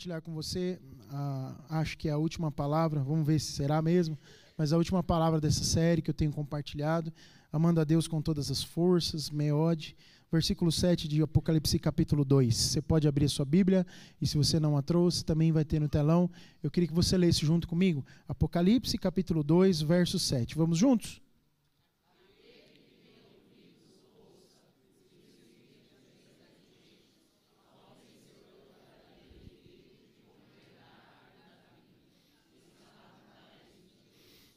Compartilhar 0.00 0.22
com 0.22 0.32
você, 0.32 0.78
uh, 1.12 1.54
acho 1.68 1.98
que 1.98 2.08
é 2.08 2.12
a 2.12 2.16
última 2.16 2.50
palavra, 2.50 3.02
vamos 3.02 3.26
ver 3.26 3.38
se 3.38 3.52
será 3.52 3.82
mesmo, 3.82 4.16
mas 4.56 4.72
a 4.72 4.78
última 4.78 5.02
palavra 5.02 5.38
dessa 5.38 5.62
série 5.62 6.00
que 6.00 6.08
eu 6.08 6.14
tenho 6.14 6.32
compartilhado, 6.32 7.12
amando 7.52 7.82
a 7.82 7.84
Deus 7.84 8.08
com 8.08 8.22
todas 8.22 8.50
as 8.50 8.62
forças, 8.62 9.28
Meode, 9.28 9.94
versículo 10.32 10.72
7 10.72 11.06
de 11.06 11.20
Apocalipse 11.20 11.78
capítulo 11.78 12.24
2. 12.24 12.56
Você 12.56 12.80
pode 12.80 13.06
abrir 13.06 13.26
a 13.26 13.28
sua 13.28 13.44
Bíblia, 13.44 13.86
e 14.18 14.26
se 14.26 14.38
você 14.38 14.58
não 14.58 14.74
a 14.74 14.80
trouxe, 14.80 15.22
também 15.22 15.52
vai 15.52 15.66
ter 15.66 15.78
no 15.78 15.88
telão. 15.88 16.30
Eu 16.62 16.70
queria 16.70 16.88
que 16.88 16.94
você 16.94 17.18
lesse 17.18 17.44
junto 17.44 17.68
comigo, 17.68 18.02
Apocalipse 18.26 18.96
capítulo 18.96 19.42
2, 19.42 19.82
verso 19.82 20.18
7. 20.18 20.56
Vamos 20.56 20.78
juntos? 20.78 21.20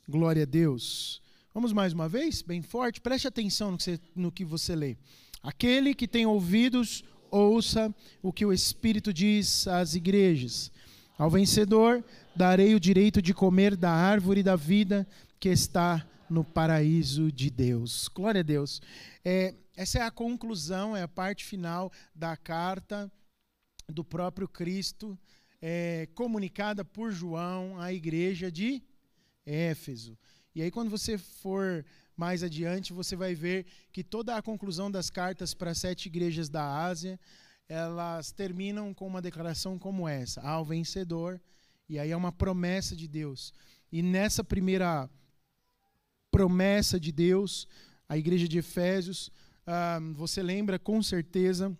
Glória 0.08 0.44
a 0.44 0.46
Deus. 0.46 1.22
Vamos 1.54 1.72
mais 1.72 1.94
uma 1.94 2.10
vez, 2.10 2.42
bem 2.42 2.62
forte, 2.62 3.00
preste 3.00 3.26
atenção 3.26 3.72
no 3.72 3.78
que 3.78 3.84
você, 3.84 4.00
no 4.14 4.32
que 4.32 4.44
você 4.44 4.76
lê. 4.76 4.98
Aquele 5.42 5.96
que 5.96 6.10
tem 6.10 6.26
ouvidos, 6.26 7.06
ouça 7.32 7.94
o 8.22 8.34
que 8.34 8.46
o 8.46 8.52
Espírito 8.52 9.14
diz 9.14 9.66
às 9.66 9.96
igrejas. 9.96 10.72
Ao 11.18 11.30
vencedor, 11.30 12.04
darei 12.36 12.76
o 12.76 12.80
direito 12.82 13.22
de 13.22 13.34
comer 13.34 13.78
da 13.78 13.92
árvore 13.92 14.44
da 14.44 14.58
vida 14.58 15.08
que 15.40 15.48
está 15.48 16.06
no 16.30 16.44
paraíso 16.44 17.32
de 17.32 17.50
Deus. 17.50 18.10
Glória 18.10 18.42
a 18.42 18.44
Deus. 18.44 18.82
É, 19.24 19.56
essa 19.74 20.00
é 20.00 20.02
a 20.02 20.12
conclusão, 20.12 20.98
é 20.98 21.04
a 21.04 21.08
parte 21.08 21.46
final 21.46 21.90
da 22.14 22.36
carta 22.36 23.10
do 23.88 24.04
próprio 24.04 24.50
Cristo, 24.50 25.18
é, 25.62 26.10
comunicada 26.14 26.84
por 26.84 27.10
João 27.10 27.80
à 27.80 27.94
igreja 27.94 28.52
de 28.52 28.84
Éfeso. 29.46 30.18
E 30.56 30.62
aí, 30.62 30.70
quando 30.70 30.90
você 30.90 31.18
for 31.18 31.86
mais 32.16 32.44
adiante, 32.44 32.94
você 32.94 33.16
vai 33.16 33.34
ver 33.34 33.66
que 33.92 34.04
toda 34.04 34.36
a 34.36 34.42
conclusão 34.42 34.90
das 34.90 35.10
cartas 35.10 35.54
para 35.54 35.72
as 35.72 35.80
sete 35.80 36.06
igrejas 36.06 36.48
da 36.50 36.86
Ásia, 36.86 37.20
elas 37.68 38.32
terminam 38.32 38.94
com 38.94 39.08
uma 39.08 39.22
declaração 39.22 39.80
como 39.80 40.08
essa: 40.08 40.42
ao 40.42 40.64
vencedor. 40.64 41.42
E 41.90 42.00
aí 42.00 42.12
é 42.12 42.18
uma 42.18 42.32
promessa 42.32 42.96
de 42.96 43.08
Deus. 43.08 43.54
E 43.92 44.02
nessa 44.02 44.44
primeira 44.44 45.10
promessa 46.32 47.00
de 47.00 47.12
Deus, 47.12 47.68
a 48.08 48.18
igreja 48.18 48.48
de 48.48 48.58
Efésios, 48.58 49.32
ah, 49.66 50.00
você 50.16 50.42
lembra 50.42 50.80
com 50.80 51.02
certeza 51.02 51.78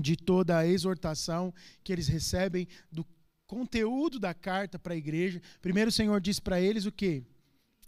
de 0.00 0.16
toda 0.16 0.58
a 0.58 0.66
exortação 0.66 1.52
que 1.82 1.92
eles 1.92 2.08
recebem 2.08 2.66
do 2.90 3.04
conteúdo 3.46 4.18
da 4.18 4.34
carta 4.34 4.78
para 4.78 4.94
a 4.94 4.96
igreja. 4.96 5.40
Primeiro 5.60 5.88
o 5.88 5.92
Senhor 5.92 6.20
diz 6.20 6.40
para 6.40 6.60
eles 6.60 6.86
o 6.86 6.92
quê? 6.92 7.22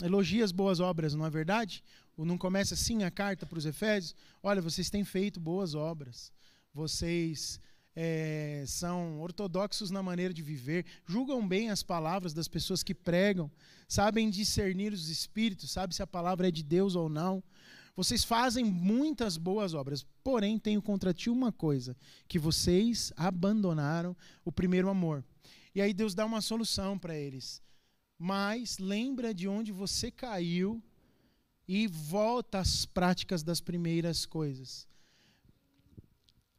Elogia 0.03 0.45
as 0.45 0.53
boas 0.53 0.81
obras, 0.81 1.15
não 1.15 1.25
é 1.25 1.31
verdade? 1.31 1.83
Ou 2.17 2.25
não 2.25 2.37
começa 2.37 2.75
assim 2.75 3.03
a 3.03 3.11
carta 3.11 3.47
para 3.47 3.59
os 3.59 3.67
Efésios? 3.67 4.15
Olha, 4.43 4.61
vocês 4.61 4.91
têm 4.91 5.05
feito 5.05 5.41
boas 5.41 5.75
obras. 5.75 6.33
Vocês 6.73 7.59
é, 7.97 8.63
são 8.67 9.19
ortodoxos 9.21 9.91
na 9.91 10.03
maneira 10.03 10.35
de 10.35 10.43
viver, 10.43 10.85
julgam 11.07 11.47
bem 11.49 11.71
as 11.71 11.83
palavras 11.83 12.35
das 12.35 12.47
pessoas 12.47 12.83
que 12.83 12.95
pregam, 12.95 13.51
sabem 13.89 14.29
discernir 14.29 14.93
os 14.93 15.09
espíritos, 15.09 15.71
sabem 15.71 15.95
se 15.95 16.03
a 16.03 16.07
palavra 16.07 16.49
é 16.49 16.51
de 16.51 16.63
Deus 16.63 16.95
ou 16.95 17.09
não. 17.09 17.43
Vocês 17.97 18.23
fazem 18.23 18.63
muitas 18.63 19.39
boas 19.39 19.73
obras, 19.73 20.05
porém 20.23 20.59
tenho 20.59 20.83
contra 20.83 21.15
ti 21.15 21.31
uma 21.31 21.51
coisa: 21.51 21.97
que 22.29 22.39
vocês 22.39 23.11
abandonaram 23.17 24.15
o 24.45 24.53
primeiro 24.53 24.91
amor. 24.91 25.25
E 25.77 25.81
aí 25.83 25.93
Deus 25.93 26.15
dá 26.15 26.25
uma 26.25 26.41
solução 26.41 26.99
para 26.99 27.15
eles. 27.15 27.61
Mas 28.19 28.79
lembra 28.79 29.35
de 29.35 29.47
onde 29.47 29.73
você 29.73 30.11
caiu 30.11 30.83
e 31.69 31.87
volta 31.87 32.61
às 32.61 32.87
práticas 32.87 33.43
das 33.43 33.61
primeiras 33.61 34.25
coisas. 34.25 34.89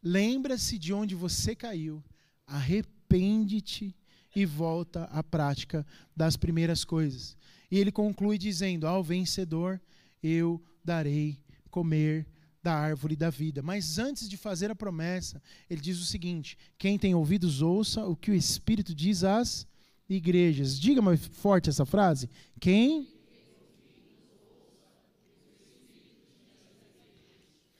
Lembra-se 0.03 0.77
de 0.77 0.93
onde 0.93 1.15
você 1.15 1.55
caiu, 1.55 2.03
arrepende-te 2.45 3.95
e 4.35 4.45
volta 4.45 5.05
à 5.05 5.23
prática 5.23 5.83
das 6.15 6.37
primeiras 6.37 6.85
coisas. 6.85 7.35
E 7.71 7.79
ele 7.79 7.91
conclui 7.91 8.37
dizendo: 8.37 8.85
Ao 8.85 9.03
vencedor 9.03 9.81
eu 10.21 10.63
darei 10.83 11.39
comer 11.71 12.27
da 12.67 12.75
árvore 12.75 13.15
da 13.15 13.29
vida. 13.29 13.61
Mas 13.61 13.97
antes 13.97 14.27
de 14.27 14.35
fazer 14.35 14.69
a 14.69 14.75
promessa, 14.75 15.41
ele 15.69 15.79
diz 15.79 15.99
o 15.99 16.05
seguinte: 16.05 16.57
quem 16.77 16.99
tem 16.99 17.15
ouvidos, 17.15 17.61
ouça 17.61 18.05
o 18.05 18.13
que 18.13 18.29
o 18.29 18.33
Espírito 18.33 18.93
diz 18.93 19.23
às 19.23 19.65
igrejas. 20.09 20.77
Diga 20.77 21.01
mais 21.01 21.25
forte 21.27 21.69
essa 21.69 21.85
frase. 21.85 22.29
Quem. 22.59 23.07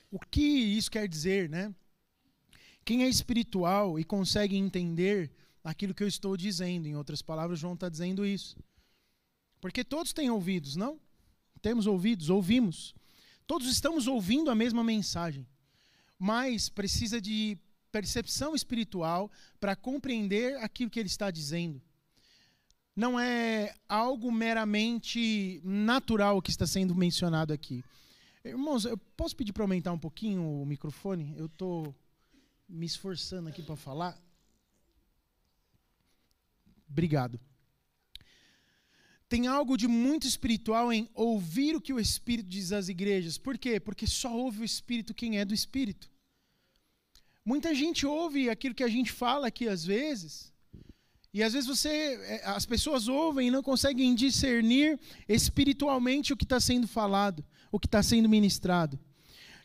O 0.09 0.19
que 0.19 0.41
isso 0.41 0.89
quer 0.89 1.05
dizer, 1.05 1.49
né? 1.49 1.75
Quem 2.85 3.03
é 3.03 3.09
espiritual 3.09 3.99
e 3.99 4.05
consegue 4.05 4.55
entender 4.55 5.29
aquilo 5.61 5.93
que 5.93 6.01
eu 6.01 6.07
estou 6.07 6.37
dizendo, 6.37 6.87
em 6.87 6.95
outras 6.95 7.21
palavras, 7.21 7.59
João 7.59 7.73
está 7.73 7.89
dizendo 7.89 8.25
isso. 8.25 8.55
Porque 9.59 9.83
todos 9.83 10.13
têm 10.13 10.29
ouvidos, 10.29 10.77
não? 10.77 10.97
Temos 11.61 11.85
ouvidos, 11.87 12.29
ouvimos. 12.29 12.95
Todos 13.47 13.67
estamos 13.69 14.07
ouvindo 14.07 14.51
a 14.51 14.55
mesma 14.55 14.83
mensagem, 14.83 15.47
mas 16.19 16.67
precisa 16.67 17.21
de 17.21 17.57
percepção 17.93 18.53
espiritual 18.53 19.31
para 19.57 19.73
compreender 19.73 20.57
aquilo 20.57 20.89
que 20.89 20.99
ele 20.99 21.07
está 21.07 21.31
dizendo. 21.31 21.81
Não 22.93 23.17
é 23.17 23.73
algo 23.87 24.29
meramente 24.31 25.61
natural 25.63 26.41
que 26.41 26.49
está 26.49 26.67
sendo 26.67 26.93
mencionado 26.93 27.53
aqui. 27.53 27.85
Irmãos, 28.43 28.83
eu 28.83 28.97
posso 29.15 29.35
pedir 29.35 29.53
para 29.53 29.63
aumentar 29.63 29.93
um 29.93 29.99
pouquinho 29.99 30.43
o 30.43 30.65
microfone? 30.65 31.33
Eu 31.37 31.45
estou 31.45 31.95
me 32.67 32.85
esforçando 32.85 33.47
aqui 33.47 33.63
para 33.63 33.77
falar. 33.77 34.21
Obrigado 36.89 37.39
tem 39.29 39.47
algo 39.47 39.77
de 39.77 39.87
muito 39.87 40.25
espiritual 40.25 40.91
em 40.91 41.09
ouvir 41.13 41.75
o 41.75 41.81
que 41.81 41.93
o 41.93 41.99
Espírito 41.99 42.47
diz 42.47 42.71
às 42.71 42.87
igrejas. 42.87 43.37
Por 43.37 43.57
quê? 43.57 43.79
Porque 43.79 44.07
só 44.07 44.33
ouve 44.33 44.61
o 44.61 44.65
Espírito 44.65 45.13
quem 45.13 45.37
é 45.37 45.45
do 45.45 45.53
Espírito. 45.53 46.09
Muita 47.43 47.73
gente 47.73 48.05
ouve 48.05 48.49
aquilo 48.49 48.75
que 48.75 48.83
a 48.83 48.89
gente 48.89 49.11
fala 49.11 49.47
aqui 49.47 49.67
às 49.67 49.85
vezes, 49.85 50.53
e 51.33 51.43
às 51.43 51.53
vezes 51.53 51.67
você, 51.67 51.89
é, 51.89 52.41
as 52.45 52.65
pessoas 52.65 53.07
ouvem 53.07 53.47
e 53.47 53.51
não 53.51 53.61
conseguem 53.61 54.15
discernir 54.15 54.99
espiritualmente 55.27 56.33
o 56.33 56.37
que 56.37 56.43
está 56.43 56.59
sendo 56.59 56.87
falado, 56.87 57.45
o 57.71 57.79
que 57.79 57.87
está 57.87 58.01
sendo 58.01 58.27
ministrado. 58.27 58.99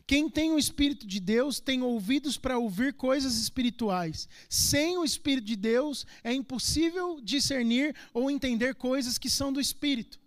Quem 0.05 0.29
tem 0.29 0.51
o 0.51 0.59
Espírito 0.59 1.07
de 1.07 1.19
Deus 1.19 1.59
tem 1.59 1.81
ouvidos 1.81 2.37
para 2.37 2.57
ouvir 2.57 2.93
coisas 2.93 3.37
espirituais. 3.37 4.27
Sem 4.49 4.97
o 4.97 5.05
Espírito 5.05 5.45
de 5.45 5.55
Deus 5.55 6.05
é 6.23 6.33
impossível 6.33 7.21
discernir 7.21 7.95
ou 8.13 8.29
entender 8.29 8.75
coisas 8.75 9.17
que 9.17 9.29
são 9.29 9.51
do 9.53 9.61
Espírito. 9.61 10.19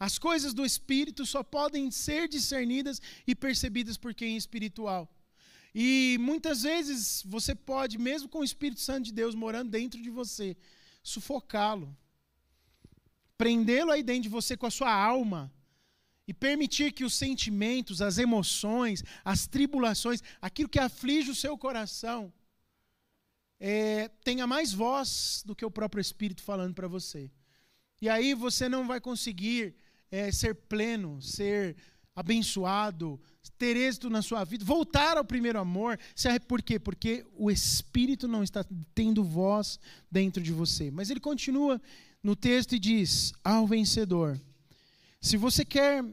As 0.00 0.18
coisas 0.18 0.54
do 0.54 0.64
Espírito 0.64 1.26
só 1.26 1.42
podem 1.42 1.90
ser 1.90 2.28
discernidas 2.28 3.00
e 3.26 3.34
percebidas 3.34 3.96
por 3.96 4.14
quem 4.14 4.34
é 4.34 4.36
espiritual. 4.36 5.08
E 5.74 6.16
muitas 6.20 6.62
vezes 6.62 7.22
você 7.26 7.54
pode, 7.54 7.98
mesmo 7.98 8.28
com 8.28 8.38
o 8.38 8.44
Espírito 8.44 8.80
Santo 8.80 9.06
de 9.06 9.12
Deus 9.12 9.34
morando 9.34 9.70
dentro 9.70 10.00
de 10.00 10.08
você, 10.08 10.56
sufocá-lo, 11.02 11.94
prendê-lo 13.36 13.90
aí 13.90 14.02
dentro 14.02 14.22
de 14.22 14.28
você 14.28 14.56
com 14.56 14.66
a 14.66 14.70
sua 14.70 14.92
alma 14.92 15.52
e 16.26 16.32
permitir 16.32 16.92
que 16.92 17.04
os 17.04 17.14
sentimentos, 17.14 18.00
as 18.00 18.18
emoções, 18.18 19.04
as 19.24 19.46
tribulações, 19.46 20.22
aquilo 20.40 20.68
que 20.68 20.78
aflige 20.78 21.30
o 21.30 21.34
seu 21.34 21.56
coração, 21.56 22.32
é, 23.60 24.08
tenha 24.22 24.46
mais 24.46 24.72
voz 24.72 25.42
do 25.44 25.54
que 25.54 25.64
o 25.64 25.70
próprio 25.70 26.00
Espírito 26.00 26.42
falando 26.42 26.74
para 26.74 26.88
você. 26.88 27.30
E 28.00 28.08
aí 28.08 28.34
você 28.34 28.68
não 28.68 28.86
vai 28.86 29.00
conseguir 29.00 29.74
é, 30.10 30.30
ser 30.32 30.54
pleno, 30.54 31.20
ser 31.22 31.76
abençoado, 32.14 33.20
ter 33.58 33.76
êxito 33.76 34.08
na 34.08 34.22
sua 34.22 34.44
vida, 34.44 34.64
voltar 34.64 35.16
ao 35.16 35.24
primeiro 35.24 35.58
amor. 35.58 35.98
Por 36.46 36.62
quê? 36.62 36.78
Porque 36.78 37.24
o 37.36 37.50
Espírito 37.50 38.28
não 38.28 38.42
está 38.42 38.64
tendo 38.94 39.24
voz 39.24 39.78
dentro 40.10 40.42
de 40.42 40.52
você. 40.52 40.90
Mas 40.90 41.10
ele 41.10 41.20
continua 41.20 41.80
no 42.22 42.36
texto 42.36 42.74
e 42.74 42.78
diz: 42.78 43.32
ao 43.42 43.66
vencedor. 43.66 44.40
Se 45.24 45.38
você 45.38 45.64
quer 45.64 46.04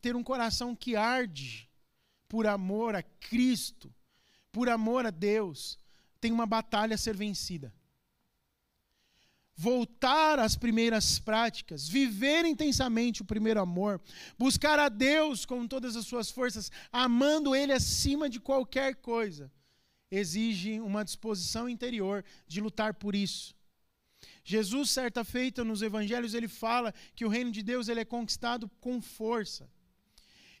ter 0.00 0.16
um 0.16 0.24
coração 0.24 0.74
que 0.74 0.96
arde 0.96 1.68
por 2.26 2.46
amor 2.46 2.96
a 2.96 3.02
Cristo, 3.02 3.94
por 4.50 4.70
amor 4.70 5.04
a 5.04 5.10
Deus, 5.10 5.78
tem 6.18 6.32
uma 6.32 6.46
batalha 6.46 6.94
a 6.94 6.98
ser 6.98 7.14
vencida 7.14 7.70
voltar 9.60 10.38
às 10.38 10.54
primeiras 10.54 11.18
práticas, 11.18 11.88
viver 11.88 12.44
intensamente 12.44 13.22
o 13.22 13.24
primeiro 13.24 13.60
amor, 13.60 14.00
buscar 14.38 14.78
a 14.78 14.88
Deus 14.88 15.44
com 15.44 15.66
todas 15.66 15.96
as 15.96 16.06
suas 16.06 16.30
forças, 16.30 16.70
amando 16.92 17.56
Ele 17.56 17.72
acima 17.72 18.30
de 18.30 18.38
qualquer 18.38 18.94
coisa, 18.94 19.50
exige 20.12 20.78
uma 20.78 21.04
disposição 21.04 21.68
interior 21.68 22.24
de 22.46 22.60
lutar 22.60 22.94
por 22.94 23.16
isso. 23.16 23.57
Jesus, 24.50 24.88
certa 24.88 25.22
feita 25.24 25.62
nos 25.62 25.82
evangelhos, 25.82 26.32
ele 26.32 26.48
fala 26.48 26.94
que 27.14 27.22
o 27.26 27.28
reino 27.28 27.50
de 27.50 27.62
Deus 27.62 27.86
ele 27.86 28.00
é 28.00 28.04
conquistado 28.04 28.66
com 28.80 28.98
força. 28.98 29.68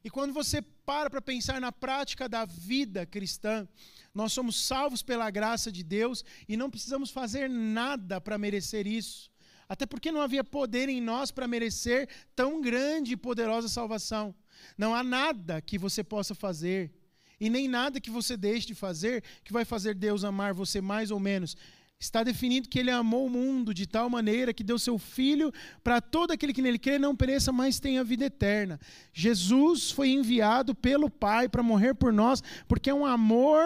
E 0.04 0.10
quando 0.10 0.34
você 0.34 0.60
para 0.60 1.08
para 1.08 1.22
pensar 1.22 1.58
na 1.58 1.72
prática 1.72 2.28
da 2.28 2.44
vida 2.44 3.06
cristã, 3.06 3.66
nós 4.14 4.34
somos 4.34 4.60
salvos 4.66 5.02
pela 5.02 5.30
graça 5.30 5.72
de 5.72 5.82
Deus 5.82 6.22
e 6.46 6.54
não 6.54 6.68
precisamos 6.68 7.10
fazer 7.10 7.48
nada 7.48 8.20
para 8.20 8.36
merecer 8.36 8.86
isso. 8.86 9.30
Até 9.66 9.86
porque 9.86 10.12
não 10.12 10.20
havia 10.20 10.44
poder 10.44 10.90
em 10.90 11.00
nós 11.00 11.30
para 11.30 11.48
merecer 11.48 12.10
tão 12.36 12.60
grande 12.60 13.14
e 13.14 13.16
poderosa 13.16 13.70
salvação. 13.70 14.34
Não 14.76 14.94
há 14.94 15.02
nada 15.02 15.62
que 15.62 15.78
você 15.78 16.04
possa 16.04 16.34
fazer, 16.34 16.92
e 17.40 17.48
nem 17.48 17.68
nada 17.68 18.00
que 18.00 18.10
você 18.10 18.36
deixe 18.36 18.66
de 18.66 18.74
fazer, 18.74 19.22
que 19.44 19.52
vai 19.52 19.64
fazer 19.64 19.94
Deus 19.94 20.24
amar 20.24 20.52
você 20.52 20.80
mais 20.80 21.10
ou 21.10 21.20
menos. 21.20 21.56
Está 22.00 22.22
definido 22.22 22.68
que 22.68 22.78
ele 22.78 22.92
amou 22.92 23.26
o 23.26 23.30
mundo 23.30 23.74
de 23.74 23.84
tal 23.84 24.08
maneira 24.08 24.54
que 24.54 24.62
deu 24.62 24.78
seu 24.78 24.98
filho 24.98 25.52
para 25.82 26.00
todo 26.00 26.30
aquele 26.30 26.52
que 26.52 26.62
nele 26.62 26.78
crê 26.78 26.96
não 26.96 27.16
pereça, 27.16 27.50
mas 27.50 27.80
tenha 27.80 28.04
vida 28.04 28.26
eterna. 28.26 28.78
Jesus 29.12 29.90
foi 29.90 30.10
enviado 30.10 30.76
pelo 30.76 31.10
Pai 31.10 31.48
para 31.48 31.62
morrer 31.62 31.94
por 31.94 32.12
nós, 32.12 32.40
porque 32.68 32.88
é 32.88 32.94
um 32.94 33.04
amor 33.04 33.60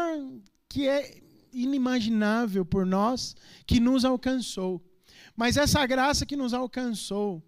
que 0.67 0.89
é 0.89 1.21
inimaginável 1.53 2.65
por 2.65 2.87
nós 2.87 3.37
que 3.67 3.79
nos 3.79 4.03
alcançou. 4.03 4.83
Mas 5.37 5.59
essa 5.59 5.85
graça 5.85 6.25
que 6.25 6.37
nos 6.37 6.55
alcançou 6.55 7.43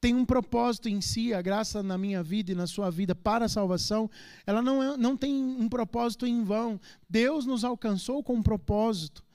tem 0.00 0.12
um 0.14 0.24
propósito 0.24 0.88
em 0.88 1.00
si, 1.00 1.32
a 1.32 1.40
graça 1.40 1.82
na 1.82 1.96
minha 1.96 2.22
vida 2.22 2.50
e 2.50 2.54
na 2.54 2.66
sua 2.66 2.90
vida 2.90 3.14
para 3.14 3.46
a 3.46 3.48
salvação, 3.48 4.10
ela 4.44 4.60
não, 4.60 4.82
é, 4.82 4.96
não 4.96 5.16
tem 5.16 5.34
um 5.34 5.68
propósito 5.68 6.26
em 6.26 6.42
vão. 6.42 6.80
Deus 7.08 7.46
nos 7.46 7.64
alcançou 7.64 8.22
com 8.22 8.34
um 8.34 8.42
propósito. 8.42 9.25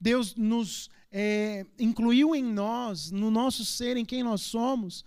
Deus 0.00 0.34
nos 0.34 0.90
é, 1.10 1.64
incluiu 1.78 2.34
em 2.34 2.44
nós, 2.44 3.10
no 3.10 3.30
nosso 3.30 3.64
ser, 3.64 3.96
em 3.96 4.04
quem 4.04 4.22
nós 4.22 4.42
somos, 4.42 5.04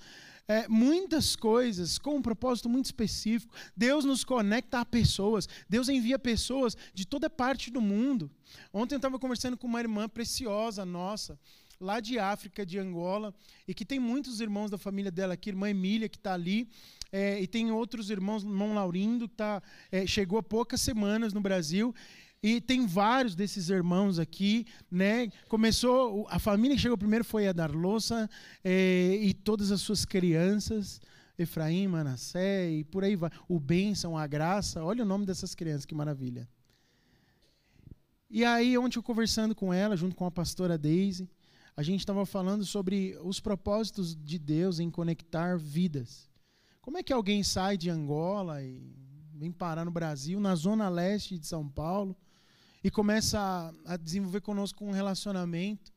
é, 0.47 0.67
muitas 0.67 1.35
coisas 1.35 1.97
com 1.97 2.15
um 2.15 2.21
propósito 2.21 2.67
muito 2.67 2.85
específico. 2.85 3.53
Deus 3.75 4.03
nos 4.03 4.23
conecta 4.23 4.79
a 4.79 4.85
pessoas. 4.85 5.47
Deus 5.69 5.87
envia 5.87 6.19
pessoas 6.19 6.75
de 6.93 7.05
toda 7.05 7.29
parte 7.29 7.71
do 7.71 7.79
mundo. 7.79 8.29
Ontem 8.73 8.95
eu 8.95 8.97
estava 8.97 9.17
conversando 9.17 9.57
com 9.57 9.67
uma 9.67 9.79
irmã 9.79 10.09
preciosa 10.09 10.83
nossa, 10.83 11.39
lá 11.79 11.99
de 11.99 12.19
África, 12.19 12.65
de 12.65 12.77
Angola, 12.77 13.33
e 13.67 13.73
que 13.73 13.85
tem 13.85 13.99
muitos 13.99 14.41
irmãos 14.41 14.69
da 14.69 14.77
família 14.77 15.11
dela 15.11 15.35
aqui, 15.35 15.49
irmã 15.49 15.69
Emília, 15.69 16.09
que 16.09 16.17
está 16.17 16.33
ali. 16.33 16.67
É, 17.13 17.41
e 17.41 17.47
tem 17.47 17.71
outros 17.71 18.09
irmãos, 18.09 18.43
irmão 18.43 18.73
Laurindo, 18.73 19.27
que 19.27 19.35
tá, 19.35 19.61
é, 19.91 20.05
chegou 20.05 20.39
há 20.39 20.43
poucas 20.43 20.81
semanas 20.81 21.33
no 21.33 21.41
Brasil. 21.41 21.93
E 22.43 22.59
tem 22.59 22.87
vários 22.87 23.35
desses 23.35 23.69
irmãos 23.69 24.17
aqui, 24.17 24.65
né? 24.89 25.29
Começou, 25.47 26.25
a 26.27 26.39
família 26.39 26.75
que 26.75 26.81
chegou 26.81 26.97
primeiro 26.97 27.23
foi 27.23 27.47
a 27.47 27.53
Darlossa 27.53 28.27
é, 28.63 29.15
e 29.21 29.31
todas 29.31 29.71
as 29.71 29.81
suas 29.81 30.05
crianças, 30.05 30.99
Efraim, 31.37 31.87
Manassé 31.87 32.71
e 32.71 32.83
por 32.83 33.03
aí 33.03 33.15
vai. 33.15 33.29
O 33.47 33.59
Bênção, 33.59 34.17
a 34.17 34.25
Graça, 34.25 34.83
olha 34.83 35.03
o 35.03 35.07
nome 35.07 35.23
dessas 35.23 35.53
crianças, 35.53 35.85
que 35.85 35.93
maravilha. 35.93 36.49
E 38.27 38.43
aí, 38.43 38.75
ontem 38.75 38.97
eu 38.97 39.03
conversando 39.03 39.53
com 39.53 39.71
ela, 39.71 39.95
junto 39.95 40.15
com 40.15 40.25
a 40.25 40.31
pastora 40.31 40.79
Daisy, 40.79 41.29
a 41.77 41.83
gente 41.83 41.99
estava 41.99 42.25
falando 42.25 42.65
sobre 42.65 43.15
os 43.23 43.39
propósitos 43.39 44.15
de 44.15 44.39
Deus 44.39 44.79
em 44.79 44.89
conectar 44.89 45.59
vidas. 45.59 46.27
Como 46.81 46.97
é 46.97 47.03
que 47.03 47.13
alguém 47.13 47.43
sai 47.43 47.77
de 47.77 47.87
Angola 47.87 48.63
e 48.63 48.81
vem 49.35 49.51
parar 49.51 49.85
no 49.85 49.91
Brasil, 49.91 50.39
na 50.39 50.55
zona 50.55 50.89
leste 50.89 51.37
de 51.37 51.45
São 51.45 51.69
Paulo, 51.69 52.17
e 52.83 52.89
começa 52.89 53.39
a, 53.39 53.93
a 53.93 53.97
desenvolver 53.97 54.41
conosco 54.41 54.83
um 54.83 54.91
relacionamento 54.91 55.91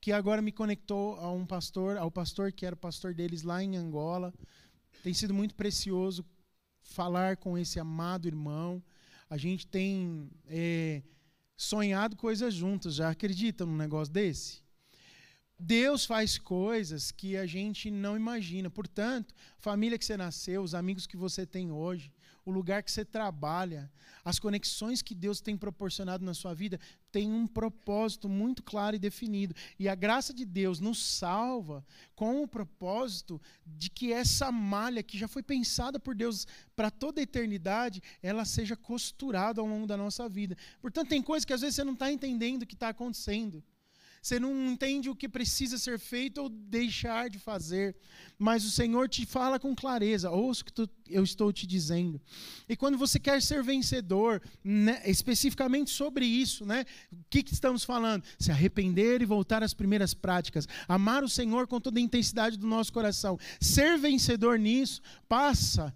que 0.00 0.12
agora 0.12 0.42
me 0.42 0.52
conectou 0.52 1.16
a 1.16 1.30
um 1.30 1.46
pastor, 1.46 1.96
ao 1.96 2.10
pastor 2.10 2.52
que 2.52 2.66
era 2.66 2.74
o 2.74 2.78
pastor 2.78 3.14
deles 3.14 3.42
lá 3.42 3.62
em 3.62 3.76
Angola. 3.76 4.34
Tem 5.02 5.14
sido 5.14 5.32
muito 5.32 5.54
precioso 5.54 6.24
falar 6.82 7.36
com 7.38 7.56
esse 7.56 7.80
amado 7.80 8.28
irmão. 8.28 8.82
A 9.30 9.36
gente 9.38 9.66
tem 9.66 10.30
é, 10.46 11.02
sonhado 11.56 12.16
coisas 12.16 12.52
juntos. 12.52 12.96
Já 12.96 13.10
acredita 13.10 13.64
num 13.64 13.76
negócio 13.76 14.12
desse? 14.12 14.62
Deus 15.58 16.04
faz 16.04 16.36
coisas 16.36 17.10
que 17.10 17.36
a 17.36 17.46
gente 17.46 17.90
não 17.90 18.16
imagina. 18.16 18.68
Portanto, 18.68 19.34
família 19.56 19.98
que 19.98 20.04
você 20.04 20.16
nasceu, 20.16 20.62
os 20.62 20.74
amigos 20.74 21.06
que 21.06 21.16
você 21.16 21.46
tem 21.46 21.70
hoje, 21.70 22.12
o 22.44 22.50
lugar 22.50 22.82
que 22.82 22.92
você 22.92 23.04
trabalha, 23.04 23.90
as 24.24 24.38
conexões 24.38 25.02
que 25.02 25.14
Deus 25.14 25.40
tem 25.40 25.56
proporcionado 25.56 26.24
na 26.24 26.34
sua 26.34 26.54
vida, 26.54 26.78
tem 27.10 27.30
um 27.30 27.46
propósito 27.46 28.28
muito 28.28 28.62
claro 28.62 28.96
e 28.96 28.98
definido. 28.98 29.54
E 29.78 29.88
a 29.88 29.94
graça 29.94 30.32
de 30.32 30.44
Deus 30.44 30.80
nos 30.80 31.02
salva 31.02 31.84
com 32.14 32.42
o 32.42 32.48
propósito 32.48 33.40
de 33.66 33.88
que 33.88 34.12
essa 34.12 34.50
malha 34.52 35.02
que 35.02 35.18
já 35.18 35.28
foi 35.28 35.42
pensada 35.42 35.98
por 35.98 36.14
Deus 36.14 36.46
para 36.76 36.90
toda 36.90 37.20
a 37.20 37.22
eternidade, 37.22 38.02
ela 38.22 38.44
seja 38.44 38.76
costurada 38.76 39.60
ao 39.60 39.66
longo 39.66 39.86
da 39.86 39.96
nossa 39.96 40.28
vida. 40.28 40.56
Portanto, 40.80 41.08
tem 41.08 41.22
coisas 41.22 41.44
que 41.44 41.52
às 41.52 41.60
vezes 41.60 41.76
você 41.76 41.84
não 41.84 41.94
está 41.94 42.10
entendendo 42.10 42.62
o 42.62 42.66
que 42.66 42.74
está 42.74 42.88
acontecendo. 42.88 43.62
Você 44.24 44.40
não 44.40 44.70
entende 44.70 45.10
o 45.10 45.14
que 45.14 45.28
precisa 45.28 45.76
ser 45.76 45.98
feito 45.98 46.40
ou 46.40 46.48
deixar 46.48 47.28
de 47.28 47.38
fazer. 47.38 47.94
Mas 48.38 48.64
o 48.64 48.70
Senhor 48.70 49.06
te 49.06 49.26
fala 49.26 49.60
com 49.60 49.76
clareza. 49.76 50.30
Ouça 50.30 50.62
o 50.62 50.64
que 50.64 50.72
tu, 50.72 50.88
eu 51.10 51.22
estou 51.22 51.52
te 51.52 51.66
dizendo. 51.66 52.18
E 52.66 52.74
quando 52.74 52.96
você 52.96 53.20
quer 53.20 53.42
ser 53.42 53.62
vencedor, 53.62 54.40
né, 54.64 55.02
especificamente 55.04 55.90
sobre 55.90 56.24
isso, 56.24 56.64
né, 56.64 56.86
o 57.12 57.18
que, 57.28 57.42
que 57.42 57.52
estamos 57.52 57.84
falando? 57.84 58.24
Se 58.38 58.50
arrepender 58.50 59.20
e 59.20 59.26
voltar 59.26 59.62
às 59.62 59.74
primeiras 59.74 60.14
práticas. 60.14 60.66
Amar 60.88 61.22
o 61.22 61.28
Senhor 61.28 61.66
com 61.66 61.78
toda 61.78 61.98
a 61.98 62.02
intensidade 62.02 62.56
do 62.56 62.66
nosso 62.66 62.94
coração. 62.94 63.38
Ser 63.60 63.98
vencedor 63.98 64.58
nisso 64.58 65.02
passa 65.28 65.94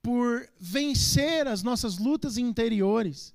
por 0.00 0.48
vencer 0.60 1.48
as 1.48 1.64
nossas 1.64 1.98
lutas 1.98 2.38
interiores 2.38 3.34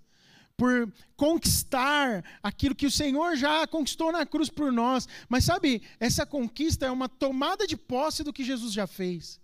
por 0.60 0.92
conquistar 1.16 2.22
aquilo 2.44 2.76
que 2.76 2.86
o 2.86 2.92
Senhor 2.92 3.38
já 3.38 3.66
conquistou 3.66 4.12
na 4.12 4.26
cruz 4.26 4.50
por 4.50 4.74
nós. 4.74 5.08
Mas 5.30 5.46
sabe, 5.46 5.82
essa 6.02 6.26
conquista 6.26 6.86
é 6.86 6.92
uma 6.92 7.08
tomada 7.08 7.66
de 7.66 7.78
posse 7.78 8.26
do 8.26 8.34
que 8.34 8.44
Jesus 8.44 8.74
já 8.74 8.86
fez. 8.86 9.40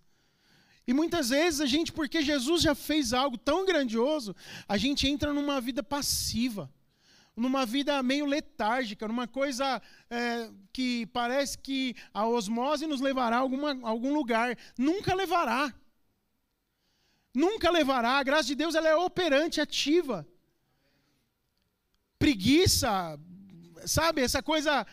E 0.85 0.93
muitas 0.93 1.29
vezes 1.29 1.61
a 1.61 1.65
gente, 1.65 1.93
porque 1.93 2.21
Jesus 2.21 2.61
já 2.61 2.75
fez 2.75 3.13
algo 3.13 3.37
tão 3.37 3.65
grandioso, 3.65 4.35
a 4.67 4.77
gente 4.77 5.07
entra 5.07 5.31
numa 5.31 5.61
vida 5.61 5.81
passiva, 5.81 6.69
numa 7.33 7.65
vida 7.65 8.03
meio 8.03 8.25
letárgica, 8.25 9.07
numa 9.07 9.25
coisa 9.25 9.81
é, 10.09 10.49
que 10.73 11.05
parece 11.07 11.57
que 11.57 11.95
a 12.13 12.27
osmose 12.27 12.85
nos 12.85 12.99
levará 12.99 13.37
a 13.37 13.39
alguma, 13.39 13.79
algum 13.83 14.13
lugar. 14.13 14.57
Nunca 14.77 15.15
levará. 15.15 15.73
Nunca 17.33 17.71
levará. 17.71 18.19
A 18.19 18.23
graça 18.23 18.47
de 18.49 18.55
Deus 18.55 18.75
ela 18.75 18.89
é 18.89 18.95
operante, 18.97 19.61
ativa 19.61 20.27
preguiça, 22.19 23.19
sabe? 23.85 24.21
Essa 24.21 24.41
coisa 24.41 24.85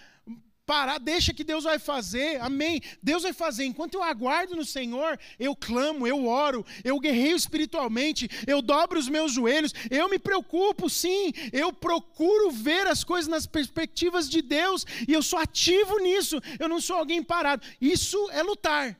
parar, 0.65 0.99
deixa 0.99 1.35
que 1.35 1.45
Deus 1.45 1.65
vai 1.65 1.79
fazer, 1.79 2.41
amém. 2.41 2.81
Deus 3.03 3.25
vai 3.25 3.33
fazer. 3.33 3.65
Enquanto 3.65 3.95
eu 3.95 4.03
aguardo 4.03 4.57
no 4.57 4.65
Senhor, 4.65 5.19
eu 5.39 5.55
clamo, 5.55 6.07
eu 6.07 6.27
oro, 6.27 6.65
eu 6.85 6.99
guerreio 6.99 7.37
espiritualmente, 7.37 8.29
eu 8.47 8.63
dobro 8.63 8.99
os 8.99 9.09
meus 9.09 9.33
joelhos, 9.33 9.75
eu 9.91 10.09
me 10.09 10.19
preocupo, 10.19 10.89
sim, 10.89 11.33
eu 11.53 11.73
procuro 11.73 12.51
ver 12.51 12.87
as 12.87 13.03
coisas 13.05 13.29
nas 13.29 13.47
perspectivas 13.47 14.29
de 14.29 14.41
Deus 14.41 14.87
e 15.07 15.13
eu 15.13 15.23
sou 15.23 15.39
ativo 15.39 15.99
nisso, 15.99 16.41
eu 16.59 16.69
não 16.69 16.81
sou 16.81 16.97
alguém 16.97 17.23
parado. 17.23 17.67
Isso 17.81 18.31
é 18.31 18.43
lutar. 18.43 18.99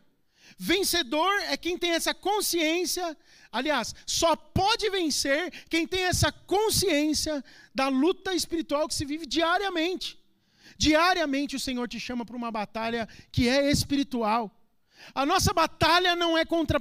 Vencedor 0.59 1.33
é 1.49 1.57
quem 1.57 1.79
tem 1.79 1.93
essa 1.93 2.15
consciência 2.15 3.17
Aliás, 3.53 3.95
só 4.07 4.35
pode 4.35 4.89
vencer 4.89 5.53
quem 5.69 5.87
tem 5.87 6.05
essa 6.05 6.33
consciência 6.33 7.45
da 7.75 7.89
luta 7.89 8.35
espiritual 8.35 8.89
que 8.89 8.95
se 8.95 9.05
vive 9.05 9.27
diariamente. 9.27 10.19
Diariamente 10.79 11.55
o 11.55 11.61
Senhor 11.61 11.87
te 11.87 12.01
chama 12.01 12.25
para 12.25 12.37
uma 12.37 12.51
batalha 12.51 13.07
que 13.31 13.49
é 13.49 13.71
espiritual. 13.71 14.51
A 15.15 15.27
nossa 15.27 15.53
batalha 15.53 16.17
não 16.17 16.37
é 16.39 16.45
contra, 16.47 16.81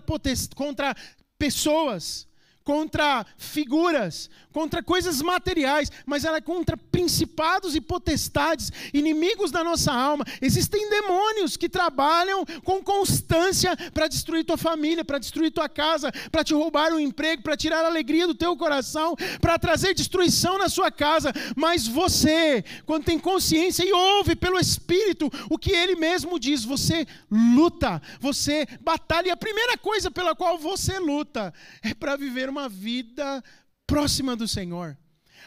contra 0.56 0.96
pessoas, 1.38 2.28
contra 2.63 3.25
figuras, 3.38 4.30
contra 4.51 4.84
coisas 4.84 5.22
materiais, 5.22 5.91
mas 6.06 6.25
ela 6.25 6.38
é 6.38 6.41
contra 6.41 6.77
principados 6.77 7.75
e 7.75 7.82
potestades, 7.82 8.72
inimigos 8.94 9.51
da 9.51 9.63
nossa 9.63 9.91
alma. 9.91 10.25
Existem 10.41 10.89
demônios 10.89 11.58
que 11.58 11.70
trabalham 11.70 12.46
com 12.63 12.84
constância 12.84 13.75
para 13.94 14.08
destruir 14.08 14.46
tua 14.46 14.58
família, 14.58 15.03
para 15.03 15.20
destruir 15.20 15.51
tua 15.51 15.70
casa, 15.70 16.12
para 16.32 16.44
te 16.44 16.53
roubar 16.53 16.91
o 16.91 16.96
um 16.96 17.00
emprego, 17.00 17.41
para 17.41 17.58
tirar 17.58 17.84
a 17.84 17.88
alegria 17.88 18.27
do 18.27 18.36
teu 18.36 18.56
coração, 18.56 19.15
para 19.39 19.58
trazer 19.58 19.94
destruição 19.94 20.58
na 20.58 20.70
sua 20.70 20.91
casa. 20.91 21.32
Mas 21.56 21.88
você, 21.88 22.63
quando 22.86 23.06
tem 23.06 23.18
consciência 23.18 23.84
e 23.84 23.91
ouve 23.91 24.36
pelo 24.36 24.60
Espírito 24.60 25.32
o 25.50 25.58
que 25.58 25.72
ele 25.72 25.96
mesmo 25.96 26.39
diz, 26.39 26.63
você 26.63 27.08
luta, 27.30 28.01
você 28.20 28.68
batalha. 28.82 29.30
E 29.30 29.32
a 29.32 29.38
primeira 29.38 29.77
coisa 29.77 30.12
pela 30.12 30.36
qual 30.36 30.58
você 30.58 31.00
luta 31.00 31.53
é 31.82 31.94
para 31.94 32.15
viver 32.15 32.50
uma 32.51 32.70
vida 32.70 33.43
próxima 33.88 34.36
do 34.36 34.48
Senhor, 34.48 34.98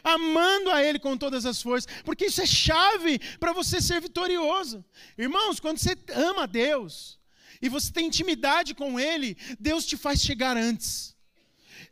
amando 0.02 0.70
a 0.70 0.82
Ele 0.82 0.98
com 0.98 1.16
todas 1.16 1.46
as 1.46 1.62
forças, 1.62 1.92
porque 2.04 2.26
isso 2.26 2.42
é 2.42 2.46
chave 2.46 3.18
para 3.38 3.52
você 3.52 3.80
ser 3.80 4.00
vitorioso. 4.00 4.84
Irmãos, 5.16 5.60
quando 5.60 5.78
você 5.78 5.96
ama 6.14 6.46
Deus 6.46 7.18
e 7.62 7.68
você 7.68 7.92
tem 7.92 8.06
intimidade 8.06 8.74
com 8.74 8.98
Ele, 8.98 9.36
Deus 9.58 9.86
te 9.86 9.96
faz 9.96 10.20
chegar 10.20 10.56
antes. 10.56 11.14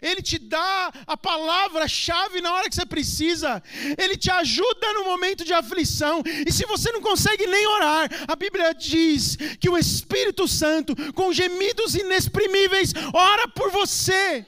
Ele 0.02 0.20
te 0.20 0.36
dá 0.36 0.92
a 1.06 1.16
palavra-chave 1.16 2.40
na 2.40 2.52
hora 2.52 2.68
que 2.68 2.74
você 2.74 2.84
precisa. 2.84 3.62
Ele 3.96 4.16
te 4.16 4.30
ajuda 4.32 4.92
no 4.94 5.04
momento 5.04 5.44
de 5.44 5.54
aflição. 5.54 6.24
E 6.44 6.52
se 6.52 6.66
você 6.66 6.90
não 6.90 7.00
consegue 7.00 7.46
nem 7.46 7.64
orar, 7.68 8.10
a 8.26 8.34
Bíblia 8.34 8.74
diz 8.74 9.36
que 9.60 9.70
o 9.70 9.78
Espírito 9.78 10.48
Santo, 10.48 10.96
com 11.12 11.32
gemidos 11.32 11.94
inexprimíveis, 11.94 12.92
ora 13.14 13.46
por 13.48 13.70
você. 13.70 14.44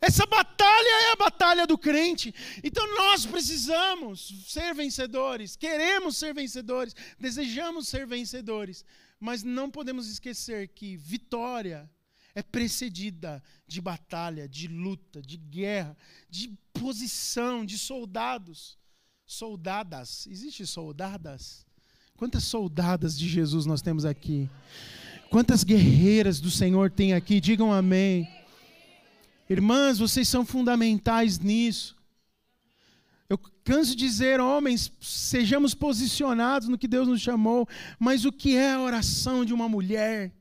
Essa 0.00 0.24
batalha 0.26 1.08
é 1.08 1.12
a 1.12 1.16
batalha 1.16 1.66
do 1.66 1.76
crente. 1.76 2.34
Então 2.62 2.86
nós 2.96 3.26
precisamos 3.26 4.44
ser 4.46 4.74
vencedores, 4.74 5.56
queremos 5.56 6.16
ser 6.16 6.32
vencedores, 6.32 6.94
desejamos 7.18 7.88
ser 7.88 8.06
vencedores, 8.06 8.84
mas 9.18 9.42
não 9.42 9.70
podemos 9.70 10.08
esquecer 10.08 10.68
que 10.68 10.96
vitória 10.96 11.90
é 12.34 12.42
precedida 12.42 13.42
de 13.66 13.80
batalha, 13.80 14.48
de 14.48 14.68
luta, 14.68 15.20
de 15.20 15.36
guerra, 15.36 15.96
de 16.30 16.56
posição, 16.72 17.64
de 17.64 17.76
soldados. 17.76 18.78
Soldadas. 19.26 20.26
Existe 20.28 20.64
soldadas? 20.64 21.66
Quantas 22.16 22.44
soldadas 22.44 23.18
de 23.18 23.28
Jesus 23.28 23.66
nós 23.66 23.82
temos 23.82 24.04
aqui? 24.04 24.48
Quantas 25.30 25.64
guerreiras 25.64 26.40
do 26.40 26.50
Senhor 26.50 26.90
tem 26.90 27.12
aqui? 27.12 27.40
Digam 27.40 27.72
amém. 27.72 28.28
Irmãs, 29.48 29.98
vocês 29.98 30.28
são 30.28 30.44
fundamentais 30.44 31.38
nisso. 31.38 31.96
Eu 33.28 33.38
canso 33.64 33.90
de 33.90 33.96
dizer, 33.96 34.40
homens, 34.40 34.92
sejamos 35.00 35.74
posicionados 35.74 36.68
no 36.68 36.78
que 36.78 36.88
Deus 36.88 37.06
nos 37.06 37.20
chamou, 37.20 37.68
mas 37.98 38.24
o 38.24 38.32
que 38.32 38.56
é 38.56 38.72
a 38.72 38.80
oração 38.80 39.44
de 39.44 39.52
uma 39.52 39.68
mulher 39.68 40.32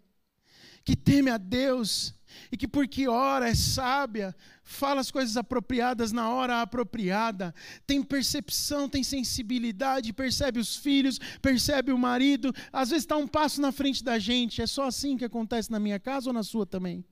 que 0.85 0.95
teme 0.95 1.29
a 1.29 1.37
Deus 1.37 2.13
e 2.51 2.55
que, 2.55 2.67
porque 2.67 3.07
ora, 3.07 3.49
é 3.49 3.55
sábia, 3.55 4.33
fala 4.63 5.01
as 5.01 5.11
coisas 5.11 5.35
apropriadas 5.35 6.11
na 6.11 6.29
hora 6.29 6.61
apropriada, 6.61 7.53
tem 7.85 8.01
percepção, 8.01 8.87
tem 8.87 9.03
sensibilidade, 9.03 10.13
percebe 10.13 10.59
os 10.59 10.77
filhos, 10.77 11.19
percebe 11.41 11.91
o 11.91 11.97
marido, 11.97 12.53
às 12.71 12.89
vezes 12.89 13.03
está 13.03 13.17
um 13.17 13.27
passo 13.27 13.59
na 13.59 13.71
frente 13.71 14.03
da 14.03 14.17
gente. 14.17 14.61
É 14.61 14.67
só 14.67 14.85
assim 14.87 15.17
que 15.17 15.25
acontece 15.25 15.71
na 15.71 15.79
minha 15.79 15.99
casa 15.99 16.29
ou 16.29 16.33
na 16.33 16.43
sua 16.43 16.65
também? 16.65 17.03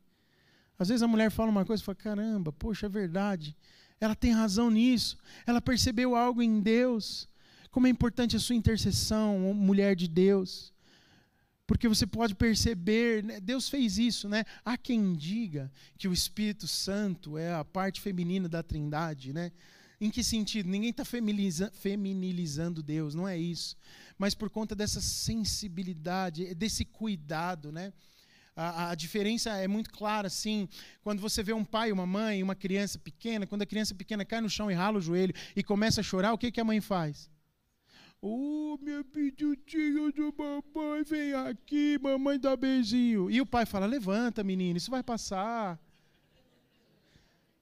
Às 0.78 0.90
vezes 0.90 1.02
a 1.02 1.08
mulher 1.08 1.32
fala 1.32 1.50
uma 1.50 1.66
coisa 1.66 1.82
e 1.82 1.86
fala: 1.86 1.96
caramba, 1.96 2.52
poxa, 2.52 2.86
é 2.86 2.90
verdade. 2.90 3.56
Ela 4.00 4.16
tem 4.16 4.32
razão 4.32 4.70
nisso. 4.70 5.18
Ela 5.46 5.62
percebeu 5.62 6.16
algo 6.16 6.42
em 6.42 6.60
Deus. 6.60 7.30
Como 7.72 7.88
é 7.88 7.90
importante 7.90 8.36
a 8.36 8.40
sua 8.40 8.56
intercessão, 8.56 9.54
mulher 9.54 9.96
de 9.96 10.08
Deus. 10.08 10.74
Porque 11.68 11.88
você 11.88 12.06
pode 12.06 12.36
perceber, 12.36 13.24
né? 13.24 13.40
Deus 13.40 13.68
fez 13.68 13.98
isso, 13.98 14.30
né? 14.30 14.44
Há 14.64 14.78
quem 14.78 15.14
diga 15.14 15.72
que 15.98 16.08
o 16.08 16.14
Espírito 16.14 16.68
Santo 16.68 17.38
é 17.38 17.54
a 17.54 17.66
parte 17.66 18.00
feminina 18.02 18.48
da 18.48 18.62
Trindade, 18.62 19.34
né? 19.34 19.52
Em 20.00 20.12
que 20.12 20.24
sentido? 20.24 20.70
Ninguém 20.70 20.92
está 20.92 21.04
feminilizando 21.06 22.84
Deus, 22.84 23.16
não 23.16 23.28
é 23.28 23.38
isso. 23.38 23.76
Mas 24.18 24.36
por 24.36 24.50
conta 24.50 24.76
dessa 24.76 25.02
sensibilidade, 25.02 26.54
desse 26.54 26.86
cuidado, 26.86 27.72
né? 27.72 27.92
A, 28.56 28.92
a, 28.92 28.96
diferença 28.96 29.50
é 29.58 29.68
muito 29.68 29.90
clara, 29.90 30.28
assim, 30.28 30.70
quando 31.04 31.20
você 31.20 31.44
vê 31.44 31.52
um 31.52 31.66
pai, 31.66 31.92
uma 31.92 32.06
mãe, 32.06 32.42
uma 32.42 32.56
criança 32.56 32.98
pequena, 32.98 33.46
quando 33.46 33.64
a 33.64 33.66
criança 33.66 33.94
pequena 33.94 34.24
cai 34.24 34.40
no 34.40 34.50
chão 34.50 34.72
e 34.72 34.74
rala 34.74 34.98
o 34.98 35.02
joelho 35.02 35.34
e 35.54 35.62
começa 35.62 36.00
a 36.00 36.04
chorar, 36.04 36.32
o 36.32 36.38
que, 36.38 36.50
que 36.50 36.62
a 36.62 36.64
mãe 36.64 36.80
faz? 36.80 37.30
Oh, 38.22 38.78
minha 38.82 39.04
pitutinha 39.04 40.10
do 40.12 40.34
mamãe, 40.38 41.04
vem 41.04 41.34
aqui, 41.34 42.00
mamãe 42.02 42.40
dá 42.40 42.56
beijinho. 42.56 43.30
E 43.30 43.42
o 43.42 43.46
pai 43.46 43.66
fala, 43.66 43.86
levanta, 43.86 44.42
menino, 44.42 44.78
isso 44.78 44.90
vai 44.90 45.04
passar. 45.04 45.78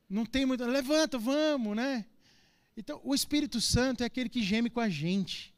Não 0.07 0.27
tem 0.27 0.45
muito, 0.45 0.63
levanta, 0.63 1.17
vamos, 1.17 1.75
né? 1.75 2.05
Então, 2.77 3.01
o 3.03 3.15
Espírito 3.15 3.59
Santo 3.59 4.03
é 4.03 4.05
aquele 4.05 4.29
que 4.29 4.43
geme 4.43 4.69
com 4.69 4.79
a 4.79 4.89
gente. 4.89 5.53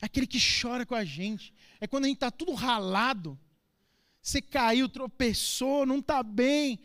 É 0.00 0.04
aquele 0.04 0.26
que 0.26 0.38
chora 0.38 0.84
com 0.84 0.94
a 0.94 1.04
gente. 1.04 1.54
É 1.80 1.86
quando 1.86 2.04
a 2.04 2.08
gente 2.08 2.18
está 2.18 2.30
tudo 2.30 2.52
ralado 2.52 3.38
você 4.26 4.42
caiu, 4.42 4.88
tropeçou, 4.88 5.86
não 5.86 6.00
está 6.00 6.20
bem, 6.20 6.80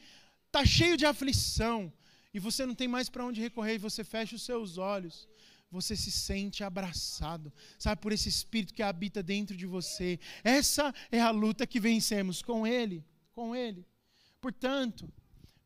está 0.45 0.63
cheio 0.63 0.95
de 0.95 1.07
aflição, 1.07 1.91
e 2.31 2.39
você 2.39 2.67
não 2.67 2.75
tem 2.75 2.88
mais 2.88 3.10
para 3.10 3.25
onde 3.25 3.41
recorrer, 3.41 3.74
e 3.74 3.79
você 3.79 4.03
fecha 4.03 4.36
os 4.36 4.43
seus 4.43 4.77
olhos, 4.77 5.27
você 5.71 5.95
se 5.95 6.12
sente 6.12 6.63
abraçado, 6.63 7.51
sabe, 7.79 8.00
por 8.00 8.12
esse 8.12 8.29
Espírito 8.29 8.75
que 8.75 8.83
habita 8.83 9.24
dentro 9.24 9.57
de 9.57 9.65
você. 9.65 10.19
Essa 10.43 10.93
é 11.12 11.19
a 11.19 11.31
luta 11.31 11.65
que 11.65 11.79
vencemos 11.79 12.43
com 12.43 12.67
Ele, 12.67 13.03
com 13.33 13.55
Ele. 13.55 13.88
Portanto, 14.39 15.12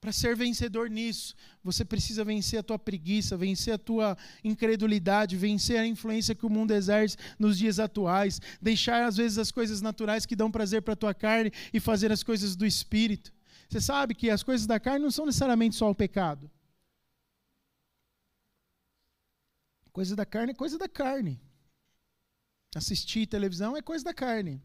para 0.05 0.11
ser 0.11 0.35
vencedor 0.35 0.87
nisso, 0.87 1.33
você 1.63 1.83
precisa 1.83 2.23
vencer 2.23 2.59
a 2.59 2.63
tua 2.63 2.77
preguiça, 2.77 3.35
vencer 3.35 3.73
a 3.73 3.77
tua 3.79 4.15
incredulidade, 4.43 5.35
vencer 5.35 5.79
a 5.79 5.87
influência 5.87 6.35
que 6.35 6.45
o 6.45 6.49
mundo 6.49 6.69
exerce 6.75 7.17
nos 7.39 7.57
dias 7.57 7.79
atuais, 7.79 8.39
deixar 8.61 9.05
às 9.05 9.17
vezes 9.17 9.39
as 9.39 9.49
coisas 9.49 9.81
naturais 9.81 10.23
que 10.23 10.35
dão 10.35 10.51
prazer 10.51 10.83
para 10.83 10.93
a 10.93 10.95
tua 10.95 11.11
carne 11.11 11.51
e 11.73 11.79
fazer 11.79 12.11
as 12.11 12.21
coisas 12.21 12.55
do 12.55 12.67
espírito. 12.67 13.33
Você 13.67 13.81
sabe 13.81 14.13
que 14.13 14.29
as 14.29 14.43
coisas 14.43 14.67
da 14.67 14.79
carne 14.79 15.03
não 15.03 15.09
são 15.09 15.25
necessariamente 15.25 15.75
só 15.75 15.89
o 15.89 15.95
pecado. 15.95 16.51
Coisa 19.91 20.15
da 20.15 20.23
carne 20.23 20.51
é 20.51 20.55
coisa 20.55 20.77
da 20.77 20.87
carne. 20.87 21.41
Assistir 22.75 23.25
televisão 23.25 23.75
é 23.75 23.81
coisa 23.81 24.05
da 24.05 24.13
carne 24.13 24.61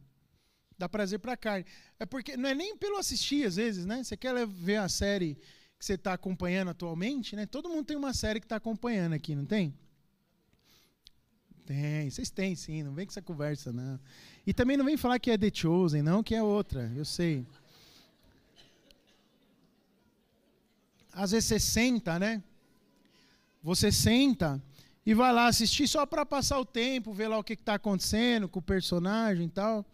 dá 0.81 0.89
prazer 0.89 1.19
para 1.19 1.37
carne. 1.37 1.67
É 1.99 2.07
porque 2.07 2.37
não 2.37 2.49
é 2.49 2.55
nem 2.55 2.77
pelo 2.77 2.97
assistir 2.97 3.47
às 3.47 3.57
vezes, 3.57 3.85
né? 3.85 4.03
Você 4.03 4.17
quer 4.17 4.47
ver 4.47 4.77
a 4.77 4.89
série 4.89 5.35
que 5.79 5.85
você 5.85 5.95
está 5.95 6.15
acompanhando 6.15 6.71
atualmente, 6.71 7.37
né? 7.37 7.47
Todo 7.47 7.69
mundo 7.69 7.85
tem 7.85 7.97
uma 7.97 8.15
série 8.15 8.41
que 8.41 8.47
está 8.47 8.57
acompanhando 8.57 9.13
aqui, 9.13 9.35
não 9.35 9.45
tem? 9.45 9.75
Tem, 11.67 12.11
vocês 12.11 12.31
têm 12.31 12.57
sim, 12.57 12.83
não 12.83 12.93
vem 12.93 13.07
com 13.07 13.13
essa 13.13 13.23
conversa, 13.23 13.73
não. 13.73 14.01
E 14.47 14.53
também 14.53 14.77
não 14.77 14.85
vem 14.85 14.97
falar 14.97 15.19
que 15.19 15.31
é 15.31 15.39
The 15.39 15.51
Chosen, 15.53 16.03
não, 16.03 16.23
que 16.23 16.35
é 16.35 16.43
outra, 16.43 16.91
eu 16.97 17.05
sei. 17.05 17.47
Às 21.13 21.31
vezes 21.31 21.49
você 21.49 21.61
senta, 21.61 22.19
né? 22.19 22.43
Você 23.63 23.93
senta 23.93 24.61
e 25.05 25.15
vai 25.15 25.33
lá 25.33 25.47
assistir 25.47 25.87
só 25.87 26.07
para 26.07 26.25
passar 26.25 26.59
o 26.59 26.65
tempo, 26.65 27.13
ver 27.13 27.29
lá 27.29 27.39
o 27.39 27.45
que 27.45 27.53
está 27.53 27.75
acontecendo 27.75 28.49
com 28.49 28.59
o 28.59 28.63
personagem 28.63 29.47
e 29.47 29.51
tal. 29.51 29.85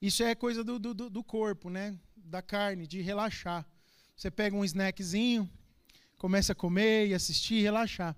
Isso 0.00 0.22
é 0.22 0.34
coisa 0.34 0.64
do, 0.64 0.78
do, 0.78 0.94
do 0.94 1.24
corpo, 1.24 1.68
né? 1.68 1.96
Da 2.16 2.40
carne, 2.40 2.86
de 2.86 3.00
relaxar. 3.00 3.66
Você 4.16 4.30
pega 4.30 4.56
um 4.56 4.64
snackzinho, 4.64 5.48
começa 6.16 6.52
a 6.52 6.54
comer 6.54 7.08
e 7.08 7.14
assistir 7.14 7.62
relaxar. 7.62 8.16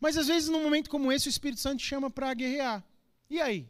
Mas 0.00 0.16
às 0.16 0.26
vezes, 0.26 0.48
num 0.48 0.62
momento 0.62 0.90
como 0.90 1.10
esse, 1.12 1.28
o 1.28 1.30
Espírito 1.30 1.60
Santo 1.60 1.82
chama 1.82 2.10
para 2.10 2.34
guerrear. 2.34 2.84
E 3.28 3.40
aí? 3.40 3.68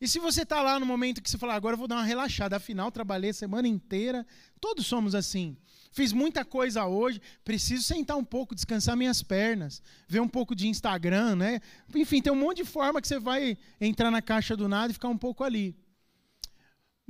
E 0.00 0.08
se 0.08 0.18
você 0.18 0.42
está 0.42 0.60
lá 0.60 0.80
no 0.80 0.86
momento 0.86 1.22
que 1.22 1.30
você 1.30 1.38
fala, 1.38 1.54
agora 1.54 1.74
eu 1.74 1.78
vou 1.78 1.86
dar 1.86 1.96
uma 1.96 2.04
relaxada, 2.04 2.56
afinal, 2.56 2.90
trabalhei 2.90 3.30
a 3.30 3.34
semana 3.34 3.68
inteira, 3.68 4.26
todos 4.60 4.86
somos 4.86 5.14
assim. 5.14 5.56
Fiz 5.92 6.12
muita 6.12 6.44
coisa 6.44 6.86
hoje, 6.86 7.20
preciso 7.44 7.84
sentar 7.84 8.16
um 8.16 8.24
pouco, 8.24 8.54
descansar 8.54 8.96
minhas 8.96 9.22
pernas, 9.22 9.82
ver 10.08 10.20
um 10.20 10.28
pouco 10.28 10.56
de 10.56 10.66
Instagram, 10.66 11.36
né? 11.36 11.60
Enfim, 11.94 12.20
tem 12.20 12.32
um 12.32 12.36
monte 12.36 12.58
de 12.58 12.64
forma 12.64 13.00
que 13.00 13.06
você 13.06 13.18
vai 13.20 13.56
entrar 13.80 14.10
na 14.10 14.20
caixa 14.20 14.56
do 14.56 14.66
nada 14.66 14.90
e 14.90 14.94
ficar 14.94 15.08
um 15.08 15.18
pouco 15.18 15.44
ali. 15.44 15.76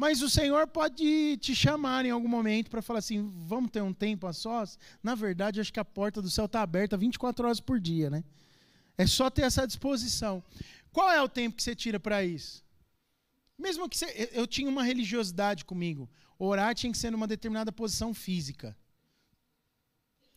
Mas 0.02 0.20
o 0.20 0.28
Senhor 0.28 0.66
pode 0.66 1.36
te 1.36 1.54
chamar 1.54 2.04
em 2.04 2.10
algum 2.10 2.26
momento 2.26 2.68
para 2.68 2.82
falar 2.82 2.98
assim: 2.98 3.32
vamos 3.46 3.70
ter 3.70 3.82
um 3.82 3.94
tempo 3.94 4.26
a 4.26 4.32
sós? 4.32 4.76
Na 5.00 5.14
verdade, 5.14 5.60
acho 5.60 5.72
que 5.72 5.78
a 5.78 5.84
porta 5.84 6.20
do 6.20 6.28
céu 6.28 6.46
está 6.46 6.60
aberta 6.60 6.96
24 6.96 7.46
horas 7.46 7.60
por 7.60 7.78
dia, 7.78 8.10
né? 8.10 8.24
É 8.98 9.06
só 9.06 9.30
ter 9.30 9.42
essa 9.42 9.64
disposição. 9.64 10.42
Qual 10.92 11.08
é 11.08 11.22
o 11.22 11.28
tempo 11.28 11.54
que 11.54 11.62
você 11.62 11.76
tira 11.76 12.00
para 12.00 12.24
isso? 12.24 12.64
Mesmo 13.56 13.88
que 13.88 13.96
você, 13.96 14.28
eu 14.32 14.44
tinha 14.44 14.68
uma 14.68 14.82
religiosidade 14.82 15.64
comigo. 15.64 16.10
Orar 16.36 16.74
tinha 16.74 16.90
que 16.90 16.98
ser 16.98 17.12
numa 17.12 17.28
determinada 17.28 17.70
posição 17.70 18.12
física. 18.12 18.76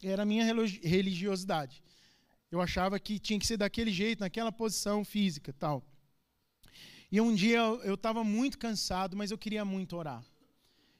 Era 0.03 0.21
a 0.21 0.27
minha 0.27 0.45
religiosidade. 0.83 1.81
Eu 2.51 2.61
achava 2.61 2.99
que 2.99 3.17
tinha 3.17 3.39
que 3.39 3.47
ser 3.47 3.57
daquele 3.57 3.91
jeito, 3.91 4.19
naquela 4.19 4.51
posição 4.51 5.03
física, 5.03 5.51
tal. 5.51 5.83
E 7.11 7.21
um 7.21 7.33
dia 7.33 7.59
eu 7.59 7.93
estava 7.95 8.23
muito 8.23 8.57
cansado, 8.57 9.15
mas 9.15 9.31
eu 9.31 9.37
queria 9.37 9.63
muito 9.63 9.95
orar. 9.95 10.23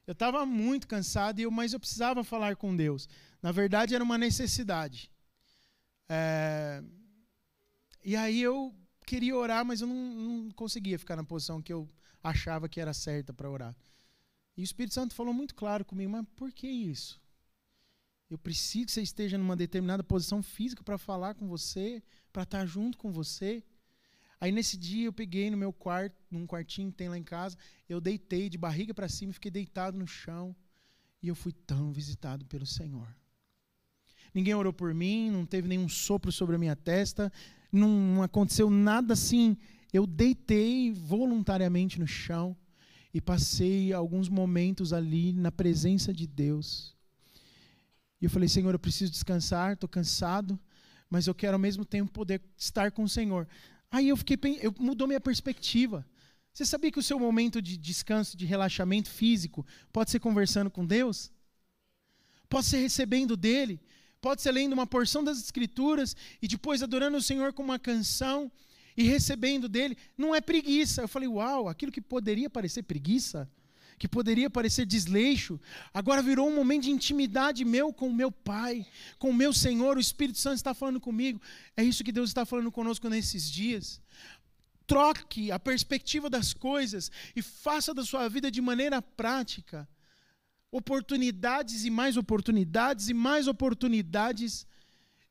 Eu 0.08 0.14
estava 0.14 0.46
muito 0.46 0.88
cansado, 0.88 1.52
mas 1.52 1.74
eu 1.74 1.80
precisava 1.80 2.24
falar 2.24 2.56
com 2.56 2.76
Deus. 2.76 3.10
Na 3.42 3.52
verdade, 3.52 3.96
era 3.96 4.04
uma 4.04 4.18
necessidade. 4.18 5.12
É... 6.08 6.84
E 8.04 8.16
aí 8.16 8.40
eu 8.42 8.74
queria 9.06 9.36
orar, 9.36 9.66
mas 9.66 9.82
eu 9.82 9.88
não, 9.88 9.96
não 9.96 10.52
conseguia 10.52 11.00
ficar 11.00 11.16
na 11.16 11.24
posição 11.24 11.62
que 11.62 11.74
eu 11.74 11.90
achava 12.24 12.70
que 12.70 12.80
era 12.80 12.94
certa 12.94 13.34
para 13.34 13.50
orar. 13.50 13.76
E 14.56 14.62
o 14.62 14.64
Espírito 14.64 14.94
Santo 14.94 15.14
falou 15.14 15.34
muito 15.34 15.54
claro 15.56 15.84
comigo, 15.84 16.12
mas 16.12 16.26
por 16.36 16.52
que 16.52 16.68
isso? 16.68 17.22
Eu 18.30 18.38
preciso 18.38 18.86
que 18.86 18.92
você 18.92 19.02
esteja 19.02 19.38
numa 19.38 19.56
determinada 19.56 20.04
posição 20.04 20.42
física 20.42 20.84
para 20.84 20.98
falar 20.98 21.36
com 21.36 21.48
você, 21.48 22.02
para 22.32 22.44
estar 22.44 22.66
junto 22.66 22.98
com 22.98 23.12
você. 23.12 23.64
Aí 24.40 24.52
nesse 24.52 24.78
dia 24.78 25.06
eu 25.06 25.14
peguei 25.14 25.50
no 25.50 25.58
meu 25.58 25.72
quarto, 25.72 26.16
num 26.30 26.46
quartinho 26.46 26.92
que 26.92 26.98
tem 26.98 27.10
lá 27.10 27.18
em 27.18 27.24
casa, 27.24 27.58
eu 27.88 28.02
deitei 28.02 28.50
de 28.50 28.58
barriga 28.58 28.94
para 28.94 29.08
cima, 29.08 29.34
fiquei 29.34 29.52
deitado 29.52 29.98
no 29.98 30.08
chão 30.08 30.56
e 31.22 31.28
eu 31.28 31.36
fui 31.36 31.52
tão 31.52 31.92
visitado 31.92 32.46
pelo 32.46 32.66
Senhor. 32.66 33.08
Ninguém 34.34 34.54
orou 34.54 34.74
por 34.74 34.94
mim, 34.94 35.32
não 35.32 35.46
teve 35.46 35.68
nenhum 35.68 35.88
sopro 35.88 36.32
sobre 36.32 36.56
a 36.56 36.60
minha 36.60 36.76
testa, 36.76 37.32
não 37.72 38.22
aconteceu 38.22 38.70
nada 38.70 39.14
assim. 39.14 39.58
Eu 39.94 40.06
deitei 40.06 40.92
voluntariamente 40.92 42.00
no 42.00 42.06
chão 42.06 42.56
e 43.14 43.22
passei 43.22 43.94
alguns 43.94 44.28
momentos 44.28 44.92
ali 44.92 45.32
na 45.32 45.52
presença 45.52 46.14
de 46.14 46.28
Deus. 46.28 46.94
E 48.22 48.26
eu 48.26 48.30
falei, 48.30 48.50
Senhor, 48.50 48.74
eu 48.74 48.80
preciso 48.80 49.12
descansar, 49.12 49.74
estou 49.74 49.88
cansado, 49.88 50.60
mas 51.10 51.28
eu 51.28 51.34
quero 51.34 51.54
ao 51.54 51.60
mesmo 51.60 51.86
tempo 51.86 52.12
poder 52.12 52.42
estar 52.58 52.92
com 52.92 53.04
o 53.04 53.10
Senhor. 53.10 53.48
Aí 53.92 54.10
eu 54.10 54.18
fiquei, 54.18 54.38
eu, 54.62 54.74
mudou 54.80 55.08
minha 55.08 55.20
perspectiva. 55.20 56.06
Você 56.54 56.66
sabia 56.66 56.92
que 56.92 57.00
o 57.00 57.04
seu 57.04 57.20
momento 57.20 57.62
de 57.62 57.78
descanso, 57.78 58.38
de 58.38 58.46
relaxamento 58.46 59.10
físico, 59.10 59.66
pode 59.92 60.12
ser 60.12 60.20
conversando 60.20 60.72
com 60.72 60.86
Deus? 60.86 61.32
Pode 62.48 62.68
ser 62.68 62.78
recebendo 62.78 63.36
dele? 63.36 63.82
Pode 64.22 64.42
ser 64.42 64.52
lendo 64.52 64.74
uma 64.74 64.88
porção 64.88 65.24
das 65.24 65.38
Escrituras 65.38 66.16
e 66.42 66.48
depois 66.48 66.82
adorando 66.82 67.18
o 67.18 67.22
Senhor 67.22 67.54
com 67.54 67.62
uma 67.62 67.78
canção 67.78 68.52
e 68.96 69.04
recebendo 69.04 69.68
dele? 69.68 69.98
Não 70.18 70.34
é 70.34 70.40
preguiça. 70.42 71.02
Eu 71.02 71.08
falei, 71.08 71.28
uau, 71.28 71.68
aquilo 71.68 71.92
que 71.92 72.02
poderia 72.02 72.50
parecer 72.50 72.84
preguiça, 72.84 73.50
que 73.98 74.08
poderia 74.08 74.50
parecer 74.50 74.86
desleixo, 74.86 75.60
agora 75.94 76.22
virou 76.22 76.50
um 76.50 76.56
momento 76.56 76.84
de 76.84 76.92
intimidade 76.92 77.64
meu 77.64 77.94
com 77.94 78.10
o 78.10 78.14
meu 78.14 78.32
Pai, 78.32 78.86
com 79.18 79.30
o 79.30 79.34
meu 79.34 79.54
Senhor, 79.54 79.98
o 79.98 80.02
Espírito 80.02 80.38
Santo 80.38 80.58
está 80.58 80.74
falando 80.74 81.00
comigo. 81.00 81.42
É 81.78 81.84
isso 81.84 82.04
que 82.04 82.12
Deus 82.12 82.30
está 82.30 82.46
falando 82.46 82.72
conosco 82.72 83.10
nesses 83.10 83.50
dias. 83.50 84.02
Troque 84.86 85.52
a 85.52 85.58
perspectiva 85.58 86.30
das 86.30 86.54
coisas 86.54 87.12
e 87.36 87.42
faça 87.42 87.94
da 87.94 88.04
sua 88.04 88.28
vida 88.28 88.52
de 88.52 88.62
maneira 88.62 89.02
prática. 89.02 89.88
Oportunidades 90.72 91.86
e 91.86 91.90
mais 91.90 92.18
oportunidades 92.18 93.08
e 93.08 93.14
mais 93.14 93.48
oportunidades 93.48 94.68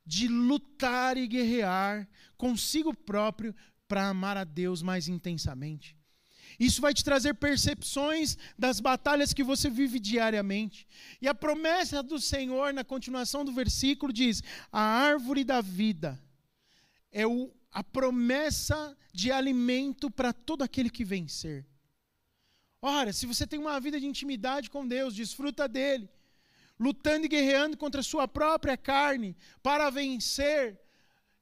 de 0.07 0.27
lutar 0.27 1.17
e 1.17 1.27
guerrear 1.27 2.09
consigo 2.37 2.95
próprio 2.95 3.55
para 3.87 4.09
amar 4.09 4.37
a 4.37 4.45
Deus 4.45 4.83
mais 4.83 5.07
intensamente. 5.09 5.97
Isso 6.59 6.81
vai 6.81 6.95
te 6.95 7.05
trazer 7.05 7.35
percepções 7.35 8.37
das 8.59 8.81
batalhas 8.81 9.33
que 9.33 9.43
você 9.43 9.69
vive 9.69 9.99
diariamente. 9.99 10.87
E 11.21 11.29
a 11.29 11.35
promessa 11.35 12.03
do 12.03 12.21
Senhor, 12.21 12.73
na 12.73 12.85
continuação 12.85 13.45
do 13.45 13.53
versículo, 13.53 14.13
diz: 14.13 14.43
A 14.73 14.81
árvore 14.81 15.45
da 15.45 15.61
vida 15.61 16.21
é 17.11 17.27
o, 17.27 17.53
a 17.73 17.83
promessa 17.83 18.97
de 19.13 19.31
alimento 19.31 20.11
para 20.11 20.33
todo 20.33 20.63
aquele 20.63 20.91
que 20.91 21.05
vencer. 21.05 21.67
Ora, 22.81 23.13
se 23.13 23.25
você 23.25 23.47
tem 23.47 23.59
uma 23.59 23.81
vida 23.81 23.99
de 23.99 24.07
intimidade 24.07 24.69
com 24.69 24.87
Deus, 24.87 25.15
desfruta 25.15 25.67
dele, 25.67 26.09
lutando 26.79 27.25
e 27.25 27.29
guerreando 27.29 27.77
contra 27.77 28.01
a 28.01 28.05
sua 28.05 28.29
própria 28.29 28.77
carne 28.77 29.37
para 29.63 29.89
vencer 29.89 30.79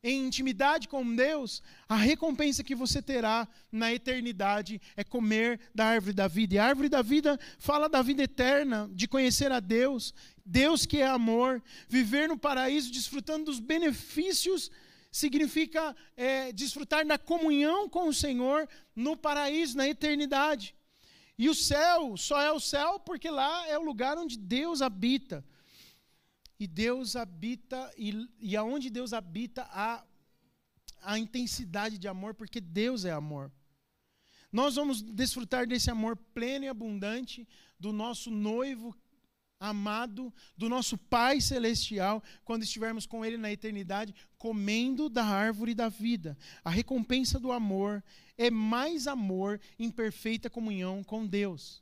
em 0.03 0.27
intimidade 0.27 0.89
com 0.89 1.15
Deus, 1.15 1.63
a 1.89 1.95
recompensa 1.95 2.65
que 2.65 2.75
você 2.75 3.01
terá 3.01 3.47
na 3.71 3.93
eternidade 3.93 4.81
é 4.97 5.05
comer 5.05 5.61
da 5.73 5.87
árvore 5.87 6.13
da 6.13 6.27
vida. 6.27 6.55
E 6.55 6.59
a 6.59 6.65
árvore 6.65 6.89
da 6.89 7.03
vida 7.03 7.39
fala 7.59 7.89
da 7.89 8.03
vida 8.03 8.25
eterna, 8.25 8.91
de 8.93 9.07
conhecer 9.07 9.53
a 9.53 9.61
Deus, 9.61 10.13
Deus 10.45 10.85
que 10.85 10.99
é 10.99 11.07
amor, 11.07 11.63
viver 11.89 12.29
no 12.29 12.37
paraíso, 12.37 12.91
desfrutando 12.91 13.45
dos 13.45 13.61
benefícios, 13.61 14.73
significa 15.13 15.95
é, 16.17 16.51
desfrutar 16.53 17.07
da 17.07 17.17
comunhão 17.17 17.89
com 17.89 18.09
o 18.09 18.15
Senhor 18.15 18.69
no 18.97 19.17
paraíso, 19.17 19.77
na 19.77 19.89
eternidade. 19.89 20.75
E 21.39 21.49
o 21.49 21.55
céu 21.55 22.17
só 22.17 22.41
é 22.41 22.51
o 22.51 22.59
céu 22.59 22.99
porque 22.99 23.31
lá 23.31 23.69
é 23.69 23.79
o 23.79 23.85
lugar 23.85 24.19
onde 24.19 24.37
Deus 24.37 24.83
habita. 24.83 25.45
E 26.63 26.67
Deus 26.69 27.17
habita, 27.17 27.93
e, 27.99 28.29
e 28.39 28.57
aonde 28.57 28.89
Deus 28.89 29.13
habita 29.13 29.65
há 29.73 30.07
a 31.03 31.19
intensidade 31.19 31.99
de 31.99 32.07
amor, 32.07 32.35
porque 32.35 32.61
Deus 32.61 33.05
é 33.05 33.11
amor. 33.11 33.51
Nós 34.53 34.77
vamos 34.77 35.03
desfrutar 35.03 35.67
desse 35.67 35.91
amor 35.91 36.17
pleno 36.33 36.65
e 36.65 36.69
abundante 36.69 37.49
do 37.81 37.93
nosso 37.93 38.31
noivo 38.31 38.97
amado, 39.59 40.33
do 40.57 40.69
nosso 40.69 40.97
Pai 40.97 41.41
celestial, 41.41 42.23
quando 42.45 42.63
estivermos 42.63 43.07
com 43.07 43.25
Ele 43.25 43.37
na 43.37 43.51
eternidade, 43.51 44.15
comendo 44.39 45.09
da 45.09 45.25
árvore 45.25 45.75
da 45.75 45.89
vida. 45.89 46.39
A 46.65 46.71
recompensa 46.71 47.41
do 47.41 47.51
amor 47.51 48.05
é 48.39 48.53
mais 48.53 49.09
amor 49.09 49.61
em 49.81 49.91
perfeita 49.91 50.49
comunhão 50.49 51.03
com 51.03 51.27
Deus. 51.27 51.82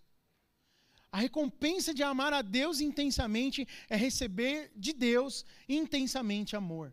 A 1.13 1.19
recompensa 1.19 1.93
de 1.93 2.03
amar 2.03 2.33
a 2.33 2.43
Deus 2.43 2.81
intensamente 2.81 3.67
é 3.89 3.97
receber 3.97 4.71
de 4.77 4.93
Deus 4.93 5.45
intensamente 5.69 6.55
amor. 6.55 6.93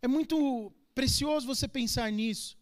É 0.00 0.06
muito 0.06 0.72
precioso 0.94 1.46
você 1.46 1.66
pensar 1.66 2.10
nisso. 2.12 2.56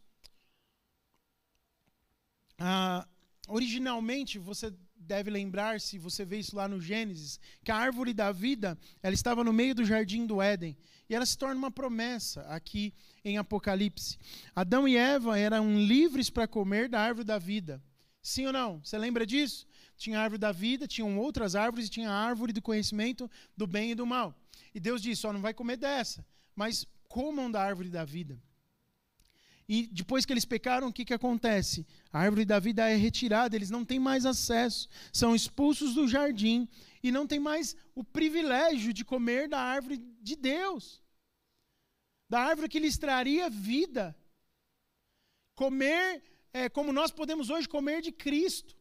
Ah, 2.59 3.07
originalmente, 3.49 4.39
você 4.39 4.73
deve 4.95 5.31
lembrar, 5.31 5.81
se 5.81 5.99
você 5.99 6.25
vê 6.25 6.39
isso 6.39 6.57
lá 6.57 6.67
no 6.67 6.81
Gênesis, 6.81 7.39
que 7.63 7.71
a 7.71 7.77
árvore 7.77 8.13
da 8.13 8.33
vida 8.33 8.79
ela 9.03 9.15
estava 9.15 9.45
no 9.45 9.53
meio 9.53 9.75
do 9.75 9.85
jardim 9.85 10.27
do 10.27 10.41
Éden. 10.41 10.77
E 11.09 11.15
ela 11.15 11.25
se 11.25 11.39
torna 11.39 11.55
uma 11.55 11.71
promessa 11.71 12.41
aqui 12.43 12.93
em 13.25 13.39
Apocalipse. 13.39 14.19
Adão 14.55 14.89
e 14.89 14.97
Eva 14.97 15.39
eram 15.39 15.79
livres 15.79 16.29
para 16.31 16.49
comer 16.49 16.89
da 16.89 17.01
árvore 17.01 17.25
da 17.25 17.39
vida. 17.39 17.81
Sim 18.21 18.47
ou 18.47 18.53
não? 18.53 18.81
Você 18.83 18.99
lembra 18.99 19.25
disso? 19.25 19.67
Tinha 19.97 20.19
a 20.19 20.23
árvore 20.23 20.39
da 20.39 20.53
vida, 20.53 20.87
tinham 20.87 21.19
outras 21.19 21.55
árvores 21.55 21.87
e 21.87 21.91
tinha 21.91 22.11
a 22.11 22.15
árvore 22.15 22.53
do 22.53 22.63
conhecimento 22.63 23.31
do 23.57 23.67
bem 23.67 23.93
e 23.93 23.95
do 23.95 24.07
mal. 24.07 24.35
E 24.75 24.81
Deus 24.81 25.01
disse: 25.01 25.23
só 25.23 25.33
não 25.33 25.41
vai 25.41 25.55
comer 25.55 25.77
dessa, 25.77 26.25
mas 26.55 26.87
comam 27.09 27.51
da 27.51 27.63
árvore 27.63 27.89
da 27.89 28.05
vida. 28.05 28.41
E 29.69 29.89
depois 29.89 30.25
que 30.25 30.33
eles 30.33 30.45
pecaram, 30.45 30.89
o 30.89 30.93
que, 30.93 31.05
que 31.05 31.15
acontece? 31.15 31.85
A 32.13 32.21
árvore 32.21 32.45
da 32.45 32.59
vida 32.61 32.89
é 32.89 32.95
retirada, 32.95 33.57
eles 33.57 33.71
não 33.71 33.85
têm 33.85 33.99
mais 33.99 34.25
acesso, 34.25 34.89
são 35.13 35.35
expulsos 35.35 35.95
do 35.95 36.07
jardim 36.07 36.69
e 37.03 37.11
não 37.11 37.27
têm 37.27 37.41
mais 37.41 37.75
o 37.95 38.05
privilégio 38.05 38.93
de 38.93 39.05
comer 39.05 39.49
da 39.49 39.59
árvore 39.59 39.97
de 40.21 40.37
Deus, 40.37 41.03
da 42.29 42.41
árvore 42.41 42.69
que 42.69 42.79
lhes 42.79 42.97
traria 42.97 43.51
vida. 43.51 44.17
Comer 45.57 46.23
é 46.53 46.69
como 46.69 46.93
nós 46.93 47.11
podemos 47.11 47.51
hoje 47.51 47.69
comer 47.69 48.03
de 48.03 48.13
Cristo. 48.13 48.76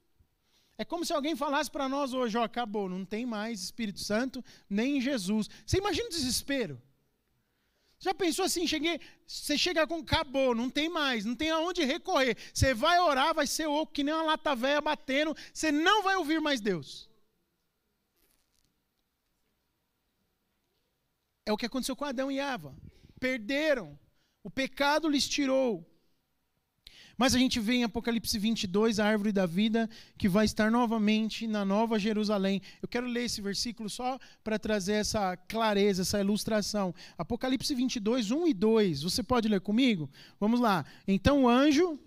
É 0.77 0.83
como 0.83 1.05
se 1.05 1.13
alguém 1.13 1.35
falasse 1.35 1.71
para 1.71 1.88
nós 1.88 2.13
hoje, 2.13 2.38
ó, 2.38 2.43
acabou, 2.43 2.89
não 2.89 3.05
tem 3.05 3.25
mais 3.25 3.61
Espírito 3.61 3.99
Santo, 3.99 4.43
nem 4.69 4.99
Jesus. 4.99 5.49
Você 5.65 5.77
imagina 5.77 6.07
o 6.07 6.11
desespero? 6.11 6.81
Já 7.97 8.13
pensou 8.13 8.43
assim, 8.43 8.67
cheguei, 8.67 8.99
você 9.25 9.57
chega 9.57 9.88
com 9.88 9.99
acabou, 9.99 10.53
não 10.53 10.69
tem 10.69 10.89
mais, 10.89 11.23
não 11.23 11.35
tem 11.35 11.49
aonde 11.49 11.83
recorrer. 11.83 12.38
Você 12.53 12.73
vai 12.73 12.99
orar, 12.99 13.33
vai 13.33 13.47
ser 13.47 13.67
oco 13.67 13.93
que 13.93 14.03
nem 14.03 14.13
uma 14.13 14.23
lata 14.23 14.53
velha 14.55 14.81
batendo, 14.81 15.35
você 15.53 15.71
não 15.71 16.03
vai 16.03 16.15
ouvir 16.15 16.41
mais 16.41 16.59
Deus. 16.59 17.09
É 21.45 21.53
o 21.53 21.57
que 21.57 21.65
aconteceu 21.65 21.95
com 21.95 22.03
Adão 22.03 22.31
e 22.31 22.39
Eva. 22.39 22.75
Perderam. 23.19 23.97
O 24.43 24.49
pecado 24.49 25.07
lhes 25.07 25.27
tirou 25.27 25.85
mas 27.17 27.34
a 27.34 27.39
gente 27.39 27.60
vê 27.60 27.75
em 27.75 27.84
Apocalipse 27.84 28.38
22 28.38 28.99
a 28.99 29.06
árvore 29.06 29.32
da 29.32 29.45
vida 29.45 29.89
que 30.17 30.28
vai 30.28 30.43
estar 30.43 30.69
novamente 30.69 31.47
na 31.47 31.63
Nova 31.63 31.97
Jerusalém. 31.97 32.62
Eu 32.82 32.89
quero 32.89 33.08
ler 33.08 33.25
esse 33.25 33.41
versículo 33.41 33.89
só 33.89 34.19
para 34.43 34.60
trazer 34.60 34.93
essa 34.93 35.38
clareza, 35.38 36.01
essa 36.01 36.19
ilustração. 36.19 36.93
Apocalipse 37.17 37.73
22, 37.73 38.32
1 38.32 38.47
e 38.47 38.54
2. 38.54 39.04
Você 39.04 39.23
pode 39.23 39.47
ler 39.47 39.62
comigo? 39.62 40.10
Vamos 40.39 40.60
lá. 40.60 40.86
Então 41.08 41.43
o 41.43 41.49
anjo. 41.49 41.97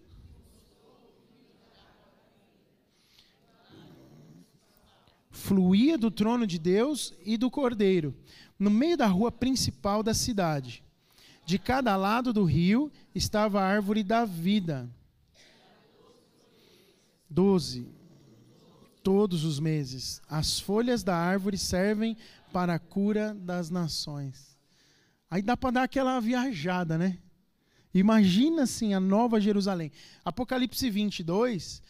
Fluía 5.30 5.96
do 5.96 6.10
trono 6.10 6.46
de 6.46 6.58
Deus 6.58 7.14
e 7.24 7.38
do 7.38 7.50
cordeiro, 7.50 8.14
no 8.58 8.68
meio 8.68 8.96
da 8.96 9.06
rua 9.06 9.30
principal 9.32 10.02
da 10.02 10.12
cidade. 10.12 10.82
De 11.46 11.58
cada 11.58 11.96
lado 11.96 12.32
do 12.32 12.44
rio 12.44 12.92
estava 13.14 13.60
a 13.60 13.64
árvore 13.64 14.02
da 14.02 14.26
vida 14.26 14.90
Doze. 17.28 17.86
Todos 19.02 19.44
os 19.44 19.60
meses. 19.60 20.20
As 20.28 20.60
folhas 20.60 21.02
da 21.02 21.16
árvore 21.16 21.56
servem 21.56 22.16
para 22.52 22.74
a 22.74 22.78
cura 22.78 23.34
das 23.34 23.70
nações. 23.70 24.56
Aí 25.30 25.42
dá 25.42 25.56
para 25.56 25.70
dar 25.70 25.82
aquela 25.84 26.20
viajada, 26.20 26.96
né? 26.96 27.18
Imagina 27.92 28.62
assim 28.62 28.94
a 28.94 29.00
nova 29.00 29.40
Jerusalém. 29.40 29.90
Apocalipse 30.24 30.88
22, 30.88 31.82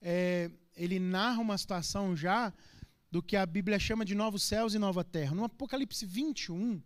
é, 0.00 0.50
ele 0.76 0.98
narra 0.98 1.40
uma 1.40 1.58
situação 1.58 2.16
já 2.16 2.52
do 3.10 3.22
que 3.22 3.36
a 3.36 3.44
Bíblia 3.44 3.78
chama 3.78 4.04
de 4.04 4.14
novos 4.14 4.42
céus 4.42 4.74
e 4.74 4.78
nova 4.78 5.02
terra. 5.04 5.34
No 5.34 5.44
Apocalipse 5.44 6.06
21, 6.06 6.80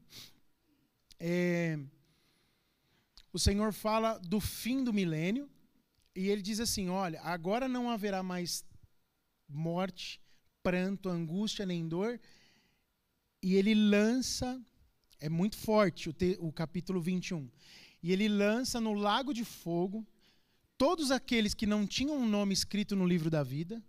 é, 1.20 1.78
o 3.32 3.38
Senhor 3.38 3.72
fala 3.72 4.18
do 4.18 4.40
fim 4.40 4.82
do 4.82 4.92
milênio 4.92 5.48
e 6.14 6.28
ele 6.28 6.42
diz 6.42 6.60
assim: 6.60 6.88
Olha, 6.88 7.20
agora 7.22 7.66
não 7.66 7.90
haverá 7.90 8.22
mais 8.22 8.64
morte, 9.48 10.20
pranto, 10.62 11.08
angústia 11.08 11.66
nem 11.66 11.88
dor. 11.88 12.20
E 13.42 13.56
ele 13.56 13.74
lança, 13.74 14.60
é 15.20 15.28
muito 15.28 15.56
forte 15.56 16.08
o, 16.08 16.12
te, 16.12 16.36
o 16.40 16.52
capítulo 16.52 17.00
21. 17.00 17.50
E 18.02 18.12
ele 18.12 18.28
lança 18.28 18.80
no 18.80 18.94
lago 18.94 19.34
de 19.34 19.44
fogo 19.44 20.06
todos 20.78 21.10
aqueles 21.10 21.54
que 21.54 21.66
não 21.66 21.86
tinham 21.86 22.16
um 22.16 22.28
nome 22.28 22.52
escrito 22.52 22.94
no 22.96 23.06
livro 23.06 23.30
da 23.30 23.42
vida, 23.42 23.82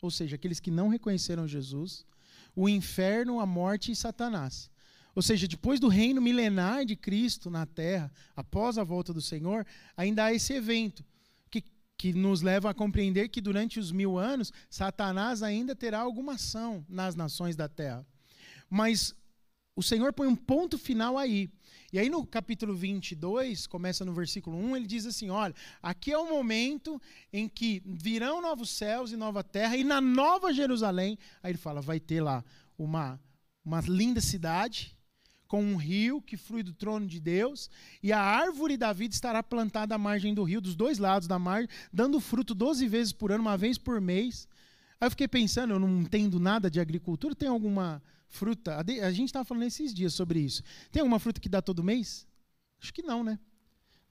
ou 0.00 0.10
seja, 0.10 0.36
aqueles 0.36 0.60
que 0.60 0.70
não 0.70 0.88
reconheceram 0.88 1.48
Jesus, 1.48 2.04
o 2.54 2.68
inferno, 2.68 3.40
a 3.40 3.46
morte 3.46 3.92
e 3.92 3.96
Satanás. 3.96 4.70
Ou 5.14 5.22
seja, 5.22 5.48
depois 5.48 5.80
do 5.80 5.88
reino 5.88 6.20
milenar 6.20 6.84
de 6.84 6.94
Cristo 6.94 7.50
na 7.50 7.66
terra, 7.66 8.12
após 8.36 8.78
a 8.78 8.84
volta 8.84 9.12
do 9.12 9.20
Senhor, 9.20 9.66
ainda 9.96 10.24
há 10.24 10.32
esse 10.32 10.52
evento 10.52 11.04
que, 11.98 12.12
nos 12.12 12.40
leva 12.40 12.70
a 12.70 12.74
compreender 12.74 13.28
que 13.28 13.40
durante 13.40 13.80
os 13.80 13.90
mil 13.90 14.16
anos, 14.16 14.52
Satanás 14.70 15.42
ainda 15.42 15.74
terá 15.74 15.98
alguma 15.98 16.34
ação 16.34 16.86
nas 16.88 17.16
nações 17.16 17.56
da 17.56 17.68
terra. 17.68 18.06
Mas 18.70 19.14
o 19.74 19.82
Senhor 19.82 20.12
põe 20.12 20.28
um 20.28 20.36
ponto 20.36 20.78
final 20.78 21.18
aí. 21.18 21.50
E 21.92 21.98
aí 21.98 22.08
no 22.08 22.26
capítulo 22.26 22.74
22, 22.74 23.66
começa 23.66 24.04
no 24.04 24.12
versículo 24.12 24.56
1, 24.56 24.76
ele 24.76 24.86
diz 24.86 25.06
assim: 25.06 25.30
Olha, 25.30 25.54
aqui 25.82 26.12
é 26.12 26.18
o 26.18 26.28
momento 26.28 27.00
em 27.32 27.48
que 27.48 27.82
virão 27.84 28.40
novos 28.40 28.70
céus 28.70 29.10
e 29.10 29.16
nova 29.16 29.42
terra, 29.42 29.76
e 29.76 29.82
na 29.82 30.00
nova 30.00 30.52
Jerusalém, 30.52 31.18
aí 31.42 31.52
ele 31.52 31.58
fala: 31.58 31.80
vai 31.80 31.98
ter 31.98 32.20
lá 32.20 32.44
uma, 32.76 33.20
uma 33.64 33.80
linda 33.80 34.20
cidade, 34.20 34.97
com 35.48 35.64
um 35.64 35.76
rio 35.76 36.20
que 36.20 36.36
flui 36.36 36.62
do 36.62 36.74
trono 36.74 37.06
de 37.06 37.18
Deus, 37.18 37.70
e 38.02 38.12
a 38.12 38.20
árvore 38.20 38.76
da 38.76 38.92
vida 38.92 39.14
estará 39.14 39.42
plantada 39.42 39.94
à 39.94 39.98
margem 39.98 40.34
do 40.34 40.44
rio, 40.44 40.60
dos 40.60 40.76
dois 40.76 40.98
lados 40.98 41.26
da 41.26 41.38
margem, 41.38 41.68
dando 41.90 42.20
fruto 42.20 42.54
12 42.54 42.86
vezes 42.86 43.12
por 43.14 43.32
ano, 43.32 43.40
uma 43.40 43.56
vez 43.56 43.78
por 43.78 43.98
mês. 43.98 44.46
Aí 45.00 45.06
eu 45.06 45.10
fiquei 45.10 45.26
pensando, 45.26 45.72
eu 45.72 45.78
não 45.78 46.02
entendo 46.02 46.38
nada 46.38 46.70
de 46.70 46.78
agricultura, 46.78 47.34
tem 47.34 47.48
alguma 47.48 48.02
fruta. 48.28 48.76
A 48.76 49.10
gente 49.10 49.28
estava 49.28 49.44
falando 49.44 49.62
esses 49.62 49.94
dias 49.94 50.12
sobre 50.12 50.38
isso. 50.38 50.62
Tem 50.92 51.00
alguma 51.00 51.18
fruta 51.18 51.40
que 51.40 51.48
dá 51.48 51.62
todo 51.62 51.82
mês? 51.82 52.26
Acho 52.80 52.92
que 52.92 53.02
não, 53.02 53.24
né? 53.24 53.38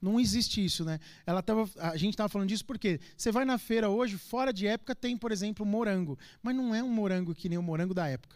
Não 0.02 0.20
existe 0.20 0.64
isso, 0.64 0.84
né? 0.84 1.00
Ela 1.26 1.42
tava, 1.42 1.70
a 1.78 1.98
gente 1.98 2.14
estava 2.14 2.30
falando 2.30 2.50
disso 2.50 2.66
porque 2.66 3.00
você 3.16 3.32
vai 3.32 3.46
na 3.46 3.58
feira 3.58 3.90
hoje, 3.90 4.18
fora 4.18 4.52
de 4.52 4.66
época, 4.66 4.96
tem, 4.96 5.16
por 5.18 5.32
exemplo, 5.32 5.66
morango. 5.66 6.18
Mas 6.42 6.56
não 6.56 6.74
é 6.74 6.84
um 6.84 6.90
morango 6.90 7.34
que 7.36 7.50
nem 7.50 7.58
o 7.58 7.64
morango 7.64 7.94
da 7.94 8.08
época. 8.08 8.36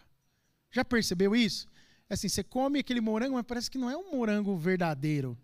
Já 0.72 0.86
percebeu 0.86 1.36
isso? 1.36 1.68
É 2.12 2.13
assim, 2.13 2.28
você 2.28 2.43
come 2.43 2.80
aquele 2.80 3.00
morango, 3.00 3.36
mas 3.36 3.45
parece 3.45 3.71
que 3.71 3.78
não 3.78 3.89
é 3.89 3.95
um 3.95 4.12
morango 4.12 4.58
verdadeiro. 4.58 5.38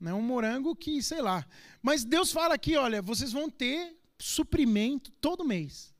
Não 0.00 0.10
é 0.10 0.14
um 0.14 0.20
morango 0.20 0.74
que, 0.74 1.00
sei 1.00 1.22
lá. 1.22 1.46
Mas 1.80 2.02
Deus 2.02 2.32
fala 2.32 2.54
aqui, 2.54 2.76
olha, 2.76 3.00
vocês 3.00 3.30
vão 3.30 3.48
ter 3.48 3.96
suprimento 4.18 5.12
todo 5.20 5.44
mês. 5.44 5.94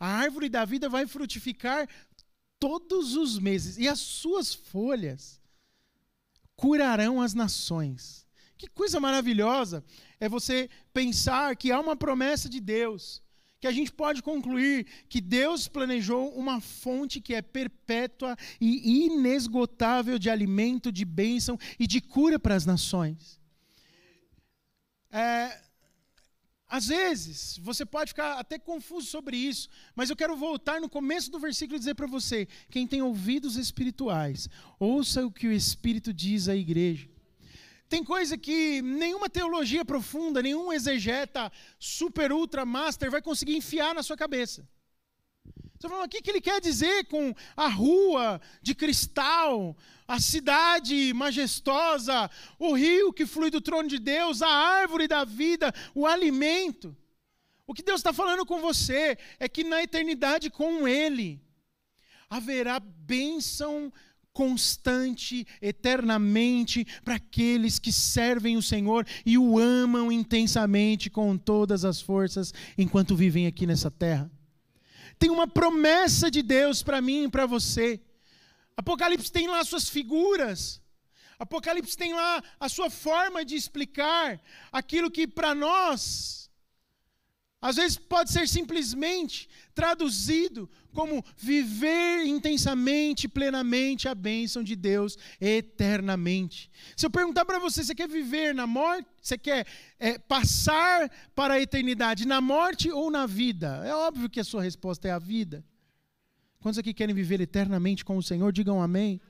A 0.00 0.08
árvore 0.08 0.48
da 0.48 0.64
vida 0.64 0.88
vai 0.88 1.06
frutificar 1.06 1.86
todos 2.58 3.14
os 3.14 3.38
meses, 3.38 3.76
e 3.76 3.86
as 3.86 4.00
suas 4.00 4.54
folhas 4.54 5.38
curarão 6.56 7.20
as 7.20 7.34
nações. 7.34 8.26
Que 8.56 8.68
coisa 8.68 8.98
maravilhosa 8.98 9.84
é 10.18 10.30
você 10.30 10.70
pensar 10.94 11.54
que 11.56 11.70
há 11.70 11.78
uma 11.78 11.94
promessa 11.94 12.48
de 12.48 12.58
Deus, 12.58 13.22
que 13.60 13.66
a 13.66 13.72
gente 13.72 13.92
pode 13.92 14.22
concluir 14.22 14.86
que 15.08 15.20
Deus 15.20 15.66
planejou 15.66 16.30
uma 16.34 16.60
fonte 16.60 17.20
que 17.20 17.34
é 17.34 17.42
perpétua 17.42 18.36
e 18.60 19.06
inesgotável 19.06 20.18
de 20.18 20.30
alimento, 20.30 20.92
de 20.92 21.04
bênção 21.04 21.58
e 21.78 21.86
de 21.86 22.00
cura 22.00 22.38
para 22.38 22.54
as 22.54 22.64
nações. 22.64 23.38
É, 25.10 25.60
às 26.68 26.88
vezes, 26.88 27.58
você 27.62 27.84
pode 27.86 28.10
ficar 28.10 28.38
até 28.38 28.58
confuso 28.58 29.06
sobre 29.06 29.36
isso, 29.36 29.68
mas 29.96 30.10
eu 30.10 30.16
quero 30.16 30.36
voltar 30.36 30.80
no 30.80 30.88
começo 30.88 31.30
do 31.30 31.38
versículo 31.38 31.76
e 31.76 31.78
dizer 31.78 31.94
para 31.94 32.06
você: 32.06 32.46
quem 32.70 32.86
tem 32.86 33.00
ouvidos 33.02 33.56
espirituais, 33.56 34.48
ouça 34.78 35.24
o 35.26 35.32
que 35.32 35.48
o 35.48 35.52
Espírito 35.52 36.12
diz 36.12 36.48
à 36.48 36.54
igreja. 36.54 37.08
Tem 37.88 38.04
coisa 38.04 38.36
que 38.36 38.82
nenhuma 38.82 39.30
teologia 39.30 39.84
profunda, 39.84 40.42
nenhum 40.42 40.72
exegeta 40.72 41.50
super, 41.78 42.30
ultra, 42.32 42.66
master 42.66 43.10
vai 43.10 43.22
conseguir 43.22 43.56
enfiar 43.56 43.94
na 43.94 44.02
sua 44.02 44.16
cabeça. 44.16 44.68
Você 45.78 45.88
fala, 45.88 46.04
o 46.04 46.08
que, 46.08 46.20
que 46.20 46.30
ele 46.30 46.40
quer 46.40 46.60
dizer 46.60 47.06
com 47.06 47.32
a 47.56 47.68
rua 47.68 48.40
de 48.60 48.74
cristal, 48.74 49.76
a 50.08 50.20
cidade 50.20 51.12
majestosa, 51.14 52.28
o 52.58 52.74
rio 52.74 53.12
que 53.12 53.24
flui 53.24 53.48
do 53.48 53.60
trono 53.60 53.88
de 53.88 53.98
Deus, 53.98 54.42
a 54.42 54.48
árvore 54.48 55.06
da 55.06 55.24
vida, 55.24 55.72
o 55.94 56.04
alimento? 56.04 56.96
O 57.64 57.72
que 57.72 57.82
Deus 57.82 58.00
está 58.00 58.12
falando 58.12 58.44
com 58.44 58.60
você 58.60 59.16
é 59.38 59.48
que 59.48 59.62
na 59.62 59.82
eternidade 59.82 60.50
com 60.50 60.88
Ele 60.88 61.40
haverá 62.28 62.80
bênção 62.80 63.92
constante, 64.38 65.44
eternamente, 65.60 66.86
para 67.04 67.16
aqueles 67.16 67.80
que 67.80 67.92
servem 67.92 68.56
o 68.56 68.62
Senhor 68.62 69.04
e 69.26 69.36
o 69.36 69.58
amam 69.58 70.12
intensamente 70.12 71.10
com 71.10 71.36
todas 71.36 71.84
as 71.84 72.00
forças 72.00 72.54
enquanto 72.78 73.16
vivem 73.16 73.48
aqui 73.48 73.66
nessa 73.66 73.90
terra. 73.90 74.30
Tem 75.18 75.28
uma 75.28 75.48
promessa 75.48 76.30
de 76.30 76.40
Deus 76.40 76.84
para 76.84 77.00
mim 77.00 77.24
e 77.24 77.28
para 77.28 77.46
você. 77.46 78.00
Apocalipse 78.76 79.32
tem 79.32 79.48
lá 79.48 79.64
suas 79.64 79.88
figuras. 79.88 80.80
Apocalipse 81.36 81.96
tem 81.96 82.14
lá 82.14 82.40
a 82.60 82.68
sua 82.68 82.88
forma 82.88 83.44
de 83.44 83.56
explicar 83.56 84.40
aquilo 84.70 85.10
que 85.10 85.26
para 85.26 85.52
nós, 85.52 86.47
às 87.60 87.74
vezes 87.74 87.98
pode 87.98 88.30
ser 88.30 88.46
simplesmente 88.46 89.48
traduzido 89.74 90.70
como 90.94 91.24
viver 91.36 92.24
intensamente, 92.24 93.28
plenamente 93.28 94.08
a 94.08 94.14
bênção 94.14 94.62
de 94.62 94.76
Deus 94.76 95.18
eternamente. 95.40 96.70
Se 96.96 97.04
eu 97.04 97.10
perguntar 97.10 97.44
para 97.44 97.58
você, 97.58 97.82
você 97.82 97.94
quer 97.94 98.08
viver 98.08 98.54
na 98.54 98.66
morte? 98.66 99.08
Você 99.20 99.36
quer 99.36 99.66
é, 99.98 100.18
passar 100.18 101.10
para 101.34 101.54
a 101.54 101.60
eternidade 101.60 102.26
na 102.26 102.40
morte 102.40 102.90
ou 102.92 103.10
na 103.10 103.26
vida? 103.26 103.82
É 103.84 103.92
óbvio 103.92 104.30
que 104.30 104.40
a 104.40 104.44
sua 104.44 104.62
resposta 104.62 105.08
é 105.08 105.10
a 105.10 105.18
vida. 105.18 105.64
Quantos 106.60 106.78
aqui 106.78 106.94
querem 106.94 107.14
viver 107.14 107.40
eternamente 107.40 108.04
com 108.04 108.16
o 108.16 108.22
Senhor? 108.22 108.52
Digam 108.52 108.80
amém. 108.80 109.20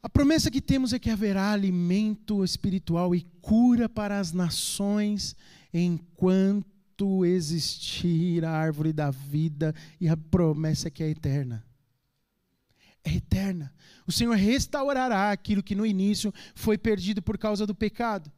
A 0.00 0.08
promessa 0.08 0.52
que 0.52 0.60
temos 0.60 0.92
é 0.92 1.00
que 1.00 1.10
haverá 1.10 1.50
alimento 1.50 2.44
espiritual 2.44 3.12
e 3.12 3.22
cura 3.40 3.88
para 3.88 4.20
as 4.20 4.32
nações 4.32 5.34
enquanto 5.72 6.75
enquanto 6.96 7.24
existir 7.24 8.44
a 8.44 8.50
árvore 8.50 8.92
da 8.92 9.10
vida 9.10 9.74
e 10.00 10.08
a 10.08 10.16
promessa 10.16 10.90
que 10.90 11.02
é 11.02 11.10
eterna. 11.10 11.64
É 13.04 13.14
eterna. 13.14 13.72
O 14.06 14.12
Senhor 14.12 14.34
restaurará 14.34 15.30
aquilo 15.30 15.62
que 15.62 15.74
no 15.74 15.84
início 15.84 16.32
foi 16.54 16.78
perdido 16.78 17.22
por 17.22 17.36
causa 17.38 17.66
do 17.66 17.74
pecado. 17.74 18.32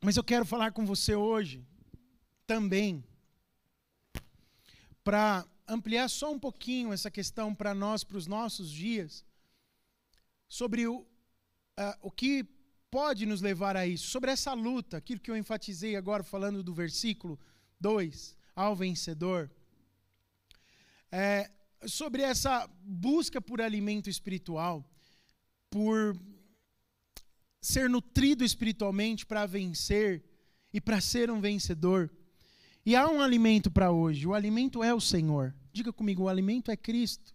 Mas 0.00 0.16
eu 0.16 0.22
quero 0.22 0.46
falar 0.46 0.70
com 0.70 0.86
você 0.86 1.14
hoje 1.14 1.66
também 2.46 3.04
para 5.02 5.44
ampliar 5.66 6.08
só 6.08 6.32
um 6.32 6.38
pouquinho 6.38 6.92
essa 6.92 7.10
questão 7.10 7.54
para 7.54 7.74
nós, 7.74 8.04
para 8.04 8.16
os 8.16 8.26
nossos 8.26 8.70
dias, 8.70 9.24
sobre 10.48 10.86
o, 10.86 11.00
uh, 11.00 11.98
o 12.00 12.10
que 12.10 12.46
pode 12.90 13.26
nos 13.26 13.40
levar 13.40 13.76
a 13.76 13.86
isso. 13.86 14.08
Sobre 14.08 14.30
essa 14.30 14.52
luta, 14.54 14.96
aquilo 14.96 15.20
que 15.20 15.30
eu 15.30 15.36
enfatizei 15.36 15.96
agora 15.96 16.22
falando 16.22 16.62
do 16.62 16.74
versículo 16.74 17.38
2, 17.80 18.36
ao 18.54 18.74
vencedor. 18.74 19.50
É, 21.10 21.50
sobre 21.86 22.22
essa 22.22 22.68
busca 22.82 23.40
por 23.40 23.60
alimento 23.60 24.10
espiritual, 24.10 24.84
por 25.70 26.18
ser 27.60 27.88
nutrido 27.88 28.44
espiritualmente 28.44 29.26
para 29.26 29.46
vencer 29.46 30.24
e 30.72 30.80
para 30.80 31.00
ser 31.00 31.30
um 31.30 31.40
vencedor. 31.40 32.10
E 32.84 32.96
há 32.96 33.06
um 33.06 33.20
alimento 33.20 33.70
para 33.70 33.90
hoje. 33.90 34.26
O 34.26 34.34
alimento 34.34 34.82
é 34.82 34.94
o 34.94 35.00
Senhor. 35.00 35.54
Diga 35.72 35.92
comigo, 35.92 36.22
o 36.22 36.28
alimento 36.28 36.70
é 36.70 36.76
Cristo. 36.76 37.34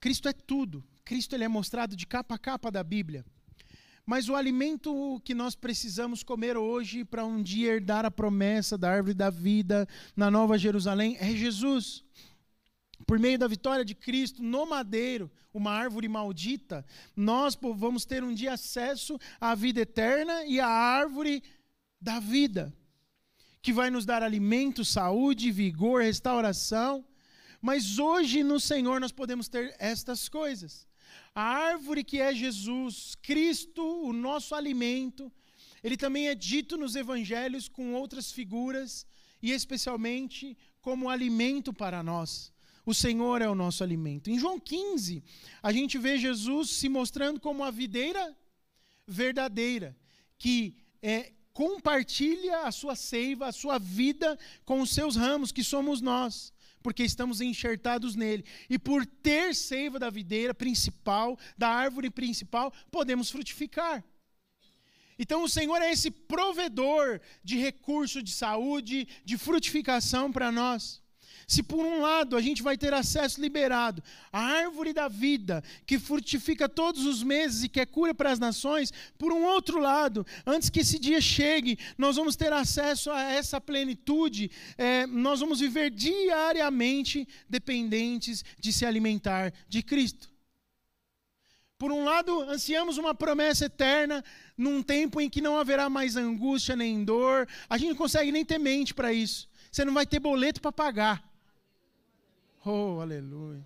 Cristo 0.00 0.28
é 0.28 0.32
tudo. 0.32 0.84
Cristo 1.04 1.34
ele 1.34 1.44
é 1.44 1.48
mostrado 1.48 1.94
de 1.94 2.06
capa 2.06 2.34
a 2.34 2.38
capa 2.38 2.70
da 2.70 2.82
Bíblia. 2.82 3.24
Mas 4.06 4.28
o 4.28 4.36
alimento 4.36 5.20
que 5.24 5.34
nós 5.34 5.56
precisamos 5.56 6.22
comer 6.22 6.56
hoje 6.56 7.04
para 7.04 7.26
um 7.26 7.42
dia 7.42 7.72
herdar 7.72 8.06
a 8.06 8.10
promessa 8.10 8.78
da 8.78 8.88
árvore 8.88 9.14
da 9.14 9.30
vida 9.30 9.88
na 10.14 10.30
Nova 10.30 10.56
Jerusalém 10.56 11.16
é 11.18 11.32
Jesus. 11.32 12.04
Por 13.04 13.18
meio 13.18 13.36
da 13.36 13.48
vitória 13.48 13.84
de 13.84 13.96
Cristo 13.96 14.44
no 14.44 14.64
madeiro, 14.64 15.28
uma 15.52 15.72
árvore 15.72 16.06
maldita, 16.06 16.86
nós 17.16 17.58
vamos 17.60 18.04
ter 18.04 18.22
um 18.22 18.32
dia 18.32 18.52
acesso 18.52 19.18
à 19.40 19.56
vida 19.56 19.80
eterna 19.80 20.44
e 20.44 20.60
à 20.60 20.68
árvore 20.68 21.42
da 22.00 22.20
vida, 22.20 22.72
que 23.60 23.72
vai 23.72 23.90
nos 23.90 24.06
dar 24.06 24.22
alimento, 24.22 24.84
saúde, 24.84 25.50
vigor, 25.50 26.02
restauração. 26.02 27.04
Mas 27.60 27.98
hoje 27.98 28.44
no 28.44 28.60
Senhor 28.60 29.00
nós 29.00 29.10
podemos 29.10 29.48
ter 29.48 29.74
estas 29.80 30.28
coisas. 30.28 30.86
A 31.34 31.42
árvore 31.42 32.02
que 32.02 32.20
é 32.20 32.34
Jesus, 32.34 33.14
Cristo, 33.22 33.82
o 33.82 34.12
nosso 34.12 34.54
alimento, 34.54 35.30
ele 35.82 35.96
também 35.96 36.28
é 36.28 36.34
dito 36.34 36.76
nos 36.76 36.96
evangelhos 36.96 37.68
com 37.68 37.94
outras 37.94 38.32
figuras 38.32 39.06
e 39.42 39.50
especialmente 39.52 40.56
como 40.80 41.10
alimento 41.10 41.72
para 41.72 42.02
nós. 42.02 42.52
O 42.84 42.94
Senhor 42.94 43.42
é 43.42 43.48
o 43.48 43.54
nosso 43.54 43.82
alimento. 43.82 44.30
Em 44.30 44.38
João 44.38 44.58
15, 44.58 45.22
a 45.62 45.72
gente 45.72 45.98
vê 45.98 46.16
Jesus 46.18 46.70
se 46.70 46.88
mostrando 46.88 47.40
como 47.40 47.64
a 47.64 47.70
videira 47.70 48.36
verdadeira, 49.06 49.96
que 50.38 50.76
é, 51.02 51.32
compartilha 51.52 52.62
a 52.62 52.72
sua 52.72 52.94
seiva, 52.94 53.46
a 53.46 53.52
sua 53.52 53.78
vida 53.78 54.38
com 54.64 54.80
os 54.80 54.90
seus 54.90 55.16
ramos, 55.16 55.52
que 55.52 55.64
somos 55.64 56.00
nós 56.00 56.52
porque 56.86 57.02
estamos 57.02 57.40
enxertados 57.40 58.14
nele. 58.14 58.44
E 58.70 58.78
por 58.78 59.04
ter 59.04 59.56
seiva 59.56 59.98
da 59.98 60.08
videira 60.08 60.54
principal, 60.54 61.36
da 61.58 61.68
árvore 61.68 62.10
principal, 62.10 62.72
podemos 62.92 63.28
frutificar. 63.28 64.04
Então 65.18 65.42
o 65.42 65.48
Senhor 65.48 65.82
é 65.82 65.90
esse 65.90 66.12
provedor 66.12 67.20
de 67.42 67.58
recurso 67.58 68.22
de 68.22 68.30
saúde, 68.30 69.08
de 69.24 69.36
frutificação 69.36 70.30
para 70.30 70.52
nós. 70.52 71.02
Se 71.46 71.62
por 71.62 71.84
um 71.84 72.00
lado 72.00 72.36
a 72.36 72.40
gente 72.40 72.60
vai 72.60 72.76
ter 72.76 72.92
acesso 72.92 73.40
liberado 73.40 74.02
à 74.32 74.40
árvore 74.40 74.92
da 74.92 75.06
vida, 75.06 75.62
que 75.86 75.96
frutifica 75.96 76.68
todos 76.68 77.06
os 77.06 77.22
meses 77.22 77.62
e 77.62 77.68
que 77.68 77.78
é 77.78 77.86
cura 77.86 78.12
para 78.12 78.32
as 78.32 78.40
nações, 78.40 78.92
por 79.16 79.32
um 79.32 79.44
outro 79.44 79.78
lado, 79.78 80.26
antes 80.44 80.68
que 80.68 80.80
esse 80.80 80.98
dia 80.98 81.20
chegue, 81.20 81.78
nós 81.96 82.16
vamos 82.16 82.34
ter 82.34 82.52
acesso 82.52 83.12
a 83.12 83.22
essa 83.22 83.60
plenitude, 83.60 84.50
é, 84.76 85.06
nós 85.06 85.38
vamos 85.38 85.60
viver 85.60 85.90
diariamente 85.90 87.28
dependentes 87.48 88.44
de 88.58 88.72
se 88.72 88.84
alimentar 88.84 89.52
de 89.68 89.84
Cristo. 89.84 90.28
Por 91.78 91.92
um 91.92 92.04
lado, 92.04 92.40
ansiamos 92.42 92.98
uma 92.98 93.14
promessa 93.14 93.66
eterna, 93.66 94.24
num 94.56 94.82
tempo 94.82 95.20
em 95.20 95.30
que 95.30 95.40
não 95.40 95.58
haverá 95.58 95.88
mais 95.88 96.16
angústia 96.16 96.74
nem 96.74 97.04
dor, 97.04 97.46
a 97.68 97.78
gente 97.78 97.90
não 97.90 97.96
consegue 97.96 98.32
nem 98.32 98.44
ter 98.44 98.58
mente 98.58 98.92
para 98.92 99.12
isso. 99.12 99.48
Você 99.70 99.84
não 99.84 99.94
vai 99.94 100.06
ter 100.06 100.18
boleto 100.18 100.60
para 100.60 100.72
pagar. 100.72 101.35
Oh, 102.68 102.98
aleluia. 103.00 103.64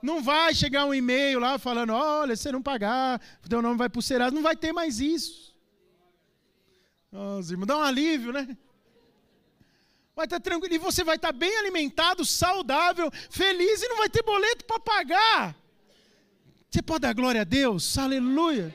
Não 0.00 0.22
vai 0.22 0.54
chegar 0.54 0.86
um 0.86 0.94
e-mail 0.94 1.40
lá 1.40 1.58
falando: 1.58 1.92
olha, 1.92 2.36
se 2.36 2.44
você 2.44 2.52
não 2.52 2.62
pagar, 2.62 3.20
teu 3.48 3.60
nome 3.60 3.76
vai 3.76 3.88
para 3.88 3.98
o 3.98 4.02
Serasa. 4.02 4.32
Não 4.32 4.42
vai 4.42 4.54
ter 4.54 4.72
mais 4.72 5.00
isso. 5.00 5.52
Nossa, 7.10 7.52
irmão, 7.52 7.66
dá 7.66 7.78
um 7.78 7.82
alívio, 7.82 8.32
né? 8.32 8.56
Vai 10.14 10.26
estar 10.26 10.38
tá 10.38 10.40
tranquilo. 10.40 10.72
E 10.72 10.78
você 10.78 11.02
vai 11.02 11.16
estar 11.16 11.32
tá 11.32 11.38
bem 11.38 11.58
alimentado, 11.58 12.24
saudável, 12.24 13.10
feliz 13.28 13.82
e 13.82 13.88
não 13.88 13.96
vai 13.96 14.08
ter 14.08 14.22
boleto 14.22 14.64
para 14.64 14.78
pagar. 14.78 15.56
Você 16.70 16.80
pode 16.80 17.00
dar 17.00 17.12
glória 17.12 17.40
a 17.40 17.44
Deus? 17.44 17.98
Aleluia. 17.98 18.72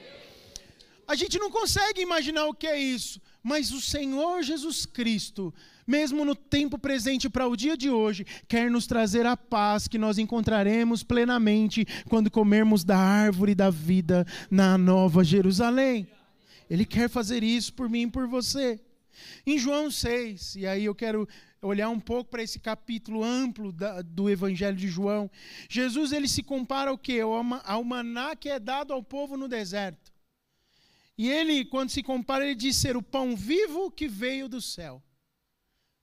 A 1.08 1.16
gente 1.16 1.40
não 1.40 1.50
consegue 1.50 2.02
imaginar 2.02 2.48
o 2.48 2.54
que 2.54 2.68
é 2.68 2.78
isso, 2.78 3.22
mas 3.42 3.72
o 3.72 3.80
Senhor 3.80 4.44
Jesus 4.44 4.86
Cristo 4.86 5.54
mesmo 5.86 6.24
no 6.24 6.36
tempo 6.36 6.78
presente 6.78 7.30
para 7.30 7.48
o 7.48 7.56
dia 7.56 7.76
de 7.76 7.90
hoje, 7.90 8.26
quer 8.48 8.70
nos 8.70 8.88
trazer 8.88 9.26
a 9.26 9.36
paz 9.36 9.88
que 9.88 9.98
nós 9.98 10.18
encontraremos 10.18 11.04
plenamente 11.04 11.86
quando 12.10 12.32
comermos 12.32 12.84
da 12.84 12.98
árvore 12.98 13.56
da 13.56 13.70
vida 13.70 14.26
na 14.50 14.78
Nova 14.78 15.24
Jerusalém. 15.24 16.08
Ele 16.70 16.86
quer 16.86 17.10
fazer 17.10 17.44
isso 17.44 17.74
por 17.74 17.90
mim 17.90 18.04
e 18.04 18.12
por 18.12 18.28
você. 18.28 18.80
Em 19.46 19.58
João 19.58 19.92
6, 19.92 20.56
e 20.56 20.66
aí 20.66 20.86
eu 20.86 20.96
quero 20.96 21.28
olhar 21.62 21.90
um 21.90 22.00
pouco 22.00 22.32
para 22.32 22.42
esse 22.42 22.60
capítulo 22.60 23.24
amplo 23.24 23.72
da, 23.72 24.02
do 24.02 24.30
Evangelho 24.30 24.76
de 24.76 24.88
João. 24.88 25.30
Jesus 25.70 26.12
ele 26.12 26.28
se 26.28 26.42
compara 26.42 26.90
ao 26.90 26.98
que? 26.98 27.20
Ao 27.20 27.84
maná 27.84 28.36
que 28.36 28.50
é 28.50 28.60
dado 28.60 28.94
ao 28.94 29.04
povo 29.04 29.38
no 29.38 29.48
deserto. 29.48 30.12
E 31.18 31.30
ele, 31.30 31.66
quando 31.66 31.92
se 31.92 32.02
compara, 32.02 32.46
ele 32.46 32.56
diz 32.56 32.76
ser 32.78 32.98
o 32.98 33.02
pão 33.04 33.36
vivo 33.36 33.92
que 33.92 34.08
veio 34.08 34.50
do 34.50 34.60
céu. 34.60 35.04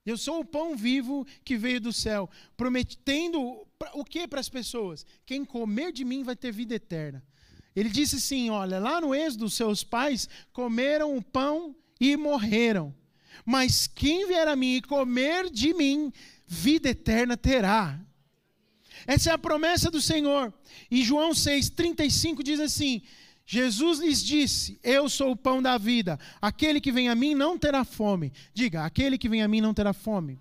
Eu 0.09 0.17
sou 0.17 0.39
o 0.39 0.45
pão 0.45 0.75
vivo 0.75 1.25
que 1.43 1.55
veio 1.55 1.79
do 1.79 1.93
céu, 1.93 2.29
prometendo 2.57 3.39
o 3.93 4.03
que 4.03 4.27
para 4.27 4.39
as 4.39 4.49
pessoas? 4.49 5.05
Quem 5.25 5.45
comer 5.45 5.91
de 5.91 6.03
mim 6.03 6.23
vai 6.23 6.35
ter 6.35 6.51
vida 6.51 6.75
eterna. 6.75 7.23
Ele 7.75 7.89
disse 7.89 8.15
assim: 8.15 8.49
olha, 8.49 8.79
lá 8.79 8.99
no 8.99 9.13
Êxodo, 9.13 9.49
seus 9.49 9.83
pais 9.83 10.27
comeram 10.51 11.15
o 11.15 11.21
pão 11.21 11.75
e 11.99 12.17
morreram. 12.17 12.93
Mas 13.45 13.87
quem 13.87 14.27
vier 14.27 14.47
a 14.47 14.55
mim 14.55 14.75
e 14.75 14.81
comer 14.81 15.49
de 15.49 15.73
mim, 15.73 16.11
vida 16.45 16.89
eterna 16.89 17.37
terá. 17.37 17.99
Essa 19.05 19.29
é 19.29 19.33
a 19.33 19.37
promessa 19.37 19.89
do 19.89 20.01
Senhor. 20.01 20.53
E 20.89 21.03
João 21.03 21.31
6,35 21.31 22.43
diz 22.43 22.59
assim: 22.59 23.01
Jesus 23.51 23.97
lhes 23.97 24.23
disse: 24.23 24.79
Eu 24.83 25.09
sou 25.09 25.31
o 25.31 25.35
pão 25.35 25.59
da 25.59 25.75
vida. 25.75 26.19
Aquele 26.39 26.79
que 26.79 26.91
vem 26.91 27.09
a 27.09 27.15
mim 27.15 27.33
não 27.33 27.57
terá 27.57 27.83
fome. 27.83 28.31
Diga: 28.53 28.85
aquele 28.85 29.17
que 29.17 29.27
vem 29.27 29.41
a 29.41 29.47
mim 29.47 29.59
não 29.59 29.73
terá 29.73 29.91
fome. 29.91 30.37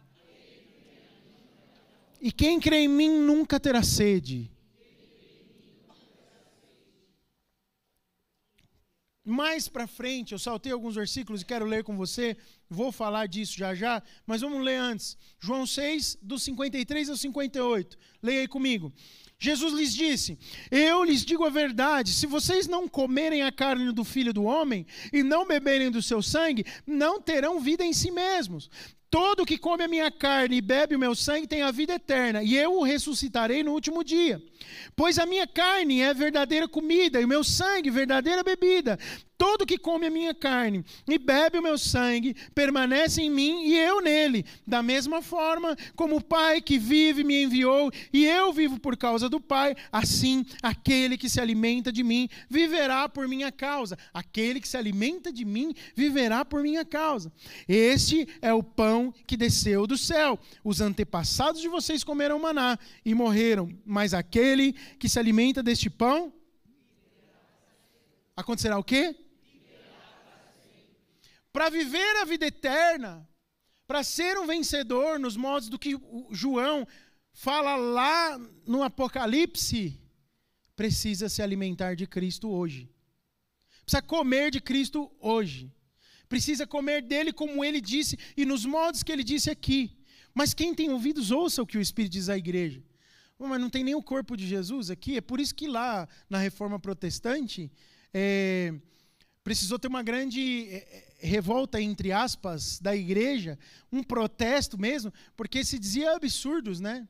E 2.20 2.30
quem 2.30 2.60
crê 2.60 2.80
em 2.80 2.88
mim 2.88 3.08
nunca 3.08 3.58
terá 3.58 3.82
sede. 3.82 4.50
Mais 9.24 9.68
para 9.68 9.86
frente, 9.86 10.32
eu 10.32 10.38
saltei 10.38 10.70
alguns 10.70 10.94
versículos 10.94 11.40
e 11.40 11.46
quero 11.46 11.64
ler 11.64 11.84
com 11.84 11.96
você. 11.96 12.36
Vou 12.68 12.92
falar 12.92 13.26
disso 13.26 13.56
já 13.56 13.74
já, 13.74 14.02
mas 14.26 14.42
vamos 14.42 14.62
ler 14.62 14.76
antes. 14.76 15.16
João 15.40 15.66
6, 15.66 16.18
do 16.20 16.38
53 16.38 17.08
ao 17.08 17.16
58. 17.16 17.96
Leia 18.22 18.40
aí 18.40 18.48
comigo. 18.48 18.92
Jesus 19.40 19.72
lhes 19.72 19.94
disse: 19.94 20.36
Eu 20.70 21.04
lhes 21.04 21.24
digo 21.24 21.44
a 21.44 21.50
verdade, 21.50 22.12
se 22.12 22.26
vocês 22.26 22.66
não 22.66 22.88
comerem 22.88 23.42
a 23.42 23.52
carne 23.52 23.92
do 23.92 24.04
filho 24.04 24.32
do 24.32 24.42
homem 24.42 24.84
e 25.12 25.22
não 25.22 25.46
beberem 25.46 25.90
do 25.90 26.02
seu 26.02 26.20
sangue, 26.20 26.64
não 26.84 27.20
terão 27.20 27.60
vida 27.60 27.84
em 27.84 27.92
si 27.92 28.10
mesmos. 28.10 28.68
Todo 29.10 29.46
que 29.46 29.56
come 29.56 29.84
a 29.84 29.88
minha 29.88 30.10
carne 30.10 30.58
e 30.58 30.60
bebe 30.60 30.94
o 30.94 30.98
meu 30.98 31.14
sangue 31.14 31.46
tem 31.46 31.62
a 31.62 31.70
vida 31.70 31.94
eterna, 31.94 32.42
e 32.42 32.56
eu 32.56 32.74
o 32.74 32.82
ressuscitarei 32.82 33.62
no 33.62 33.72
último 33.72 34.04
dia. 34.04 34.42
Pois 34.94 35.18
a 35.18 35.24
minha 35.24 35.46
carne 35.46 36.02
é 36.02 36.12
verdadeira 36.12 36.68
comida, 36.68 37.20
e 37.20 37.24
o 37.24 37.28
meu 37.28 37.42
sangue 37.42 37.90
verdadeira 37.90 38.42
bebida. 38.42 38.98
Todo 39.38 39.64
que 39.64 39.78
come 39.78 40.04
a 40.04 40.10
minha 40.10 40.34
carne 40.34 40.84
e 41.06 41.16
bebe 41.16 41.58
o 41.58 41.62
meu 41.62 41.78
sangue 41.78 42.34
permanece 42.56 43.22
em 43.22 43.30
mim 43.30 43.66
e 43.66 43.78
eu 43.78 44.00
nele. 44.00 44.44
Da 44.66 44.82
mesma 44.82 45.22
forma 45.22 45.76
como 45.94 46.16
o 46.16 46.20
Pai 46.20 46.60
que 46.60 46.76
vive 46.76 47.22
me 47.22 47.44
enviou 47.44 47.88
e 48.12 48.26
eu 48.26 48.52
vivo 48.52 48.80
por 48.80 48.96
causa 48.96 49.28
do 49.28 49.40
Pai, 49.40 49.76
assim 49.92 50.44
aquele 50.60 51.16
que 51.16 51.28
se 51.28 51.40
alimenta 51.40 51.92
de 51.92 52.02
mim 52.02 52.28
viverá 52.50 53.08
por 53.08 53.28
minha 53.28 53.52
causa. 53.52 53.96
Aquele 54.12 54.60
que 54.60 54.66
se 54.66 54.76
alimenta 54.76 55.32
de 55.32 55.44
mim 55.44 55.72
viverá 55.94 56.44
por 56.44 56.60
minha 56.60 56.84
causa. 56.84 57.32
Este 57.68 58.26
é 58.42 58.52
o 58.52 58.60
pão 58.60 58.97
que 59.26 59.36
desceu 59.36 59.86
do 59.86 59.96
céu. 59.96 60.38
Os 60.62 60.80
antepassados 60.80 61.60
de 61.60 61.68
vocês 61.68 62.04
comeram 62.04 62.38
maná 62.38 62.78
e 63.04 63.14
morreram, 63.14 63.68
mas 63.84 64.14
aquele 64.14 64.72
que 64.98 65.08
se 65.08 65.18
alimenta 65.18 65.62
deste 65.62 65.88
pão 65.88 66.32
acontecerá 68.36 68.78
o 68.78 68.84
quê? 68.84 69.16
para 71.58 71.70
viver 71.70 72.16
a 72.18 72.24
vida 72.24 72.46
eterna, 72.46 73.28
para 73.84 74.04
ser 74.04 74.38
um 74.38 74.46
vencedor 74.46 75.18
nos 75.18 75.36
modos 75.36 75.68
do 75.68 75.78
que 75.78 75.98
João 76.30 76.86
fala 77.32 77.74
lá 77.74 78.38
no 78.64 78.82
Apocalipse, 78.82 80.00
precisa 80.76 81.28
se 81.28 81.42
alimentar 81.42 81.96
de 81.96 82.06
Cristo 82.06 82.48
hoje. 82.48 82.88
Precisa 83.82 84.02
comer 84.02 84.52
de 84.52 84.60
Cristo 84.60 85.10
hoje. 85.18 85.72
Precisa 86.28 86.66
comer 86.66 87.02
dele 87.02 87.32
como 87.32 87.64
ele 87.64 87.80
disse 87.80 88.18
e 88.36 88.44
nos 88.44 88.64
modos 88.64 89.02
que 89.02 89.10
ele 89.10 89.24
disse 89.24 89.50
aqui. 89.50 89.96
Mas 90.34 90.54
quem 90.54 90.74
tem 90.74 90.90
ouvidos, 90.90 91.30
ouça 91.30 91.62
o 91.62 91.66
que 91.66 91.78
o 91.78 91.80
Espírito 91.80 92.12
diz 92.12 92.28
à 92.28 92.36
igreja. 92.36 92.82
Mas 93.38 93.60
não 93.60 93.70
tem 93.70 93.84
nem 93.84 93.94
o 93.94 94.02
corpo 94.02 94.36
de 94.36 94.46
Jesus 94.46 94.90
aqui, 94.90 95.16
é 95.16 95.20
por 95.20 95.40
isso 95.40 95.54
que 95.54 95.68
lá 95.68 96.08
na 96.28 96.38
reforma 96.38 96.78
protestante, 96.78 97.70
é, 98.12 98.74
precisou 99.48 99.78
ter 99.78 99.88
uma 99.88 100.02
grande 100.02 100.66
eh, 100.68 100.76
eh, 100.76 101.26
revolta, 101.26 101.80
entre 101.80 102.12
aspas, 102.12 102.78
da 102.78 102.94
igreja, 102.94 103.58
um 103.90 104.02
protesto 104.02 104.78
mesmo, 104.78 105.10
porque 105.34 105.64
se 105.64 105.78
dizia 105.78 106.14
absurdos, 106.14 106.80
né? 106.80 107.08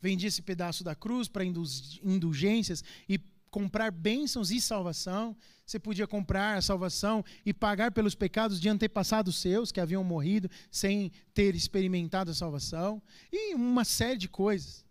Vendia 0.00 0.28
esse 0.28 0.40
pedaço 0.40 0.84
da 0.84 0.94
cruz 0.94 1.26
para 1.26 1.44
indulgências 1.44 2.84
e 3.08 3.18
comprar 3.50 3.90
bênçãos 3.90 4.52
e 4.52 4.60
salvação. 4.60 5.36
Você 5.68 5.78
podia 5.78 6.06
comprar 6.06 6.56
a 6.56 6.62
salvação 6.62 7.22
e 7.44 7.52
pagar 7.52 7.92
pelos 7.92 8.14
pecados 8.14 8.58
de 8.58 8.70
antepassados 8.70 9.36
seus 9.36 9.70
que 9.70 9.78
haviam 9.78 10.02
morrido 10.02 10.50
sem 10.70 11.12
ter 11.34 11.54
experimentado 11.54 12.30
a 12.30 12.34
salvação. 12.34 13.02
E 13.30 13.54
uma 13.54 13.84
série 13.84 14.16
de 14.16 14.30
coisas. 14.30 14.82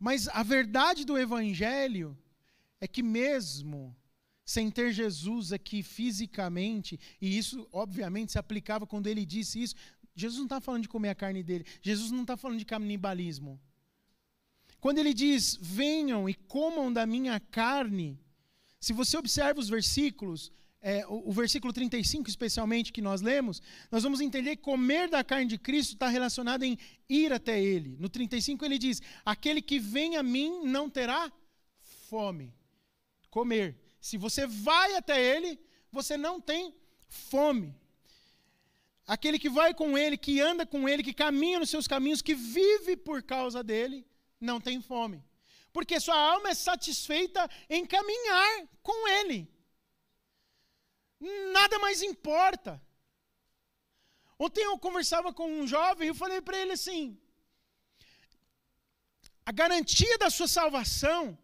Mas 0.00 0.26
a 0.26 0.42
verdade 0.42 1.04
do 1.04 1.16
Evangelho 1.16 2.18
é 2.80 2.88
que, 2.88 3.04
mesmo 3.04 3.96
sem 4.44 4.68
ter 4.68 4.92
Jesus 4.92 5.52
aqui 5.52 5.80
fisicamente, 5.80 6.98
e 7.20 7.38
isso 7.38 7.68
obviamente 7.70 8.32
se 8.32 8.40
aplicava 8.40 8.84
quando 8.84 9.06
ele 9.06 9.24
disse 9.24 9.62
isso, 9.62 9.76
Jesus 10.12 10.38
não 10.38 10.46
está 10.46 10.60
falando 10.60 10.82
de 10.82 10.88
comer 10.88 11.10
a 11.10 11.14
carne 11.14 11.44
dele, 11.44 11.64
Jesus 11.80 12.10
não 12.10 12.22
está 12.22 12.36
falando 12.36 12.58
de 12.58 12.64
canibalismo. 12.64 13.60
Quando 14.80 14.98
ele 14.98 15.14
diz, 15.14 15.56
venham 15.60 16.28
e 16.28 16.34
comam 16.34 16.92
da 16.92 17.06
minha 17.06 17.38
carne, 17.38 18.18
se 18.86 18.92
você 18.92 19.16
observa 19.16 19.58
os 19.58 19.68
versículos, 19.68 20.52
é, 20.80 21.04
o, 21.08 21.30
o, 21.30 21.32
versículo 21.32 21.72
35 21.72 22.30
especialmente 22.30 22.92
que 22.92 23.02
nós 23.02 23.20
lemos, 23.20 23.60
nós 23.90 24.04
vamos 24.04 24.20
entender 24.20 24.54
que 24.54 24.62
comer 24.62 25.08
da 25.08 25.24
carne 25.24 25.46
de 25.46 25.58
Cristo 25.58 25.94
está 25.94 26.06
relacionado 26.06 26.62
em 26.62 26.78
ir 27.08 27.32
até 27.32 27.60
Ele. 27.60 27.96
No 27.98 28.08
35 28.08 28.64
ele 28.64 28.78
diz: 28.78 29.02
Aquele 29.24 29.60
que 29.60 29.80
vem 29.80 30.16
a 30.16 30.22
mim 30.22 30.60
não 30.62 30.88
terá 30.88 31.32
fome. 32.08 32.54
Comer. 33.28 33.76
Se 34.00 34.16
você 34.16 34.46
vai 34.46 34.94
até 34.94 35.20
Ele, 35.20 35.58
você 35.90 36.16
não 36.16 36.40
tem 36.40 36.72
fome. 37.08 37.74
Aquele 39.04 39.36
que 39.36 39.50
vai 39.50 39.74
com 39.74 39.98
Ele, 39.98 40.16
que 40.16 40.40
anda 40.40 40.64
com 40.64 40.88
Ele, 40.88 41.02
que 41.02 41.12
caminha 41.12 41.58
nos 41.58 41.70
seus 41.70 41.88
caminhos, 41.88 42.22
que 42.22 42.36
vive 42.36 42.96
por 42.96 43.20
causa 43.20 43.64
dele, 43.64 44.06
não 44.40 44.60
tem 44.60 44.80
fome. 44.80 45.24
Porque 45.76 46.00
sua 46.00 46.18
alma 46.32 46.48
é 46.50 46.54
satisfeita 46.54 47.42
em 47.68 47.84
caminhar 47.84 48.52
com 48.82 49.06
Ele. 49.06 49.40
Nada 51.52 51.78
mais 51.78 52.00
importa. 52.00 52.80
Ontem 54.38 54.64
eu 54.64 54.78
conversava 54.78 55.34
com 55.34 55.46
um 55.60 55.66
jovem 55.66 56.06
e 56.06 56.10
eu 56.12 56.14
falei 56.14 56.40
para 56.40 56.58
ele 56.58 56.72
assim: 56.72 57.20
a 59.44 59.52
garantia 59.52 60.16
da 60.16 60.30
sua 60.30 60.48
salvação, 60.48 61.38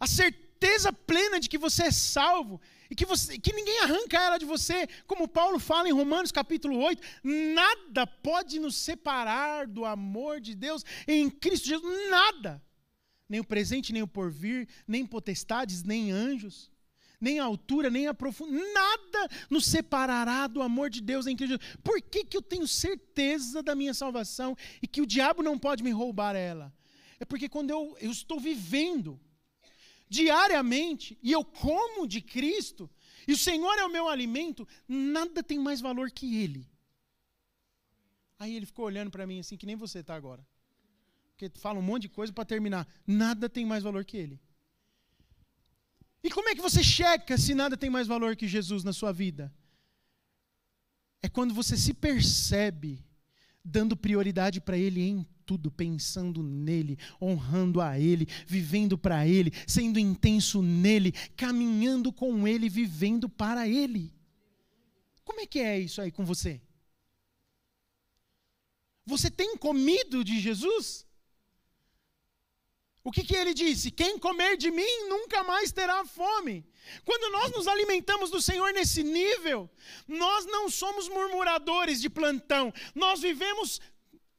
a 0.00 0.06
certeza 0.06 0.90
plena 0.90 1.38
de 1.38 1.50
que 1.50 1.58
você 1.58 1.84
é 1.84 1.90
salvo, 1.90 2.60
e 2.90 2.94
que, 2.94 3.04
você, 3.04 3.38
que 3.38 3.52
ninguém 3.52 3.78
arranca 3.80 4.18
ela 4.18 4.38
de 4.38 4.46
você, 4.46 4.86
como 5.06 5.28
Paulo 5.28 5.58
fala 5.58 5.86
em 5.86 5.92
Romanos 5.92 6.32
capítulo 6.32 6.78
8, 6.78 7.02
nada 7.22 8.06
pode 8.06 8.58
nos 8.58 8.76
separar 8.76 9.66
do 9.66 9.84
amor 9.84 10.40
de 10.40 10.54
Deus 10.54 10.82
em 11.06 11.28
Cristo 11.28 11.66
Jesus, 11.66 12.10
nada. 12.10 12.64
Nem 13.28 13.40
o 13.40 13.44
presente, 13.44 13.92
nem 13.92 14.02
o 14.02 14.06
porvir, 14.06 14.68
nem 14.86 15.04
potestades, 15.04 15.82
nem 15.82 16.12
anjos, 16.12 16.70
nem 17.20 17.40
a 17.40 17.44
altura, 17.44 17.90
nem 17.90 18.06
a 18.06 18.14
profundidade, 18.14 18.72
nada 18.72 19.28
nos 19.50 19.66
separará 19.66 20.46
do 20.46 20.62
amor 20.62 20.90
de 20.90 21.00
Deus 21.00 21.26
em 21.26 21.36
Cristo. 21.36 21.58
Por 21.82 22.00
que, 22.00 22.24
que 22.24 22.36
eu 22.36 22.42
tenho 22.42 22.68
certeza 22.68 23.62
da 23.62 23.74
minha 23.74 23.94
salvação 23.94 24.56
e 24.82 24.86
que 24.86 25.00
o 25.00 25.06
diabo 25.06 25.42
não 25.42 25.58
pode 25.58 25.82
me 25.82 25.90
roubar 25.90 26.36
ela? 26.36 26.72
É 27.18 27.24
porque 27.24 27.48
quando 27.48 27.70
eu, 27.70 27.96
eu 28.00 28.10
estou 28.10 28.38
vivendo 28.38 29.18
diariamente 30.08 31.18
e 31.22 31.32
eu 31.32 31.44
como 31.44 32.06
de 32.06 32.20
Cristo, 32.20 32.88
e 33.26 33.32
o 33.32 33.38
Senhor 33.38 33.76
é 33.78 33.84
o 33.84 33.90
meu 33.90 34.08
alimento, 34.08 34.68
nada 34.86 35.42
tem 35.42 35.58
mais 35.58 35.80
valor 35.80 36.10
que 36.10 36.36
Ele. 36.36 36.68
Aí 38.38 38.54
ele 38.54 38.66
ficou 38.66 38.84
olhando 38.84 39.10
para 39.10 39.26
mim 39.26 39.40
assim, 39.40 39.56
que 39.56 39.66
nem 39.66 39.76
você 39.76 40.00
está 40.00 40.14
agora. 40.14 40.46
Porque 41.36 41.50
fala 41.60 41.78
um 41.78 41.82
monte 41.82 42.02
de 42.02 42.08
coisa 42.08 42.32
para 42.32 42.46
terminar. 42.46 42.88
Nada 43.06 43.46
tem 43.46 43.66
mais 43.66 43.82
valor 43.82 44.06
que 44.06 44.16
Ele. 44.16 44.40
E 46.24 46.30
como 46.30 46.48
é 46.48 46.54
que 46.54 46.62
você 46.62 46.82
checa 46.82 47.36
se 47.36 47.54
nada 47.54 47.76
tem 47.76 47.90
mais 47.90 48.06
valor 48.06 48.34
que 48.34 48.48
Jesus 48.48 48.82
na 48.82 48.92
sua 48.92 49.12
vida? 49.12 49.52
É 51.22 51.28
quando 51.28 51.52
você 51.52 51.76
se 51.76 51.92
percebe 51.92 53.04
dando 53.62 53.94
prioridade 53.96 54.62
para 54.62 54.78
Ele 54.78 55.02
em 55.02 55.26
tudo 55.44 55.70
pensando 55.70 56.42
nele, 56.42 56.98
honrando 57.22 57.80
a 57.80 57.98
ele, 58.00 58.26
vivendo 58.46 58.98
para 58.98 59.28
ele, 59.28 59.52
sendo 59.64 59.96
intenso 59.96 60.60
nele, 60.60 61.12
caminhando 61.36 62.12
com 62.12 62.48
ele, 62.48 62.68
vivendo 62.68 63.28
para 63.28 63.68
ele. 63.68 64.12
Como 65.24 65.40
é 65.40 65.46
que 65.46 65.60
é 65.60 65.78
isso 65.78 66.00
aí 66.00 66.10
com 66.10 66.24
você? 66.24 66.60
Você 69.04 69.30
tem 69.30 69.56
comido 69.56 70.24
de 70.24 70.40
Jesus? 70.40 71.05
O 73.06 73.12
que, 73.12 73.22
que 73.22 73.36
ele 73.36 73.54
disse? 73.54 73.92
Quem 73.92 74.18
comer 74.18 74.56
de 74.56 74.68
mim 74.68 74.94
nunca 75.08 75.44
mais 75.44 75.70
terá 75.70 76.04
fome. 76.04 76.66
Quando 77.04 77.30
nós 77.30 77.52
nos 77.52 77.68
alimentamos 77.68 78.30
do 78.32 78.42
Senhor 78.42 78.72
nesse 78.72 79.04
nível, 79.04 79.70
nós 80.08 80.44
não 80.44 80.68
somos 80.68 81.08
murmuradores 81.08 82.00
de 82.00 82.10
plantão, 82.10 82.74
nós 82.96 83.20
vivemos 83.20 83.80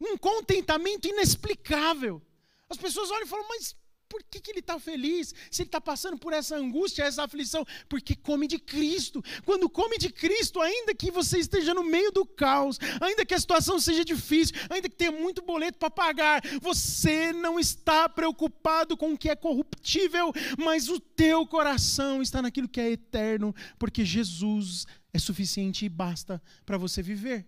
um 0.01 0.17
contentamento 0.17 1.08
inexplicável. 1.08 2.21
As 2.69 2.75
pessoas 2.75 3.10
olham 3.10 3.25
e 3.25 3.30
falam, 3.30 3.47
mas 3.47 3.73
por 4.10 4.24
que, 4.24 4.39
que 4.39 4.52
ele 4.52 4.60
está 4.60 4.80
feliz? 4.80 5.34
Se 5.52 5.62
ele 5.62 5.67
está 5.67 5.82
passando 5.82 6.17
por 6.17 6.34
essa 6.34 6.56
angústia, 6.56 7.04
essa 7.04 7.24
aflição? 7.24 7.65
Porque 7.89 8.15
come 8.15 8.48
de 8.48 8.58
Cristo. 8.58 9.24
Quando 9.46 9.70
come 9.70 9.98
de 9.98 10.10
Cristo, 10.10 10.62
ainda 10.62 10.96
que 10.96 11.12
você 11.12 11.38
esteja 11.39 11.74
no 11.74 11.84
meio 11.84 12.12
do 12.12 12.26
caos, 12.26 12.80
ainda 13.02 13.26
que 13.26 13.34
a 13.34 13.39
situação 13.39 13.80
seja 13.80 14.04
difícil, 14.04 14.56
ainda 14.70 14.89
que 14.89 14.96
tenha 14.96 15.12
muito 15.12 15.41
boleto 15.41 15.78
para 15.78 15.89
pagar, 15.89 16.41
você 16.62 17.34
não 17.34 17.60
está 17.60 18.08
preocupado 18.08 18.96
com 18.96 19.13
o 19.13 19.17
que 19.17 19.30
é 19.30 19.36
corruptível, 19.36 20.32
mas 20.58 20.89
o 20.89 21.00
teu 21.00 21.46
coração 21.46 22.22
está 22.22 22.41
naquilo 22.41 22.70
que 22.70 22.80
é 22.80 22.91
eterno, 22.91 23.54
porque 23.78 24.06
Jesus 24.06 24.86
é 25.13 25.20
suficiente 25.20 25.86
e 25.86 25.89
basta 25.89 26.41
para 26.65 26.78
você 26.78 27.02
viver. 27.02 27.48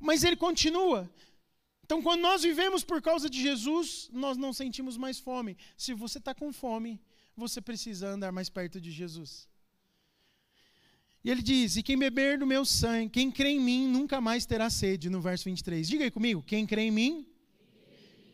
Mas 0.00 0.24
ele 0.24 0.36
continua. 0.36 1.08
Então, 1.92 2.00
quando 2.00 2.22
nós 2.22 2.42
vivemos 2.42 2.82
por 2.82 3.02
causa 3.02 3.28
de 3.28 3.38
Jesus, 3.38 4.08
nós 4.10 4.38
não 4.38 4.50
sentimos 4.50 4.96
mais 4.96 5.18
fome. 5.18 5.58
Se 5.76 5.92
você 5.92 6.16
está 6.16 6.34
com 6.34 6.50
fome, 6.50 6.98
você 7.36 7.60
precisa 7.60 8.08
andar 8.08 8.32
mais 8.32 8.48
perto 8.48 8.80
de 8.80 8.90
Jesus. 8.90 9.46
E 11.22 11.30
ele 11.30 11.42
diz: 11.42 11.76
E 11.76 11.82
quem 11.82 11.98
beber 11.98 12.38
do 12.38 12.46
meu 12.46 12.64
sangue, 12.64 13.10
quem 13.10 13.30
crê 13.30 13.50
em 13.50 13.60
mim, 13.60 13.86
nunca 13.88 14.22
mais 14.22 14.46
terá 14.46 14.70
sede, 14.70 15.10
no 15.10 15.20
verso 15.20 15.44
23. 15.44 15.86
Diga 15.86 16.04
aí 16.04 16.10
comigo: 16.10 16.42
quem 16.42 16.66
crê 16.66 16.84
em 16.84 16.90
mim, 16.90 17.26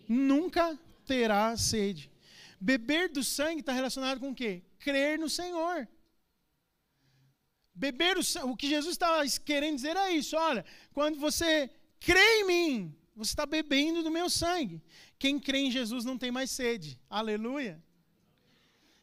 nunca 0.09 0.79
terá 1.05 1.57
sede. 1.57 2.09
Beber 2.61 3.09
do 3.09 3.25
sangue 3.25 3.59
está 3.59 3.73
relacionado 3.73 4.21
com 4.21 4.31
o 4.31 4.35
quê? 4.37 4.63
Crer 4.79 5.19
no 5.19 5.29
Senhor. 5.29 5.89
Beber 7.75 8.17
o 8.19 8.23
sangue, 8.23 8.53
o 8.53 8.57
que 8.57 8.69
Jesus 8.69 8.93
estava 8.93 9.29
querendo 9.45 9.75
dizer 9.75 9.97
é 9.97 10.13
isso: 10.13 10.37
olha, 10.37 10.65
quando 10.93 11.19
você 11.19 11.69
crê 11.99 12.43
em 12.43 12.47
mim, 12.47 12.98
você 13.19 13.33
está 13.33 13.45
bebendo 13.45 14.01
do 14.05 14.13
meu 14.13 14.31
sangue. 14.31 14.81
Quem 15.19 15.41
crê 15.41 15.59
em 15.59 15.73
Jesus 15.73 16.05
não 16.05 16.17
tem 16.17 16.31
mais 16.31 16.53
sede. 16.53 17.01
Aleluia. 17.11 17.83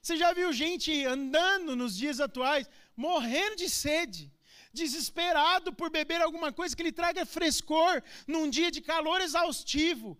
Você 0.01 0.15
já 0.15 0.31
viu 0.31 0.53
gente 0.53 1.03
andando 1.03 1.75
nos 1.75 1.97
dias 1.97 2.21
atuais, 2.21 2.69
morrendo 2.95 3.57
de 3.57 3.69
sede, 3.69 4.31
desesperado 4.71 5.73
por 5.73 5.89
beber 5.89 6.21
alguma 6.21 6.53
coisa 6.53 6.73
que 6.73 6.83
lhe 6.83 6.93
traga 6.93 7.25
frescor 7.25 8.01
num 8.25 8.49
dia 8.49 8.71
de 8.71 8.81
calor 8.81 9.19
exaustivo. 9.19 10.17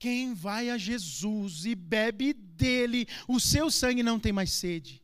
Quem 0.00 0.34
vai 0.34 0.70
a 0.70 0.76
Jesus 0.76 1.64
e 1.64 1.76
bebe 1.76 2.32
dele, 2.32 3.06
o 3.28 3.38
seu 3.38 3.70
sangue 3.70 4.02
não 4.02 4.18
tem 4.18 4.32
mais 4.32 4.50
sede. 4.50 5.00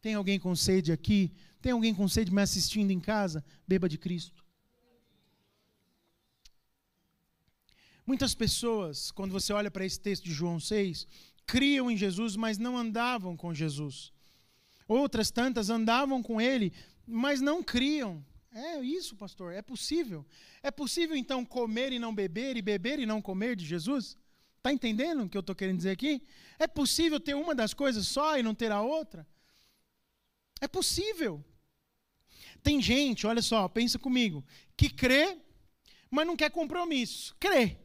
Tem 0.00 0.14
alguém 0.14 0.38
com 0.38 0.56
sede 0.56 0.90
aqui? 0.90 1.32
Tem 1.60 1.72
alguém 1.72 1.94
com 1.94 2.08
sede 2.08 2.32
me 2.32 2.40
assistindo 2.40 2.90
em 2.90 3.00
casa? 3.00 3.44
Beba 3.66 3.88
de 3.88 3.98
Cristo. 3.98 4.43
Muitas 8.06 8.34
pessoas, 8.34 9.10
quando 9.10 9.32
você 9.32 9.52
olha 9.52 9.70
para 9.70 9.84
esse 9.84 9.98
texto 9.98 10.24
de 10.24 10.32
João 10.32 10.60
6, 10.60 11.06
criam 11.46 11.90
em 11.90 11.96
Jesus, 11.96 12.36
mas 12.36 12.58
não 12.58 12.76
andavam 12.76 13.36
com 13.36 13.54
Jesus. 13.54 14.12
Outras 14.86 15.30
tantas 15.30 15.70
andavam 15.70 16.22
com 16.22 16.40
ele, 16.40 16.72
mas 17.06 17.40
não 17.40 17.62
criam. 17.62 18.24
É 18.52 18.78
isso, 18.80 19.16
pastor, 19.16 19.52
é 19.52 19.62
possível. 19.62 20.24
É 20.62 20.70
possível 20.70 21.16
então 21.16 21.44
comer 21.44 21.92
e 21.92 21.98
não 21.98 22.14
beber, 22.14 22.56
e 22.56 22.62
beber 22.62 22.98
e 22.98 23.06
não 23.06 23.22
comer 23.22 23.56
de 23.56 23.64
Jesus? 23.64 24.16
Está 24.58 24.72
entendendo 24.72 25.24
o 25.24 25.28
que 25.28 25.36
eu 25.36 25.40
estou 25.40 25.54
querendo 25.54 25.78
dizer 25.78 25.90
aqui? 25.90 26.22
É 26.58 26.66
possível 26.66 27.18
ter 27.18 27.34
uma 27.34 27.54
das 27.54 27.74
coisas 27.74 28.06
só 28.06 28.38
e 28.38 28.42
não 28.42 28.54
ter 28.54 28.70
a 28.70 28.80
outra? 28.80 29.26
É 30.60 30.68
possível. 30.68 31.44
Tem 32.62 32.80
gente, 32.80 33.26
olha 33.26 33.42
só, 33.42 33.68
pensa 33.68 33.98
comigo, 33.98 34.44
que 34.76 34.88
crê, 34.88 35.38
mas 36.10 36.26
não 36.26 36.36
quer 36.36 36.50
compromisso. 36.50 37.34
Crê. 37.40 37.83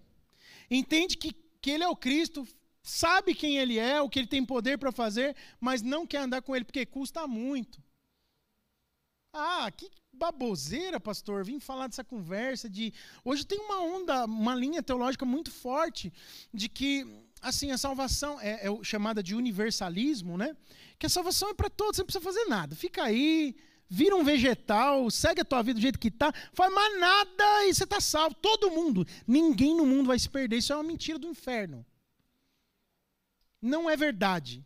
Entende 0.69 1.17
que, 1.17 1.33
que 1.61 1.71
ele 1.71 1.83
é 1.83 1.87
o 1.87 1.95
Cristo, 1.95 2.47
sabe 2.83 3.33
quem 3.35 3.57
ele 3.57 3.77
é, 3.77 4.01
o 4.01 4.09
que 4.09 4.19
ele 4.19 4.27
tem 4.27 4.45
poder 4.45 4.77
para 4.77 4.91
fazer, 4.91 5.35
mas 5.59 5.81
não 5.81 6.05
quer 6.05 6.19
andar 6.19 6.41
com 6.41 6.55
ele 6.55 6.65
porque 6.65 6.85
custa 6.85 7.27
muito. 7.27 7.81
Ah, 9.33 9.71
que 9.71 9.89
baboseira, 10.11 10.99
pastor. 10.99 11.45
Vim 11.45 11.59
falar 11.59 11.87
dessa 11.87 12.03
conversa 12.03 12.69
de 12.69 12.93
hoje 13.23 13.45
tem 13.45 13.59
uma 13.59 13.81
onda, 13.81 14.25
uma 14.25 14.55
linha 14.55 14.81
teológica 14.81 15.25
muito 15.25 15.51
forte 15.51 16.11
de 16.53 16.67
que 16.67 17.05
assim 17.41 17.71
a 17.71 17.77
salvação 17.77 18.39
é, 18.41 18.67
é 18.67 18.83
chamada 18.83 19.23
de 19.23 19.35
universalismo, 19.35 20.37
né? 20.37 20.55
Que 20.97 21.05
a 21.05 21.09
salvação 21.09 21.49
é 21.49 21.53
para 21.53 21.69
todos, 21.69 21.95
você 21.95 22.01
não 22.01 22.07
precisa 22.07 22.23
fazer 22.23 22.45
nada. 22.45 22.75
Fica 22.75 23.03
aí, 23.03 23.55
vira 23.89 24.15
um 24.15 24.23
vegetal, 24.23 25.09
segue 25.09 25.41
a 25.41 25.45
tua 25.45 25.63
vida 25.63 25.79
do 25.79 25.81
jeito 25.81 25.97
que 25.97 26.11
tá, 26.11 26.31
faz 26.53 26.71
mais 26.71 26.99
nada 26.99 27.65
e 27.65 27.73
você 27.73 27.83
está 27.83 27.99
salvo. 27.99 28.35
Todo 28.35 28.69
mundo, 28.69 29.05
ninguém 29.25 29.75
no 29.75 29.85
mundo 29.85 30.07
vai 30.07 30.19
se 30.19 30.29
perder. 30.29 30.57
Isso 30.57 30.71
é 30.71 30.75
uma 30.75 30.83
mentira 30.83 31.17
do 31.17 31.27
inferno. 31.27 31.83
Não 33.61 33.89
é 33.89 33.97
verdade. 33.97 34.63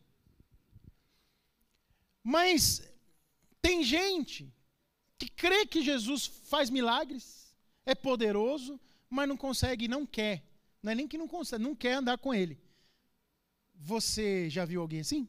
Mas 2.22 2.82
tem 3.62 3.84
gente 3.84 4.54
que 5.18 5.30
crê 5.30 5.66
que 5.66 5.82
Jesus 5.82 6.28
faz 6.28 6.70
milagres, 6.70 7.56
é 7.86 7.96
poderoso, 7.96 8.80
mas 9.10 9.28
não 9.28 9.38
consegue, 9.38 9.88
não 9.88 10.06
quer. 10.06 10.44
Não 10.82 10.92
é 10.92 10.96
nem 10.96 11.08
que 11.08 11.18
não 11.18 11.28
consegue, 11.28 11.64
não 11.64 11.76
quer 11.76 11.94
andar 11.94 12.18
com 12.18 12.34
ele. 12.34 12.60
Você 13.76 14.50
já 14.50 14.66
viu 14.66 14.82
alguém 14.82 15.00
assim? 15.00 15.28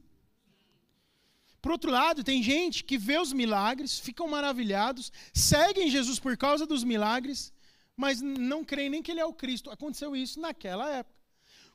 Por 1.65 1.73
outro 1.73 1.91
lado, 1.91 2.23
tem 2.23 2.43
gente 2.43 2.85
que 2.85 2.99
vê 2.99 3.17
os 3.19 3.33
milagres, 3.33 3.99
ficam 3.99 4.29
maravilhados, 4.29 5.11
seguem 5.33 5.91
Jesus 5.91 6.19
por 6.19 6.37
causa 6.37 6.67
dos 6.67 6.85
milagres, 6.85 7.55
mas 7.97 8.21
não 8.21 8.63
creem 8.63 8.91
nem 8.91 9.03
que 9.03 9.11
ele 9.11 9.21
é 9.21 9.25
o 9.25 9.33
Cristo. 9.33 9.71
Aconteceu 9.71 10.15
isso 10.15 10.39
naquela 10.39 10.91
época. 10.91 11.19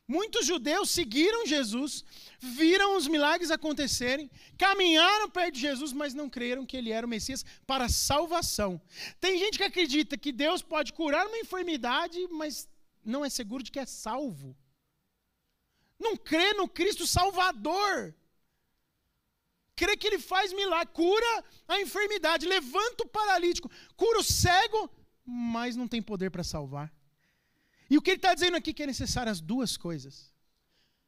Muitos 0.08 0.46
judeus 0.46 0.92
seguiram 0.92 1.48
Jesus, 1.48 2.06
viram 2.40 2.98
os 2.98 3.08
milagres 3.08 3.50
acontecerem, 3.50 4.30
caminharam 4.60 5.28
perto 5.28 5.56
de 5.56 5.62
Jesus, 5.62 5.92
mas 5.92 6.14
não 6.14 6.30
creram 6.30 6.68
que 6.68 6.78
ele 6.78 6.92
era 6.92 7.08
o 7.08 7.10
Messias 7.10 7.44
para 7.66 7.90
salvação. 7.90 8.80
Tem 9.20 9.40
gente 9.40 9.58
que 9.58 9.64
acredita 9.64 10.16
que 10.16 10.32
Deus 10.32 10.62
pode 10.62 10.94
curar 10.94 11.26
uma 11.26 11.40
enfermidade, 11.40 12.28
mas 12.30 12.70
não 13.04 13.26
é 13.26 13.30
seguro 13.32 13.64
de 13.64 13.72
que 13.72 13.80
é 13.80 13.88
salvo. 13.88 14.56
Não 16.00 16.16
crê 16.16 16.54
no 16.54 16.70
Cristo 16.70 17.08
Salvador. 17.08 18.14
Crê 19.80 19.96
que 19.96 20.08
ele 20.08 20.20
faz 20.20 20.52
milagre, 20.52 20.94
cura 20.94 21.34
a 21.66 21.80
enfermidade, 21.80 22.46
levanta 22.46 23.06
o 23.06 23.08
paralítico, 23.08 23.72
cura 23.96 24.20
o 24.20 24.24
cego, 24.24 24.92
mas 25.26 25.78
não 25.78 25.88
tem 25.88 26.02
poder 26.02 26.30
para 26.30 26.44
salvar. 26.44 26.94
E 27.90 27.98
o 27.98 28.02
que 28.02 28.10
ele 28.10 28.18
está 28.18 28.34
dizendo 28.34 28.58
aqui 28.58 28.72
é 28.72 28.74
que 28.74 28.84
é 28.84 28.88
necessário 28.88 29.32
as 29.32 29.40
duas 29.40 29.78
coisas. 29.78 30.34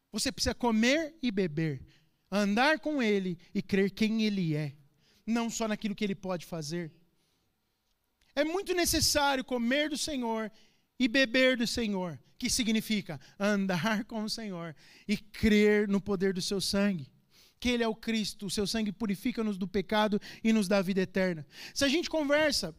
Você 0.09 0.31
precisa 0.31 0.55
comer 0.55 1.13
e 1.21 1.29
beber, 1.31 1.85
andar 2.31 2.79
com 2.79 3.03
ele 3.03 3.37
e 3.53 3.61
crer 3.61 3.91
quem 3.91 4.23
ele 4.23 4.55
é, 4.55 4.73
não 5.27 5.49
só 5.49 5.67
naquilo 5.67 5.93
que 5.93 6.05
ele 6.05 6.15
pode 6.15 6.45
fazer. 6.45 6.93
É 8.33 8.45
muito 8.45 8.73
necessário 8.73 9.43
comer 9.43 9.89
do 9.89 9.97
Senhor 9.97 10.49
e 10.97 11.09
beber 11.09 11.57
do 11.57 11.67
Senhor, 11.67 12.17
que 12.37 12.49
significa 12.49 13.19
andar 13.37 14.05
com 14.11 14.23
o 14.23 14.29
Senhor 14.29 14.73
e 15.05 15.17
crer 15.17 15.89
no 15.89 15.99
poder 15.99 16.33
do 16.33 16.41
seu 16.41 16.61
sangue. 16.61 17.11
Que 17.61 17.69
Ele 17.69 17.83
é 17.83 17.87
o 17.87 17.95
Cristo, 17.95 18.47
o 18.47 18.49
seu 18.49 18.65
sangue 18.65 18.91
purifica-nos 18.91 19.55
do 19.57 19.67
pecado 19.67 20.19
e 20.43 20.51
nos 20.51 20.67
dá 20.67 20.81
vida 20.81 20.99
eterna. 20.99 21.45
Se 21.73 21.85
a 21.85 21.87
gente 21.87 22.09
conversa 22.09 22.75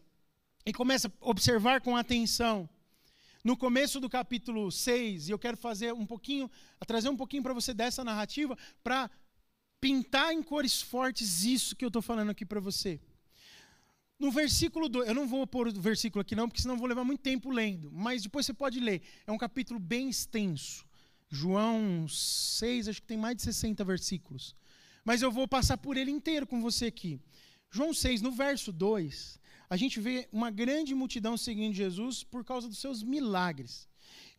e 0.67 0.73
começa 0.73 1.09
a 1.09 1.31
observar 1.31 1.81
com 1.81 1.97
atenção, 1.97 2.69
no 3.45 3.57
começo 3.57 4.01
do 4.01 4.11
capítulo 4.11 4.73
6, 4.73 5.29
e 5.29 5.31
eu 5.31 5.39
quero 5.39 5.57
fazer 5.57 5.93
um 5.95 6.05
pouquinho, 6.05 6.51
trazer 6.85 7.09
um 7.09 7.17
pouquinho 7.17 7.45
para 7.45 7.55
você 7.55 7.73
dessa 7.73 8.03
narrativa, 8.03 8.59
para 8.83 9.09
pintar 9.81 10.33
em 10.33 10.43
cores 10.43 10.83
fortes 10.83 11.45
isso 11.45 11.77
que 11.77 11.85
eu 11.85 11.89
estou 11.89 12.03
falando 12.03 12.31
aqui 12.31 12.45
para 12.45 12.59
você. 12.59 13.01
No 14.19 14.33
versículo 14.33 14.89
2, 14.89 15.09
eu 15.09 15.15
não 15.15 15.29
vou 15.29 15.47
pôr 15.47 15.69
o 15.69 15.81
versículo 15.81 16.23
aqui 16.23 16.35
não, 16.35 16.49
porque 16.49 16.63
senão 16.63 16.77
vou 16.77 16.89
levar 16.89 17.05
muito 17.05 17.21
tempo 17.21 17.51
lendo, 17.51 17.89
mas 17.93 18.23
depois 18.23 18.47
você 18.47 18.53
pode 18.53 18.81
ler. 18.81 19.01
É 19.29 19.31
um 19.31 19.39
capítulo 19.39 19.79
bem 19.79 20.09
extenso. 20.09 20.85
João 21.29 22.07
6, 22.09 22.89
acho 22.89 23.01
que 23.01 23.07
tem 23.07 23.17
mais 23.17 23.37
de 23.37 23.43
60 23.43 23.83
versículos. 23.85 24.55
Mas 25.05 25.23
eu 25.23 25.31
vou 25.31 25.49
passar 25.49 25.79
por 25.79 25.97
ele 25.97 26.11
inteiro 26.11 26.47
com 26.47 26.61
você 26.61 26.87
aqui. 26.87 27.21
João 27.71 27.93
6, 27.93 28.21
no 28.21 28.31
verso 28.31 28.71
2, 28.71 29.41
a 29.69 29.77
gente 29.77 29.99
vê 29.99 30.29
uma 30.31 30.51
grande 30.51 30.95
multidão 30.95 31.37
seguindo 31.37 31.75
Jesus 31.75 32.23
por 32.23 32.45
causa 32.45 32.69
dos 32.69 32.79
seus 32.79 33.03
milagres. 33.03 33.89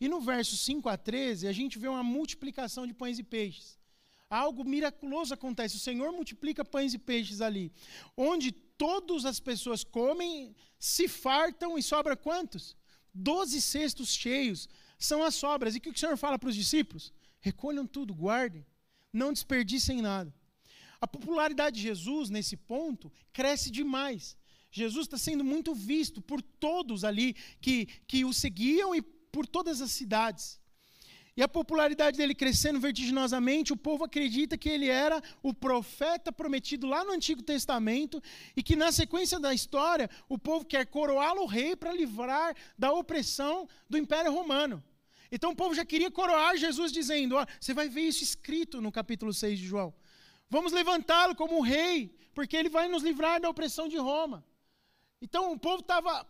E 0.00 0.08
no 0.08 0.20
verso 0.20 0.56
5 0.56 0.88
a 0.88 0.96
13, 0.96 1.48
a 1.48 1.52
gente 1.52 1.78
vê 1.78 1.88
uma 1.88 2.02
multiplicação 2.02 2.86
de 2.86 2.94
pães 2.94 3.18
e 3.18 3.22
peixes. 3.22 3.78
Algo 4.30 4.64
miraculoso 4.64 5.34
acontece. 5.34 5.76
O 5.76 5.80
Senhor 5.80 6.12
multiplica 6.12 6.64
pães 6.64 6.94
e 6.94 6.98
peixes 6.98 7.40
ali. 7.40 7.72
Onde 8.16 8.52
todas 8.52 9.24
as 9.24 9.38
pessoas 9.38 9.84
comem, 9.84 10.54
se 10.78 11.08
fartam 11.08 11.76
e 11.78 11.82
sobra 11.82 12.16
quantos? 12.16 12.76
Doze 13.12 13.60
cestos 13.60 14.12
cheios 14.12 14.68
são 14.98 15.22
as 15.22 15.34
sobras. 15.34 15.74
E 15.74 15.78
o 15.78 15.80
que 15.80 15.90
o 15.90 15.98
Senhor 15.98 16.16
fala 16.16 16.38
para 16.38 16.48
os 16.48 16.56
discípulos? 16.56 17.12
Recolham 17.40 17.86
tudo, 17.86 18.14
guardem. 18.14 18.64
Não 19.12 19.32
desperdicem 19.32 20.00
nada. 20.00 20.34
A 21.04 21.06
popularidade 21.06 21.76
de 21.76 21.82
Jesus, 21.82 22.30
nesse 22.30 22.56
ponto, 22.56 23.12
cresce 23.30 23.70
demais. 23.70 24.38
Jesus 24.70 25.04
está 25.04 25.18
sendo 25.18 25.44
muito 25.44 25.74
visto 25.74 26.22
por 26.22 26.40
todos 26.40 27.04
ali 27.04 27.36
que, 27.60 27.84
que 28.06 28.24
o 28.24 28.32
seguiam 28.32 28.94
e 28.94 29.02
por 29.02 29.46
todas 29.46 29.82
as 29.82 29.90
cidades. 29.90 30.58
E 31.36 31.42
a 31.42 31.46
popularidade 31.46 32.16
dele 32.16 32.34
crescendo 32.34 32.80
vertiginosamente, 32.80 33.70
o 33.70 33.76
povo 33.76 34.04
acredita 34.04 34.56
que 34.56 34.70
ele 34.70 34.88
era 34.88 35.22
o 35.42 35.52
profeta 35.52 36.32
prometido 36.32 36.86
lá 36.86 37.04
no 37.04 37.12
Antigo 37.12 37.42
Testamento 37.42 38.22
e 38.56 38.62
que 38.62 38.74
na 38.74 38.90
sequência 38.90 39.38
da 39.38 39.52
história 39.52 40.08
o 40.26 40.38
povo 40.38 40.64
quer 40.64 40.86
coroá-lo 40.86 41.44
rei 41.44 41.76
para 41.76 41.92
livrar 41.92 42.56
da 42.78 42.90
opressão 42.92 43.68
do 43.90 43.98
Império 43.98 44.32
Romano. 44.32 44.82
Então 45.30 45.50
o 45.50 45.56
povo 45.56 45.74
já 45.74 45.84
queria 45.84 46.10
coroar 46.10 46.56
Jesus 46.56 46.90
dizendo, 46.90 47.36
você 47.60 47.74
vai 47.74 47.90
ver 47.90 48.08
isso 48.08 48.24
escrito 48.24 48.80
no 48.80 48.90
capítulo 48.90 49.34
6 49.34 49.58
de 49.58 49.66
João. 49.66 49.92
Vamos 50.48 50.72
levantá-lo 50.72 51.34
como 51.34 51.60
rei, 51.60 52.16
porque 52.34 52.56
ele 52.56 52.68
vai 52.68 52.88
nos 52.88 53.02
livrar 53.02 53.40
da 53.40 53.48
opressão 53.48 53.88
de 53.88 53.96
Roma. 53.96 54.44
Então 55.20 55.52
o 55.52 55.58
povo 55.58 55.80
estava 55.80 56.26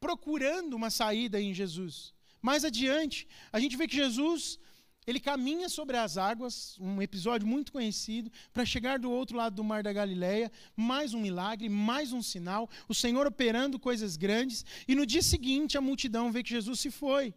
procurando 0.00 0.74
uma 0.74 0.90
saída 0.90 1.40
em 1.40 1.52
Jesus. 1.52 2.14
Mais 2.40 2.64
adiante, 2.64 3.26
a 3.52 3.58
gente 3.58 3.76
vê 3.76 3.88
que 3.88 3.96
Jesus, 3.96 4.60
ele 5.06 5.18
caminha 5.18 5.68
sobre 5.68 5.96
as 5.96 6.16
águas, 6.16 6.76
um 6.78 7.02
episódio 7.02 7.46
muito 7.46 7.72
conhecido, 7.72 8.30
para 8.52 8.64
chegar 8.64 8.98
do 8.98 9.10
outro 9.10 9.36
lado 9.36 9.56
do 9.56 9.64
mar 9.64 9.82
da 9.82 9.92
Galileia, 9.92 10.52
mais 10.76 11.14
um 11.14 11.20
milagre, 11.20 11.68
mais 11.68 12.12
um 12.12 12.22
sinal, 12.22 12.70
o 12.88 12.94
Senhor 12.94 13.26
operando 13.26 13.78
coisas 13.78 14.16
grandes, 14.16 14.64
e 14.86 14.94
no 14.94 15.04
dia 15.04 15.22
seguinte 15.22 15.76
a 15.76 15.80
multidão 15.80 16.30
vê 16.30 16.42
que 16.42 16.50
Jesus 16.50 16.78
se 16.78 16.90
foi. 16.90 17.34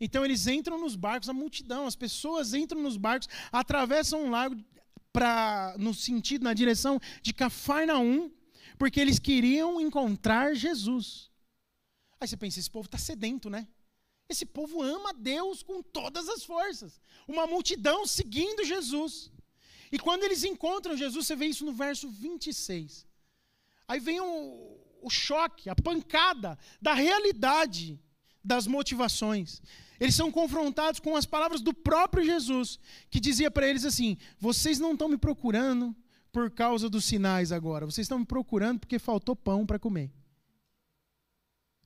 Então 0.00 0.24
eles 0.24 0.46
entram 0.46 0.80
nos 0.80 0.96
barcos, 0.96 1.28
a 1.28 1.32
multidão, 1.32 1.86
as 1.86 1.94
pessoas 1.94 2.54
entram 2.54 2.82
nos 2.82 2.96
barcos, 2.96 3.28
atravessam 3.52 4.24
um 4.24 4.30
lago 4.30 4.56
para 5.12 5.74
no 5.78 5.92
sentido, 5.92 6.44
na 6.44 6.54
direção 6.54 7.00
de 7.22 7.32
Cafarnaum, 7.32 8.30
porque 8.78 9.00
eles 9.00 9.18
queriam 9.18 9.80
encontrar 9.80 10.54
Jesus. 10.54 11.30
Aí 12.20 12.28
você 12.28 12.36
pensa, 12.36 12.60
esse 12.60 12.70
povo 12.70 12.86
está 12.86 12.98
sedento, 12.98 13.48
né? 13.50 13.66
Esse 14.28 14.46
povo 14.46 14.80
ama 14.80 15.12
Deus 15.12 15.62
com 15.62 15.82
todas 15.82 16.28
as 16.28 16.44
forças. 16.44 17.00
Uma 17.26 17.46
multidão 17.46 18.06
seguindo 18.06 18.64
Jesus. 18.64 19.32
E 19.90 19.98
quando 19.98 20.22
eles 20.22 20.44
encontram 20.44 20.96
Jesus, 20.96 21.26
você 21.26 21.34
vê 21.34 21.46
isso 21.46 21.64
no 21.64 21.72
verso 21.72 22.08
26. 22.08 23.06
Aí 23.88 23.98
vem 23.98 24.20
o, 24.20 24.78
o 25.02 25.10
choque, 25.10 25.68
a 25.68 25.74
pancada 25.74 26.56
da 26.80 26.94
realidade 26.94 27.98
das 28.44 28.66
motivações. 28.66 29.60
Eles 30.00 30.14
são 30.14 30.32
confrontados 30.32 30.98
com 30.98 31.14
as 31.14 31.26
palavras 31.26 31.60
do 31.60 31.74
próprio 31.74 32.24
Jesus, 32.24 32.80
que 33.10 33.20
dizia 33.20 33.50
para 33.50 33.68
eles 33.68 33.84
assim: 33.84 34.16
Vocês 34.38 34.78
não 34.78 34.94
estão 34.94 35.10
me 35.10 35.18
procurando 35.18 35.94
por 36.32 36.50
causa 36.50 36.88
dos 36.88 37.04
sinais 37.04 37.52
agora. 37.52 37.84
Vocês 37.84 38.06
estão 38.06 38.18
me 38.18 38.24
procurando 38.24 38.80
porque 38.80 38.98
faltou 38.98 39.36
pão 39.36 39.66
para 39.66 39.78
comer. 39.78 40.10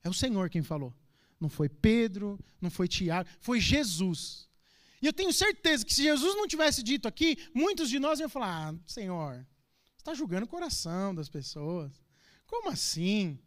É 0.05 0.09
o 0.09 0.15
Senhor 0.15 0.49
quem 0.49 0.63
falou. 0.63 0.95
Não 1.41 1.49
foi 1.49 1.69
Pedro, 1.69 2.39
não 2.61 2.71
foi 2.71 2.87
Tiago, 2.87 3.29
foi 3.41 3.59
Jesus. 3.59 4.49
E 5.03 5.07
eu 5.07 5.13
tenho 5.13 5.33
certeza 5.33 5.85
que 5.85 5.93
se 5.93 6.03
Jesus 6.03 6.37
não 6.37 6.47
tivesse 6.47 6.83
dito 6.83 7.09
aqui, 7.09 7.37
muitos 7.53 7.91
de 7.91 7.99
nós 7.99 8.21
iam 8.21 8.29
falar: 8.29 8.69
ah, 8.69 8.75
Senhor, 8.87 9.35
você 9.35 9.99
está 9.99 10.15
julgando 10.15 10.47
o 10.47 10.49
coração 10.49 11.13
das 11.15 11.29
pessoas. 11.29 11.93
Como 12.47 12.71
assim? 12.71 13.39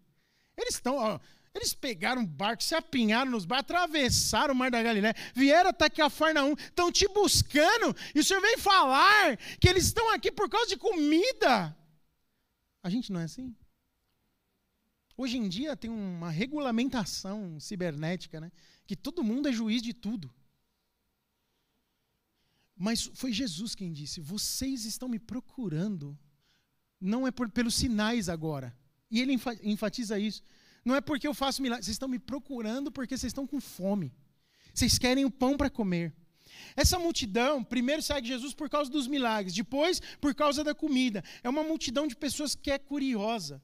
Eles 0.57 0.75
estão. 0.75 1.21
Eles 1.57 1.73
pegaram 1.73 2.21
um 2.21 2.25
barco, 2.25 2.63
se 2.63 2.75
apinharam 2.75 3.31
nos 3.31 3.43
barcos, 3.43 3.75
atravessaram 3.75 4.53
o 4.53 4.57
mar 4.57 4.69
da 4.69 4.81
Galiléia, 4.81 5.15
vieram 5.33 5.71
até 5.71 5.85
aqui 5.85 6.01
a 6.01 6.09
Farnaum, 6.09 6.53
estão 6.53 6.91
te 6.91 7.07
buscando, 7.07 7.95
e 8.13 8.19
o 8.19 8.23
senhor 8.23 8.41
vem 8.41 8.57
falar 8.57 9.37
que 9.59 9.67
eles 9.67 9.85
estão 9.85 10.09
aqui 10.13 10.31
por 10.31 10.47
causa 10.47 10.67
de 10.67 10.77
comida. 10.77 11.75
A 12.83 12.89
gente 12.89 13.11
não 13.11 13.19
é 13.19 13.23
assim? 13.23 13.55
Hoje 15.17 15.37
em 15.37 15.49
dia 15.49 15.75
tem 15.75 15.89
uma 15.89 16.29
regulamentação 16.29 17.59
cibernética, 17.59 18.39
né? 18.39 18.51
Que 18.85 18.95
todo 18.95 19.23
mundo 19.23 19.49
é 19.49 19.51
juiz 19.51 19.81
de 19.81 19.93
tudo. 19.93 20.31
Mas 22.75 23.09
foi 23.15 23.33
Jesus 23.33 23.73
quem 23.73 23.91
disse: 23.91 24.21
Vocês 24.21 24.85
estão 24.85 25.09
me 25.09 25.17
procurando. 25.17 26.17
Não 27.01 27.25
é 27.25 27.31
por, 27.31 27.49
pelos 27.49 27.73
sinais 27.73 28.29
agora. 28.29 28.77
E 29.09 29.19
ele 29.19 29.35
enfatiza 29.63 30.19
isso. 30.19 30.43
Não 30.87 30.95
é 30.95 31.01
porque 31.01 31.27
eu 31.27 31.33
faço 31.33 31.61
milagres. 31.61 31.85
Vocês 31.85 31.95
estão 31.95 32.07
me 32.07 32.17
procurando 32.17 32.89
porque 32.89 33.17
vocês 33.17 33.31
estão 33.31 33.45
com 33.45 33.59
fome. 33.59 34.09
Vocês 34.73 34.97
querem 34.97 35.25
o 35.25 35.29
pão 35.29 35.57
para 35.57 35.69
comer. 35.69 36.13
Essa 36.77 36.97
multidão, 36.97 37.61
primeiro 37.61 38.01
segue 38.01 38.29
Jesus 38.29 38.53
por 38.53 38.69
causa 38.69 38.89
dos 38.89 39.05
milagres, 39.05 39.53
depois 39.53 40.01
por 40.21 40.33
causa 40.33 40.63
da 40.63 40.73
comida. 40.73 41.21
É 41.43 41.49
uma 41.49 41.61
multidão 41.61 42.07
de 42.07 42.15
pessoas 42.15 42.55
que 42.55 42.71
é 42.71 42.79
curiosa, 42.79 43.61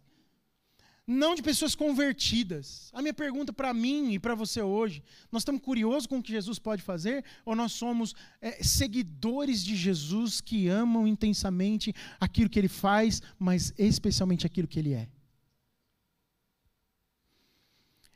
não 1.07 1.33
de 1.33 1.41
pessoas 1.41 1.75
convertidas. 1.75 2.89
A 2.91 3.01
minha 3.01 3.13
pergunta 3.13 3.53
para 3.53 3.73
mim 3.73 4.11
e 4.11 4.19
para 4.19 4.35
você 4.35 4.61
hoje: 4.61 5.01
nós 5.31 5.43
estamos 5.43 5.61
curiosos 5.61 6.07
com 6.07 6.17
o 6.17 6.23
que 6.23 6.33
Jesus 6.33 6.59
pode 6.59 6.81
fazer 6.81 7.23
ou 7.45 7.55
nós 7.55 7.71
somos 7.71 8.13
é, 8.41 8.61
seguidores 8.61 9.63
de 9.63 9.77
Jesus 9.77 10.41
que 10.41 10.67
amam 10.67 11.07
intensamente 11.07 11.95
aquilo 12.19 12.49
que 12.49 12.59
ele 12.59 12.67
faz, 12.67 13.21
mas 13.39 13.73
especialmente 13.77 14.45
aquilo 14.45 14.67
que 14.67 14.77
ele 14.77 14.93
é? 14.93 15.07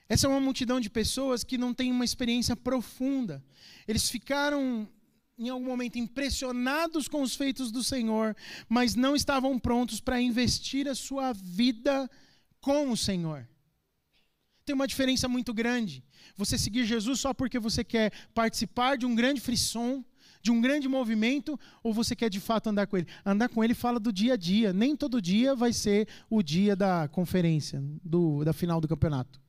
Essa 0.09 0.27
é 0.27 0.29
uma 0.29 0.39
multidão 0.39 0.79
de 0.79 0.89
pessoas 0.89 1.43
que 1.43 1.57
não 1.57 1.73
tem 1.73 1.91
uma 1.91 2.05
experiência 2.05 2.55
profunda. 2.55 3.43
Eles 3.87 4.09
ficaram, 4.09 4.87
em 5.37 5.49
algum 5.49 5.65
momento, 5.65 5.97
impressionados 5.97 7.07
com 7.07 7.21
os 7.21 7.35
feitos 7.35 7.71
do 7.71 7.83
Senhor, 7.83 8.35
mas 8.69 8.95
não 8.95 9.15
estavam 9.15 9.59
prontos 9.59 9.99
para 9.99 10.21
investir 10.21 10.87
a 10.87 10.95
sua 10.95 11.33
vida 11.33 12.09
com 12.61 12.89
o 12.89 12.97
Senhor. 12.97 13.47
Tem 14.65 14.73
uma 14.73 14.87
diferença 14.87 15.27
muito 15.27 15.53
grande. 15.53 16.03
Você 16.35 16.57
seguir 16.57 16.85
Jesus 16.85 17.19
só 17.19 17.33
porque 17.33 17.59
você 17.59 17.83
quer 17.83 18.11
participar 18.33 18.97
de 18.97 19.05
um 19.05 19.15
grande 19.15 19.39
frisson, 19.39 20.03
de 20.41 20.51
um 20.51 20.61
grande 20.61 20.87
movimento, 20.87 21.59
ou 21.83 21.93
você 21.93 22.15
quer 22.15 22.29
de 22.29 22.39
fato 22.39 22.67
andar 22.67 22.87
com 22.87 22.97
Ele? 22.97 23.07
Andar 23.25 23.49
com 23.49 23.63
Ele 23.63 23.73
fala 23.73 23.99
do 23.99 24.11
dia 24.11 24.33
a 24.33 24.37
dia. 24.37 24.71
Nem 24.71 24.95
todo 24.95 25.21
dia 25.21 25.55
vai 25.55 25.73
ser 25.73 26.07
o 26.29 26.43
dia 26.43 26.75
da 26.75 27.07
conferência, 27.07 27.81
do, 28.03 28.43
da 28.43 28.53
final 28.53 28.79
do 28.79 28.87
campeonato. 28.87 29.39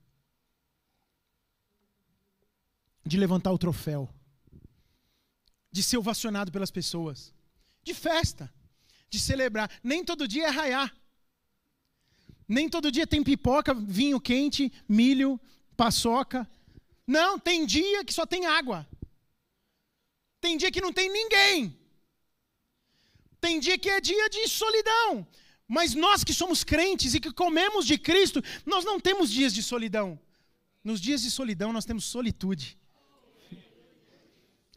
De 3.08 3.16
levantar 3.16 3.50
o 3.50 3.58
troféu, 3.58 4.08
de 5.72 5.82
ser 5.82 5.96
ovacionado 5.96 6.52
pelas 6.52 6.70
pessoas, 6.70 7.32
de 7.82 7.94
festa, 7.94 8.52
de 9.08 9.18
celebrar. 9.18 9.70
Nem 9.82 10.04
todo 10.04 10.28
dia 10.28 10.46
é 10.46 10.50
raiar. 10.50 10.94
Nem 12.46 12.68
todo 12.68 12.92
dia 12.92 13.06
tem 13.06 13.22
pipoca, 13.22 13.74
vinho 13.74 14.20
quente, 14.20 14.72
milho, 14.88 15.40
paçoca. 15.76 16.48
Não, 17.06 17.38
tem 17.38 17.64
dia 17.66 18.04
que 18.04 18.12
só 18.12 18.26
tem 18.26 18.46
água. 18.46 18.86
Tem 20.40 20.56
dia 20.56 20.70
que 20.70 20.80
não 20.80 20.92
tem 20.92 21.10
ninguém. 21.10 21.76
Tem 23.40 23.58
dia 23.58 23.78
que 23.78 23.88
é 23.88 24.00
dia 24.00 24.28
de 24.28 24.48
solidão. 24.48 25.26
Mas 25.66 25.94
nós 25.94 26.24
que 26.24 26.32
somos 26.32 26.64
crentes 26.64 27.14
e 27.14 27.20
que 27.20 27.32
comemos 27.32 27.86
de 27.86 27.98
Cristo, 27.98 28.42
nós 28.64 28.84
não 28.84 28.98
temos 28.98 29.30
dias 29.30 29.52
de 29.52 29.62
solidão. 29.62 30.18
Nos 30.82 31.00
dias 31.00 31.22
de 31.22 31.30
solidão 31.30 31.72
nós 31.72 31.84
temos 31.84 32.04
solitude 32.04 32.78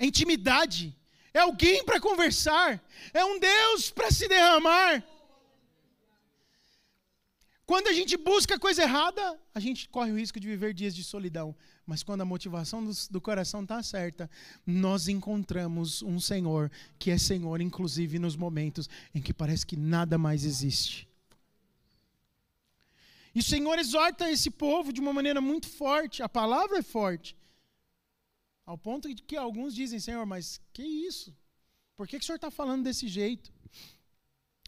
é 0.01 0.05
intimidade, 0.07 0.97
é 1.31 1.39
alguém 1.39 1.85
para 1.85 2.01
conversar, 2.01 2.83
é 3.13 3.23
um 3.23 3.39
Deus 3.39 3.91
para 3.91 4.09
se 4.09 4.27
derramar. 4.27 5.03
Quando 7.67 7.87
a 7.87 7.93
gente 7.93 8.17
busca 8.17 8.57
coisa 8.57 8.81
errada, 8.81 9.39
a 9.53 9.59
gente 9.59 9.87
corre 9.87 10.11
o 10.11 10.17
risco 10.17 10.39
de 10.39 10.47
viver 10.47 10.73
dias 10.73 10.95
de 10.95 11.03
solidão. 11.03 11.55
Mas 11.85 12.01
quando 12.01 12.21
a 12.21 12.25
motivação 12.25 12.83
do, 12.83 12.91
do 13.11 13.21
coração 13.21 13.61
está 13.61 13.81
certa, 13.83 14.29
nós 14.65 15.07
encontramos 15.07 16.01
um 16.01 16.19
Senhor 16.19 16.71
que 16.97 17.11
é 17.11 17.17
Senhor, 17.17 17.61
inclusive 17.61 18.17
nos 18.17 18.35
momentos 18.35 18.89
em 19.13 19.21
que 19.21 19.33
parece 19.33 19.65
que 19.65 19.77
nada 19.77 20.17
mais 20.17 20.43
existe. 20.43 21.07
E 23.35 23.39
o 23.39 23.43
Senhor 23.43 23.77
exorta 23.77 24.29
esse 24.31 24.49
povo 24.49 24.91
de 24.91 24.99
uma 24.99 25.13
maneira 25.13 25.39
muito 25.39 25.69
forte, 25.69 26.23
a 26.23 26.27
palavra 26.27 26.79
é 26.79 26.83
forte. 26.83 27.37
Ao 28.71 28.77
ponto 28.77 29.13
de 29.13 29.21
que 29.21 29.35
alguns 29.35 29.75
dizem, 29.75 29.99
Senhor, 29.99 30.25
mas 30.25 30.61
que 30.71 30.81
isso? 30.81 31.35
Por 31.97 32.07
que, 32.07 32.17
que 32.17 32.23
o 32.23 32.25
Senhor 32.25 32.37
está 32.37 32.49
falando 32.49 32.85
desse 32.85 33.05
jeito? 33.05 33.51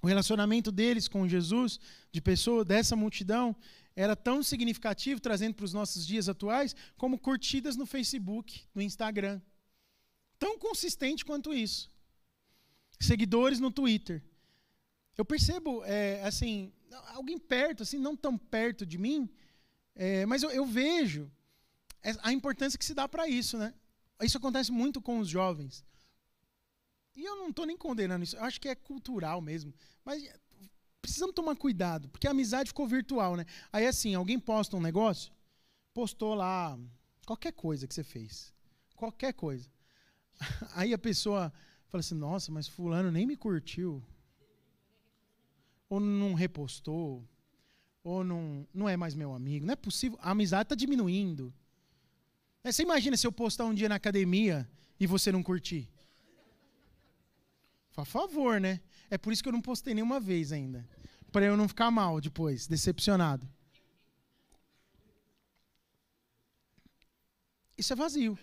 O 0.01 0.07
relacionamento 0.07 0.73
deles 0.73 1.07
com 1.07 1.25
Jesus, 1.25 1.79
de 2.11 2.19
pessoa, 2.19 2.65
dessa 2.65 2.97
multidão, 2.97 3.55
era 3.95 4.13
tão 4.13 4.43
significativo, 4.43 5.21
trazendo 5.21 5.55
para 5.55 5.63
os 5.63 5.71
nossos 5.71 6.05
dias 6.05 6.27
atuais, 6.27 6.75
como 6.97 7.17
curtidas 7.17 7.77
no 7.77 7.85
Facebook, 7.85 8.65
no 8.75 8.81
Instagram. 8.81 9.41
Tão 10.37 10.59
consistente 10.59 11.23
quanto 11.23 11.53
isso. 11.53 11.89
Seguidores 12.99 13.61
no 13.61 13.71
Twitter. 13.71 14.21
Eu 15.17 15.23
percebo, 15.23 15.81
é, 15.85 16.21
assim, 16.25 16.73
alguém 17.15 17.37
perto, 17.37 17.83
assim, 17.83 17.99
não 17.99 18.17
tão 18.17 18.37
perto 18.37 18.85
de 18.85 18.97
mim, 18.97 19.29
é, 19.95 20.25
mas 20.25 20.43
eu, 20.43 20.51
eu 20.51 20.65
vejo 20.65 21.31
a 22.21 22.33
importância 22.33 22.77
que 22.77 22.83
se 22.83 22.93
dá 22.93 23.07
para 23.07 23.29
isso, 23.29 23.57
né? 23.57 23.73
Isso 24.25 24.37
acontece 24.37 24.71
muito 24.71 25.01
com 25.01 25.19
os 25.19 25.27
jovens. 25.27 25.85
E 27.15 27.23
eu 27.23 27.35
não 27.35 27.49
estou 27.49 27.65
nem 27.65 27.77
condenando 27.77 28.23
isso, 28.23 28.35
eu 28.35 28.43
acho 28.43 28.59
que 28.59 28.67
é 28.67 28.75
cultural 28.75 29.39
mesmo. 29.41 29.73
Mas 30.03 30.27
precisamos 31.01 31.35
tomar 31.35 31.55
cuidado, 31.55 32.09
porque 32.09 32.27
a 32.27 32.31
amizade 32.31 32.69
ficou 32.69 32.87
virtual, 32.87 33.35
né? 33.35 33.45
Aí 33.71 33.85
assim, 33.85 34.15
alguém 34.15 34.39
posta 34.39 34.75
um 34.75 34.81
negócio, 34.81 35.31
postou 35.93 36.33
lá 36.33 36.79
qualquer 37.25 37.51
coisa 37.53 37.87
que 37.87 37.93
você 37.93 38.03
fez. 38.03 38.53
Qualquer 38.95 39.33
coisa. 39.33 39.69
Aí 40.73 40.93
a 40.93 40.97
pessoa 40.97 41.53
fala 41.87 41.99
assim: 41.99 42.15
"Nossa, 42.15 42.51
mas 42.51 42.67
fulano 42.67 43.11
nem 43.11 43.25
me 43.25 43.35
curtiu". 43.35 44.03
Ou 45.89 45.99
não 45.99 46.33
repostou, 46.33 47.27
ou 48.03 48.23
não, 48.23 48.67
não 48.73 48.89
é 48.89 48.97
mais 48.97 49.13
meu 49.13 49.33
amigo. 49.33 49.65
Não 49.65 49.73
é 49.73 49.75
possível, 49.75 50.17
a 50.21 50.31
amizade 50.31 50.63
está 50.63 50.75
diminuindo. 50.75 51.53
Você 52.63 52.81
imagina 52.81 53.17
se 53.17 53.27
eu 53.27 53.31
postar 53.31 53.65
um 53.65 53.73
dia 53.73 53.89
na 53.89 53.95
academia 53.95 54.69
e 54.99 55.05
você 55.05 55.31
não 55.31 55.43
curtir? 55.43 55.89
Por 57.93 58.05
favor, 58.05 58.59
né? 58.59 58.79
É 59.09 59.17
por 59.17 59.33
isso 59.33 59.43
que 59.43 59.49
eu 59.49 59.53
não 59.53 59.61
postei 59.61 59.93
nenhuma 59.93 60.19
vez 60.19 60.51
ainda. 60.51 60.87
Para 61.31 61.45
eu 61.45 61.57
não 61.57 61.67
ficar 61.67 61.91
mal 61.91 62.21
depois, 62.21 62.65
decepcionado. 62.65 63.47
Isso 67.77 67.91
é 67.91 67.95
vazio. 67.95 68.39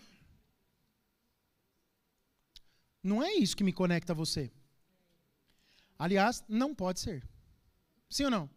Não 3.03 3.23
é 3.23 3.33
isso 3.33 3.57
que 3.57 3.65
me 3.65 3.73
conecta 3.73 4.13
a 4.13 4.17
você. 4.17 4.53
Aliás, 5.99 6.45
não 6.47 6.75
pode 6.75 7.01
ser. 7.01 7.27
Sim 8.09 8.25
ou 8.25 8.31
não? 8.31 8.51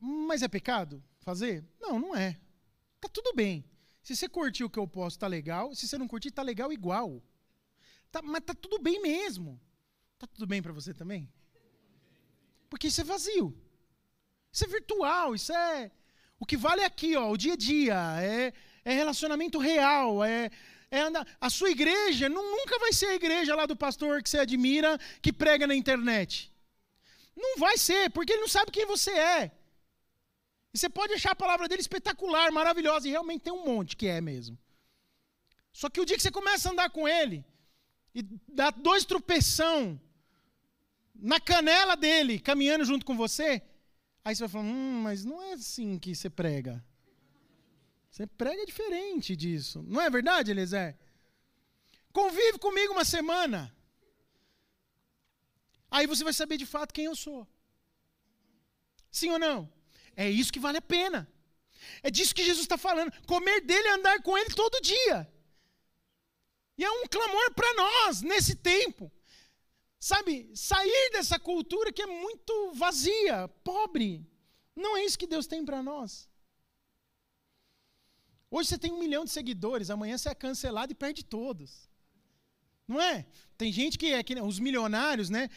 Mas 0.00 0.42
é 0.42 0.48
pecado 0.48 1.02
fazer? 1.20 1.64
Não, 1.80 1.98
não 1.98 2.14
é. 2.14 2.38
Tá 3.00 3.08
tudo 3.08 3.34
bem. 3.34 3.64
Se 4.06 4.14
você 4.14 4.28
curtiu 4.28 4.68
o 4.68 4.70
que 4.70 4.78
eu 4.78 4.86
posto, 4.86 5.18
tá 5.18 5.26
legal. 5.26 5.74
Se 5.74 5.88
você 5.88 5.98
não 5.98 6.06
curtir, 6.06 6.30
tá 6.30 6.40
legal 6.40 6.72
igual. 6.72 7.20
Tá, 8.12 8.22
mas 8.22 8.40
tá 8.44 8.54
tudo 8.54 8.78
bem 8.78 9.02
mesmo. 9.02 9.60
Tá 10.16 10.28
tudo 10.28 10.46
bem 10.46 10.62
para 10.62 10.72
você 10.72 10.94
também? 10.94 11.28
Porque 12.70 12.86
isso 12.86 13.00
é 13.00 13.04
vazio. 13.04 13.60
Isso 14.52 14.62
é 14.62 14.68
virtual, 14.68 15.34
isso 15.34 15.52
é. 15.52 15.90
O 16.38 16.46
que 16.46 16.56
vale 16.56 16.82
é 16.82 16.84
aqui, 16.84 17.16
ó, 17.16 17.32
o 17.32 17.36
dia 17.36 17.54
a 17.54 17.56
dia. 17.56 17.96
É, 18.22 18.52
é 18.84 18.94
relacionamento 18.94 19.58
real. 19.58 20.22
É, 20.22 20.52
é. 20.88 21.00
A 21.40 21.50
sua 21.50 21.72
igreja 21.72 22.28
não, 22.28 22.48
nunca 22.48 22.78
vai 22.78 22.92
ser 22.92 23.06
a 23.06 23.16
igreja 23.16 23.56
lá 23.56 23.66
do 23.66 23.74
pastor 23.74 24.22
que 24.22 24.30
você 24.30 24.38
admira, 24.38 25.00
que 25.20 25.32
prega 25.32 25.66
na 25.66 25.74
internet. 25.74 26.54
Não 27.34 27.58
vai 27.58 27.76
ser, 27.76 28.08
porque 28.10 28.34
ele 28.34 28.42
não 28.42 28.48
sabe 28.48 28.70
quem 28.70 28.86
você 28.86 29.10
é. 29.10 29.50
E 30.76 30.78
você 30.78 30.90
pode 30.90 31.14
achar 31.14 31.30
a 31.30 31.34
palavra 31.34 31.66
dele 31.66 31.80
espetacular, 31.80 32.52
maravilhosa, 32.52 33.08
e 33.08 33.10
realmente 33.10 33.44
tem 33.44 33.52
um 33.52 33.64
monte 33.64 33.96
que 33.96 34.08
é 34.08 34.20
mesmo. 34.20 34.58
Só 35.72 35.88
que 35.88 35.98
o 35.98 36.04
dia 36.04 36.18
que 36.18 36.22
você 36.22 36.30
começa 36.30 36.68
a 36.68 36.72
andar 36.72 36.90
com 36.90 37.08
ele, 37.08 37.42
e 38.14 38.22
dá 38.46 38.68
dois 38.70 39.02
tropeção 39.06 39.98
na 41.14 41.40
canela 41.40 41.96
dele, 41.96 42.38
caminhando 42.38 42.84
junto 42.84 43.06
com 43.06 43.16
você, 43.16 43.62
aí 44.22 44.36
você 44.36 44.42
vai 44.42 44.50
falar: 44.50 44.64
hum, 44.64 45.00
mas 45.02 45.24
não 45.24 45.42
é 45.42 45.54
assim 45.54 45.98
que 45.98 46.14
você 46.14 46.28
prega. 46.28 46.84
Você 48.10 48.26
prega 48.26 48.66
diferente 48.66 49.34
disso. 49.34 49.82
Não 49.88 50.02
é 50.02 50.10
verdade, 50.10 50.50
Eliezer? 50.50 50.94
Convive 52.12 52.58
comigo 52.58 52.92
uma 52.92 53.04
semana. 53.06 53.74
Aí 55.90 56.06
você 56.06 56.22
vai 56.22 56.34
saber 56.34 56.58
de 56.58 56.66
fato 56.66 56.92
quem 56.92 57.06
eu 57.06 57.16
sou. 57.16 57.48
Sim 59.10 59.30
ou 59.30 59.38
não? 59.38 59.75
É 60.16 60.28
isso 60.28 60.52
que 60.52 60.58
vale 60.58 60.78
a 60.78 60.82
pena. 60.82 61.30
É 62.02 62.10
disso 62.10 62.34
que 62.34 62.42
Jesus 62.42 62.64
está 62.64 62.78
falando. 62.78 63.12
Comer 63.26 63.60
dele 63.60 63.86
e 63.86 63.92
andar 63.92 64.22
com 64.22 64.36
ele 64.36 64.52
todo 64.54 64.80
dia. 64.80 65.30
E 66.78 66.84
é 66.84 66.90
um 66.90 67.06
clamor 67.06 67.54
para 67.54 67.74
nós 67.74 68.22
nesse 68.22 68.56
tempo. 68.56 69.12
Sabe, 69.98 70.50
sair 70.54 71.10
dessa 71.10 71.38
cultura 71.38 71.92
que 71.92 72.02
é 72.02 72.06
muito 72.06 72.72
vazia, 72.74 73.48
pobre. 73.62 74.26
Não 74.74 74.96
é 74.96 75.04
isso 75.04 75.18
que 75.18 75.26
Deus 75.26 75.46
tem 75.46 75.64
para 75.64 75.82
nós. 75.82 76.28
Hoje 78.50 78.68
você 78.68 78.78
tem 78.78 78.92
um 78.92 78.98
milhão 78.98 79.24
de 79.24 79.30
seguidores, 79.30 79.90
amanhã 79.90 80.16
você 80.16 80.28
é 80.28 80.34
cancelado 80.34 80.92
e 80.92 80.94
perde 80.94 81.24
todos. 81.24 81.88
Não 82.88 83.00
é? 83.00 83.26
Tem 83.58 83.72
gente 83.72 83.98
que 83.98 84.12
é 84.12 84.22
que 84.22 84.38
os 84.40 84.60
milionários, 84.60 85.28
né? 85.28 85.48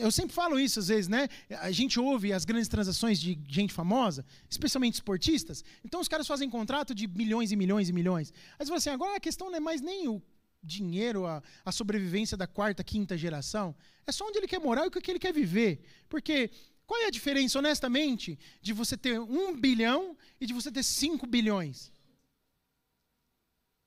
Eu 0.00 0.10
sempre 0.10 0.32
falo 0.32 0.58
isso 0.58 0.78
às 0.78 0.88
vezes, 0.88 1.08
né? 1.08 1.28
A 1.60 1.70
gente 1.70 1.98
ouve 2.00 2.32
as 2.32 2.44
grandes 2.44 2.68
transações 2.68 3.20
de 3.20 3.38
gente 3.48 3.72
famosa, 3.74 4.24
especialmente 4.48 4.94
esportistas. 4.94 5.64
Então 5.84 6.00
os 6.00 6.08
caras 6.08 6.26
fazem 6.26 6.48
contrato 6.48 6.94
de 6.94 7.06
milhões 7.06 7.52
e 7.52 7.56
milhões 7.56 7.88
e 7.88 7.92
milhões. 7.92 8.32
Aí 8.58 8.64
você 8.64 8.72
assim, 8.72 8.90
agora 8.90 9.16
a 9.16 9.20
questão 9.20 9.50
não 9.50 9.56
é 9.56 9.60
mais 9.60 9.80
nem 9.80 10.08
o 10.08 10.22
dinheiro, 10.62 11.26
a, 11.26 11.42
a 11.64 11.72
sobrevivência 11.72 12.36
da 12.36 12.46
quarta, 12.46 12.84
quinta 12.84 13.18
geração. 13.18 13.74
É 14.06 14.12
só 14.12 14.26
onde 14.26 14.38
ele 14.38 14.46
quer 14.46 14.60
morar 14.60 14.84
e 14.84 14.88
o 14.88 14.90
que 14.90 15.10
ele 15.10 15.18
quer 15.18 15.32
viver. 15.32 15.84
Porque 16.08 16.50
qual 16.86 17.00
é 17.02 17.06
a 17.06 17.10
diferença, 17.10 17.58
honestamente, 17.58 18.38
de 18.62 18.72
você 18.72 18.96
ter 18.96 19.18
um 19.18 19.58
bilhão 19.58 20.16
e 20.40 20.46
de 20.46 20.54
você 20.54 20.70
ter 20.70 20.84
cinco 20.84 21.26
bilhões? 21.26 21.92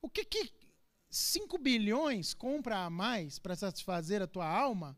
O 0.02 0.10
que, 0.10 0.24
que 0.24 0.52
5 1.16 1.56
bilhões 1.56 2.34
compra 2.34 2.84
a 2.84 2.90
mais 2.90 3.38
para 3.38 3.56
satisfazer 3.56 4.20
a 4.20 4.26
tua 4.26 4.46
alma 4.46 4.96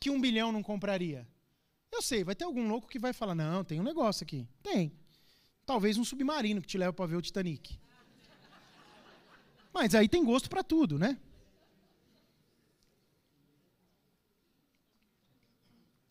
que 0.00 0.10
um 0.10 0.20
bilhão 0.20 0.50
não 0.50 0.62
compraria? 0.62 1.26
Eu 1.92 2.02
sei, 2.02 2.24
vai 2.24 2.34
ter 2.34 2.44
algum 2.44 2.66
louco 2.68 2.88
que 2.88 2.98
vai 2.98 3.12
falar: 3.12 3.34
não, 3.34 3.64
tem 3.64 3.78
um 3.78 3.84
negócio 3.84 4.24
aqui. 4.24 4.48
Tem. 4.62 4.92
Talvez 5.64 5.96
um 5.96 6.04
submarino 6.04 6.60
que 6.60 6.66
te 6.66 6.76
leva 6.76 6.92
para 6.92 7.06
ver 7.06 7.16
o 7.16 7.22
Titanic. 7.22 7.78
Mas 9.72 9.94
aí 9.94 10.08
tem 10.08 10.24
gosto 10.24 10.50
para 10.50 10.64
tudo, 10.64 10.98
né? 10.98 11.16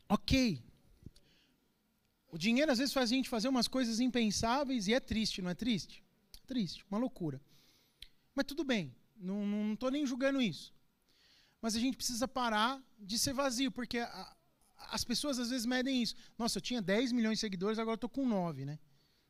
Ok. 0.08 0.64
O 2.32 2.38
dinheiro 2.38 2.72
às 2.72 2.78
vezes 2.78 2.94
faz 2.94 3.12
a 3.12 3.16
gente 3.16 3.28
fazer 3.28 3.50
umas 3.50 3.68
coisas 3.68 4.00
impensáveis 4.00 4.88
e 4.88 4.94
é 4.94 5.00
triste, 5.00 5.42
não 5.42 5.50
é 5.50 5.56
triste? 5.56 6.02
Triste, 6.46 6.86
uma 6.90 6.98
loucura. 6.98 7.42
Mas 8.34 8.46
tudo 8.46 8.64
bem, 8.64 8.94
não 9.26 9.74
estou 9.74 9.90
nem 9.90 10.06
julgando 10.06 10.42
isso. 10.42 10.74
Mas 11.62 11.76
a 11.76 11.80
gente 11.80 11.98
precisa 11.98 12.28
parar 12.28 12.82
de 13.00 13.18
ser 13.18 13.34
vazio, 13.34 13.72
porque 13.72 13.98
a, 13.98 14.36
as 14.92 15.04
pessoas 15.04 15.40
às 15.40 15.50
vezes 15.50 15.66
medem 15.66 16.02
isso. 16.04 16.16
Nossa, 16.38 16.58
eu 16.58 16.62
tinha 16.62 16.82
10 16.82 17.12
milhões 17.12 17.38
de 17.38 17.42
seguidores, 17.42 17.80
agora 17.80 17.96
estou 17.96 18.10
com 18.10 18.26
9, 18.28 18.66
né? 18.66 18.80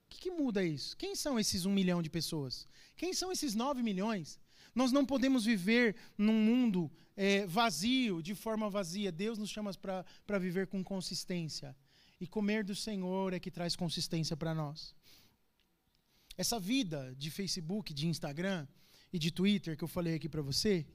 O 0.05 0.09
que, 0.09 0.19
que 0.19 0.31
muda 0.31 0.63
isso? 0.63 0.95
Quem 0.97 1.15
são 1.15 1.39
esses 1.39 1.65
1 1.65 1.71
milhão 1.71 2.01
de 2.01 2.09
pessoas? 2.09 2.67
Quem 2.95 3.13
são 3.13 3.31
esses 3.31 3.55
9 3.55 3.81
milhões? 3.81 4.39
Nós 4.73 4.91
não 4.91 5.05
podemos 5.05 5.45
viver 5.45 5.95
num 6.17 6.33
mundo 6.33 6.91
é, 7.15 7.45
vazio, 7.45 8.21
de 8.21 8.35
forma 8.35 8.69
vazia. 8.69 9.11
Deus 9.11 9.37
nos 9.37 9.49
chama 9.49 9.71
para 9.73 10.37
viver 10.37 10.67
com 10.67 10.83
consistência. 10.83 11.75
E 12.19 12.27
comer 12.27 12.63
do 12.63 12.75
Senhor 12.75 13.33
é 13.33 13.39
que 13.39 13.49
traz 13.49 13.75
consistência 13.75 14.35
para 14.35 14.53
nós. 14.53 14.93
Essa 16.37 16.59
vida 16.59 17.15
de 17.17 17.31
Facebook, 17.31 17.93
de 17.93 18.07
Instagram, 18.07 18.67
e 19.15 19.19
de 19.19 19.31
Twitter 19.31 19.77
que 19.77 19.83
eu 19.83 19.87
falei 19.87 20.15
aqui 20.15 20.27
para 20.27 20.41
você, 20.41 20.85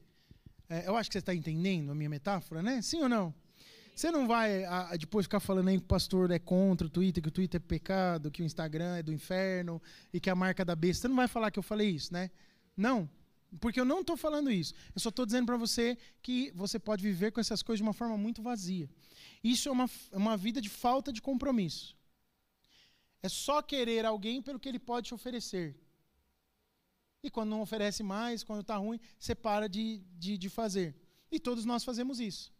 é, 0.69 0.87
eu 0.87 0.95
acho 0.95 1.09
que 1.09 1.13
você 1.13 1.19
está 1.19 1.33
entendendo 1.33 1.91
a 1.91 1.95
minha 1.95 2.09
metáfora, 2.09 2.61
né? 2.61 2.79
Sim 2.79 3.01
ou 3.01 3.09
não? 3.09 3.33
Você 3.95 4.11
não 4.11 4.27
vai 4.27 4.63
a, 4.63 4.89
a 4.91 4.95
depois 4.95 5.25
ficar 5.25 5.39
falando 5.39 5.69
aí 5.69 5.77
que 5.77 5.83
o 5.83 5.87
pastor 5.87 6.29
é 6.29 6.37
contra 6.37 6.85
o 6.85 6.89
Twitter, 6.89 7.21
que 7.21 7.29
o 7.29 7.31
Twitter 7.31 7.59
é 7.59 7.67
pecado, 7.67 8.29
que 8.29 8.43
o 8.43 8.45
Instagram 8.45 8.95
é 8.97 9.03
do 9.03 9.11
inferno 9.11 9.81
e 10.13 10.19
que 10.19 10.29
a 10.29 10.35
marca 10.35 10.63
da 10.63 10.75
besta. 10.75 11.01
Você 11.01 11.07
não 11.07 11.15
vai 11.15 11.27
falar 11.27 11.49
que 11.49 11.57
eu 11.57 11.63
falei 11.63 11.89
isso, 11.89 12.13
né? 12.13 12.29
Não, 12.77 13.09
porque 13.59 13.79
eu 13.79 13.85
não 13.85 14.01
estou 14.01 14.15
falando 14.15 14.51
isso. 14.51 14.75
Eu 14.93 15.01
só 15.01 15.09
estou 15.09 15.25
dizendo 15.25 15.47
para 15.47 15.57
você 15.57 15.97
que 16.21 16.51
você 16.51 16.77
pode 16.77 17.01
viver 17.01 17.31
com 17.31 17.39
essas 17.39 17.63
coisas 17.63 17.79
de 17.79 17.83
uma 17.83 17.93
forma 17.93 18.17
muito 18.17 18.41
vazia. 18.43 18.87
Isso 19.43 19.67
é 19.67 19.71
uma, 19.71 19.89
é 20.11 20.17
uma 20.17 20.37
vida 20.37 20.61
de 20.61 20.69
falta 20.69 21.11
de 21.11 21.23
compromisso. 21.23 21.97
É 23.23 23.27
só 23.27 23.63
querer 23.63 24.05
alguém 24.05 24.43
pelo 24.43 24.59
que 24.59 24.69
ele 24.69 24.79
pode 24.79 25.07
te 25.07 25.13
oferecer. 25.15 25.75
E 27.23 27.29
quando 27.29 27.49
não 27.49 27.61
oferece 27.61 28.01
mais, 28.03 28.43
quando 28.43 28.61
está 28.61 28.77
ruim, 28.77 28.99
você 29.19 29.35
para 29.35 29.67
de, 29.69 29.99
de, 30.17 30.37
de 30.37 30.49
fazer. 30.49 30.95
E 31.31 31.39
todos 31.39 31.65
nós 31.65 31.83
fazemos 31.83 32.19
isso. 32.19 32.51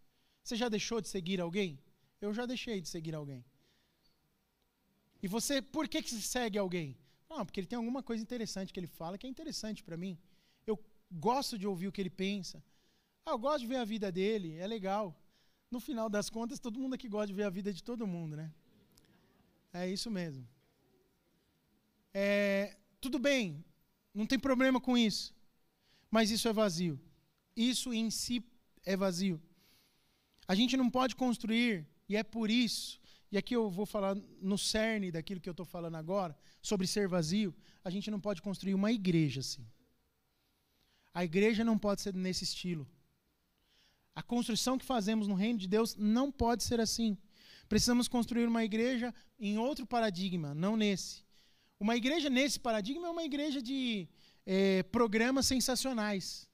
Você 0.44 0.56
já 0.56 0.70
deixou 0.70 1.02
de 1.02 1.08
seguir 1.08 1.42
alguém? 1.42 1.80
Eu 2.20 2.34
já 2.34 2.46
deixei 2.46 2.80
de 2.80 2.88
seguir 2.88 3.16
alguém. 3.16 3.44
E 5.22 5.28
você, 5.28 5.62
por 5.62 5.88
que, 5.88 6.02
que 6.02 6.10
você 6.10 6.22
segue 6.22 6.58
alguém? 6.58 6.98
Ah, 7.30 7.46
porque 7.46 7.60
ele 7.60 7.68
tem 7.68 7.78
alguma 7.78 8.04
coisa 8.04 8.22
interessante 8.22 8.74
que 8.74 8.80
ele 8.80 8.88
fala 8.88 9.18
que 9.18 9.26
é 9.26 9.30
interessante 9.30 9.84
para 9.84 9.98
mim. 9.98 10.18
Eu 10.66 10.78
gosto 11.12 11.58
de 11.58 11.68
ouvir 11.68 11.88
o 11.88 11.92
que 11.92 12.02
ele 12.02 12.10
pensa. 12.10 12.64
Ah, 13.26 13.32
eu 13.32 13.40
gosto 13.40 13.62
de 13.62 13.68
ver 13.68 13.78
a 13.78 13.86
vida 13.86 14.12
dele, 14.12 14.56
é 14.58 14.68
legal. 14.68 15.16
No 15.70 15.80
final 15.80 16.10
das 16.10 16.30
contas, 16.30 16.60
todo 16.60 16.80
mundo 16.80 16.96
aqui 16.96 17.08
gosta 17.08 17.28
de 17.28 17.34
ver 17.34 17.44
a 17.44 17.50
vida 17.50 17.72
de 17.72 17.84
todo 17.84 18.06
mundo, 18.06 18.36
né? 18.36 18.52
É 19.74 19.90
isso 19.90 20.12
mesmo. 20.12 20.48
É, 22.14 22.78
tudo 23.00 23.18
bem, 23.18 23.64
não 24.14 24.26
tem 24.26 24.40
problema 24.40 24.80
com 24.80 24.98
isso. 24.98 25.34
Mas 26.10 26.30
isso 26.32 26.48
é 26.48 26.54
vazio. 26.54 27.00
Isso 27.56 27.94
em 27.94 28.10
si 28.10 28.44
é 28.84 28.96
vazio. 28.96 29.42
A 30.48 30.56
gente 30.56 30.76
não 30.76 30.90
pode 30.90 31.16
construir, 31.16 31.88
e 32.10 32.16
é 32.18 32.24
por 32.24 32.50
isso, 32.50 33.00
e 33.32 33.38
aqui 33.38 33.56
eu 33.56 33.70
vou 33.70 33.86
falar 33.86 34.16
no 34.42 34.58
cerne 34.58 35.12
daquilo 35.12 35.40
que 35.40 35.48
eu 35.48 35.52
estou 35.52 35.66
falando 35.66 35.96
agora, 35.96 36.38
sobre 36.62 36.86
ser 36.86 37.08
vazio, 37.08 37.56
a 37.84 37.90
gente 37.90 38.12
não 38.12 38.20
pode 38.20 38.42
construir 38.42 38.74
uma 38.74 38.92
igreja 38.92 39.40
assim. 39.40 39.66
A 41.14 41.24
igreja 41.24 41.64
não 41.64 41.78
pode 41.78 42.02
ser 42.02 42.14
nesse 42.14 42.44
estilo. 42.44 42.88
A 44.14 44.22
construção 44.22 44.78
que 44.78 44.86
fazemos 44.86 45.28
no 45.28 45.36
reino 45.36 45.60
de 45.60 45.68
Deus 45.68 45.96
não 45.96 46.30
pode 46.30 46.64
ser 46.64 46.82
assim. 46.82 47.18
Precisamos 47.70 48.10
construir 48.10 48.46
uma 48.46 48.66
igreja 48.66 49.14
em 49.40 49.58
outro 49.58 49.86
paradigma, 49.86 50.54
não 50.54 50.76
nesse. 50.76 51.24
Uma 51.82 51.96
igreja 51.96 52.30
nesse 52.30 52.60
paradigma 52.60 53.08
é 53.08 53.10
uma 53.10 53.24
igreja 53.24 53.60
de 53.60 54.08
é, 54.46 54.84
programas 54.84 55.48
sensacionais, 55.48 56.48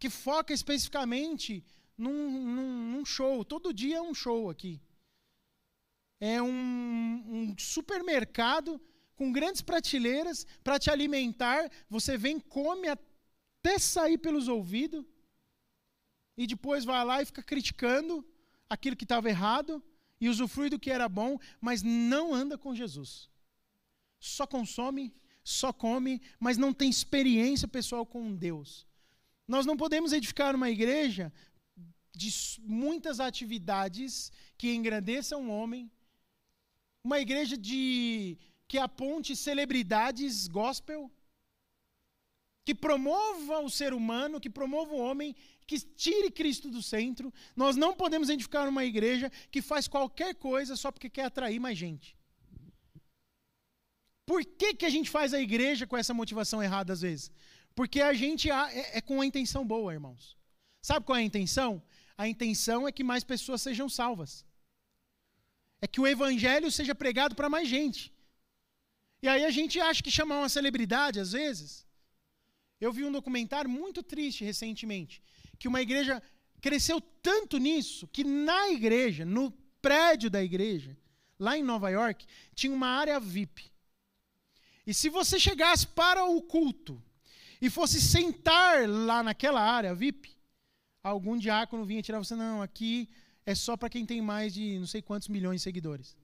que 0.00 0.10
foca 0.10 0.52
especificamente 0.52 1.64
num, 1.96 2.28
num, 2.56 2.90
num, 2.90 3.04
show. 3.04 3.44
Todo 3.44 3.72
dia 3.72 3.98
é 3.98 4.02
um 4.02 4.12
show 4.12 4.50
aqui. 4.50 4.82
É 6.18 6.42
um, 6.42 6.50
um 6.50 7.54
supermercado 7.56 8.80
com 9.14 9.30
grandes 9.30 9.62
prateleiras 9.62 10.44
para 10.64 10.76
te 10.76 10.90
alimentar. 10.90 11.70
Você 11.88 12.18
vem, 12.18 12.40
come 12.40 12.88
até 12.88 13.78
sair 13.78 14.18
pelos 14.18 14.48
ouvidos 14.48 15.04
e 16.36 16.48
depois 16.48 16.84
vai 16.84 17.04
lá 17.04 17.22
e 17.22 17.26
fica 17.26 17.44
criticando 17.44 18.26
aquilo 18.68 18.96
que 18.96 19.04
estava 19.04 19.28
errado 19.28 19.80
e 20.20 20.28
usufrui 20.28 20.68
do 20.68 20.80
que 20.80 20.90
era 20.90 21.08
bom, 21.08 21.38
mas 21.60 21.80
não 21.80 22.34
anda 22.34 22.58
com 22.58 22.74
Jesus 22.74 23.30
só 24.20 24.46
consome, 24.46 25.12
só 25.42 25.72
come, 25.72 26.20
mas 26.38 26.58
não 26.58 26.72
tem 26.72 26.90
experiência 26.90 27.66
pessoal 27.66 28.04
com 28.04 28.36
Deus. 28.36 28.86
Nós 29.48 29.64
não 29.66 29.76
podemos 29.76 30.12
edificar 30.12 30.54
uma 30.54 30.70
igreja 30.70 31.32
de 32.14 32.30
muitas 32.60 33.18
atividades 33.18 34.30
que 34.58 34.72
engrandeçam 34.74 35.48
o 35.48 35.50
homem, 35.50 35.90
uma 37.02 37.18
igreja 37.18 37.56
de 37.56 38.38
que 38.68 38.78
aponte 38.78 39.34
celebridades 39.34 40.46
gospel, 40.46 41.10
que 42.64 42.74
promova 42.74 43.58
o 43.60 43.70
ser 43.70 43.94
humano, 43.94 44.38
que 44.38 44.50
promova 44.50 44.94
o 44.94 44.98
homem, 44.98 45.34
que 45.66 45.80
tire 45.80 46.30
Cristo 46.30 46.70
do 46.70 46.82
centro. 46.82 47.32
Nós 47.56 47.74
não 47.74 47.94
podemos 47.94 48.28
edificar 48.28 48.68
uma 48.68 48.84
igreja 48.84 49.32
que 49.50 49.62
faz 49.62 49.88
qualquer 49.88 50.34
coisa 50.34 50.76
só 50.76 50.92
porque 50.92 51.08
quer 51.08 51.24
atrair 51.24 51.58
mais 51.58 51.78
gente. 51.78 52.19
Por 54.30 54.44
que, 54.44 54.74
que 54.74 54.86
a 54.86 54.88
gente 54.88 55.10
faz 55.10 55.34
a 55.34 55.40
igreja 55.40 55.88
com 55.88 55.96
essa 55.96 56.14
motivação 56.14 56.62
errada 56.62 56.92
às 56.92 57.00
vezes? 57.00 57.32
Porque 57.74 58.00
a 58.00 58.12
gente 58.12 58.48
é, 58.48 58.98
é 58.98 59.00
com 59.00 59.20
a 59.20 59.26
intenção 59.26 59.66
boa, 59.66 59.92
irmãos. 59.92 60.36
Sabe 60.80 61.04
qual 61.04 61.16
é 61.18 61.22
a 61.22 61.24
intenção? 61.24 61.82
A 62.16 62.28
intenção 62.28 62.86
é 62.86 62.92
que 62.92 63.02
mais 63.02 63.24
pessoas 63.24 63.60
sejam 63.60 63.88
salvas. 63.88 64.46
É 65.82 65.86
que 65.88 66.00
o 66.00 66.06
evangelho 66.06 66.70
seja 66.70 66.94
pregado 66.94 67.34
para 67.34 67.48
mais 67.48 67.66
gente. 67.68 68.14
E 69.20 69.26
aí 69.26 69.44
a 69.44 69.50
gente 69.50 69.80
acha 69.80 70.00
que 70.00 70.12
chamar 70.12 70.38
uma 70.38 70.48
celebridade, 70.48 71.18
às 71.18 71.32
vezes. 71.32 71.84
Eu 72.80 72.92
vi 72.92 73.04
um 73.04 73.10
documentário 73.10 73.68
muito 73.68 74.00
triste 74.00 74.44
recentemente, 74.44 75.20
que 75.58 75.66
uma 75.66 75.82
igreja 75.82 76.22
cresceu 76.60 77.00
tanto 77.20 77.58
nisso 77.58 78.06
que 78.06 78.22
na 78.22 78.68
igreja, 78.68 79.24
no 79.24 79.50
prédio 79.82 80.30
da 80.30 80.40
igreja, 80.40 80.96
lá 81.36 81.58
em 81.58 81.64
Nova 81.64 81.90
York, 81.90 82.24
tinha 82.54 82.72
uma 82.72 82.90
área 82.90 83.18
VIP. 83.18 83.69
E 84.90 84.94
se 85.00 85.08
você 85.08 85.38
chegasse 85.38 85.86
para 85.86 86.24
o 86.24 86.42
culto 86.42 87.00
e 87.62 87.70
fosse 87.70 88.00
sentar 88.00 88.88
lá 88.88 89.22
naquela 89.22 89.60
área 89.60 89.94
VIP, 89.94 90.36
algum 91.00 91.38
diácono 91.38 91.84
vinha 91.84 92.02
tirar 92.02 92.18
você, 92.18 92.34
não, 92.34 92.60
aqui 92.60 93.08
é 93.46 93.54
só 93.54 93.76
para 93.76 93.88
quem 93.88 94.04
tem 94.04 94.20
mais 94.20 94.52
de 94.52 94.80
não 94.80 94.88
sei 94.88 95.00
quantos 95.00 95.28
milhões 95.28 95.60
de 95.60 95.62
seguidores. 95.62 96.16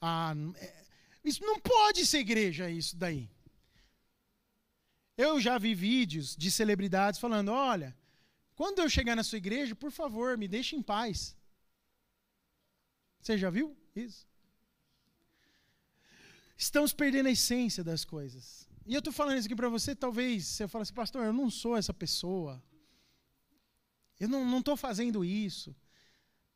Ah, 0.00 0.32
é, 0.56 0.84
isso 1.22 1.44
não 1.44 1.60
pode 1.60 2.06
ser 2.06 2.20
igreja, 2.20 2.70
isso 2.70 2.96
daí. 2.96 3.28
Eu 5.18 5.38
já 5.38 5.58
vi 5.58 5.74
vídeos 5.74 6.34
de 6.34 6.50
celebridades 6.50 7.20
falando: 7.20 7.52
olha, 7.52 7.94
quando 8.54 8.78
eu 8.78 8.88
chegar 8.88 9.14
na 9.14 9.22
sua 9.22 9.36
igreja, 9.36 9.74
por 9.76 9.90
favor, 9.90 10.38
me 10.38 10.48
deixe 10.48 10.74
em 10.74 10.82
paz. 10.82 11.36
Você 13.20 13.36
já 13.36 13.50
viu 13.50 13.76
isso? 13.94 14.31
Estamos 16.62 16.92
perdendo 16.92 17.26
a 17.26 17.32
essência 17.32 17.82
das 17.82 18.04
coisas. 18.04 18.68
E 18.86 18.94
eu 18.94 19.00
estou 19.00 19.12
falando 19.12 19.36
isso 19.36 19.46
aqui 19.48 19.56
para 19.56 19.68
você, 19.68 19.96
talvez 19.96 20.46
você 20.46 20.68
fale 20.68 20.82
assim, 20.82 20.94
pastor, 20.94 21.24
eu 21.24 21.32
não 21.32 21.50
sou 21.50 21.76
essa 21.76 21.92
pessoa. 21.92 22.62
Eu 24.18 24.28
não 24.28 24.58
estou 24.60 24.76
fazendo 24.76 25.24
isso. 25.24 25.74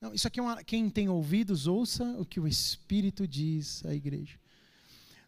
Não, 0.00 0.14
isso 0.14 0.28
aqui 0.28 0.38
é 0.38 0.42
uma, 0.44 0.62
quem 0.62 0.88
tem 0.88 1.09
ouvidos, 1.09 1.66
ouça 1.66 2.04
o 2.20 2.24
que 2.24 2.38
o 2.38 2.46
Espírito 2.46 3.26
diz 3.26 3.84
à 3.84 3.92
igreja. 3.92 4.38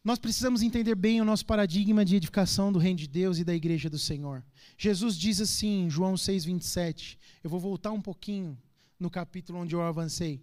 Nós 0.04 0.20
precisamos 0.20 0.62
entender 0.62 0.94
bem 0.94 1.20
o 1.20 1.24
nosso 1.24 1.44
paradigma 1.44 2.04
de 2.04 2.14
edificação 2.14 2.72
do 2.72 2.78
reino 2.78 3.00
de 3.00 3.08
Deus 3.08 3.38
e 3.38 3.44
da 3.44 3.56
igreja 3.56 3.90
do 3.90 3.98
Senhor. 3.98 4.44
Jesus 4.76 5.16
diz 5.16 5.40
assim 5.40 5.86
em 5.86 5.90
João 5.90 6.14
6,27. 6.14 7.18
Eu 7.42 7.50
vou 7.50 7.58
voltar 7.58 7.90
um 7.90 8.00
pouquinho 8.00 8.56
no 8.96 9.10
capítulo 9.10 9.58
onde 9.58 9.74
eu 9.74 9.82
avancei. 9.82 10.40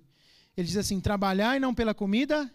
Ele 0.58 0.68
diz 0.68 0.76
assim: 0.76 1.00
Trabalhai 1.00 1.58
não 1.58 1.74
pela 1.74 1.94
comida 1.94 2.54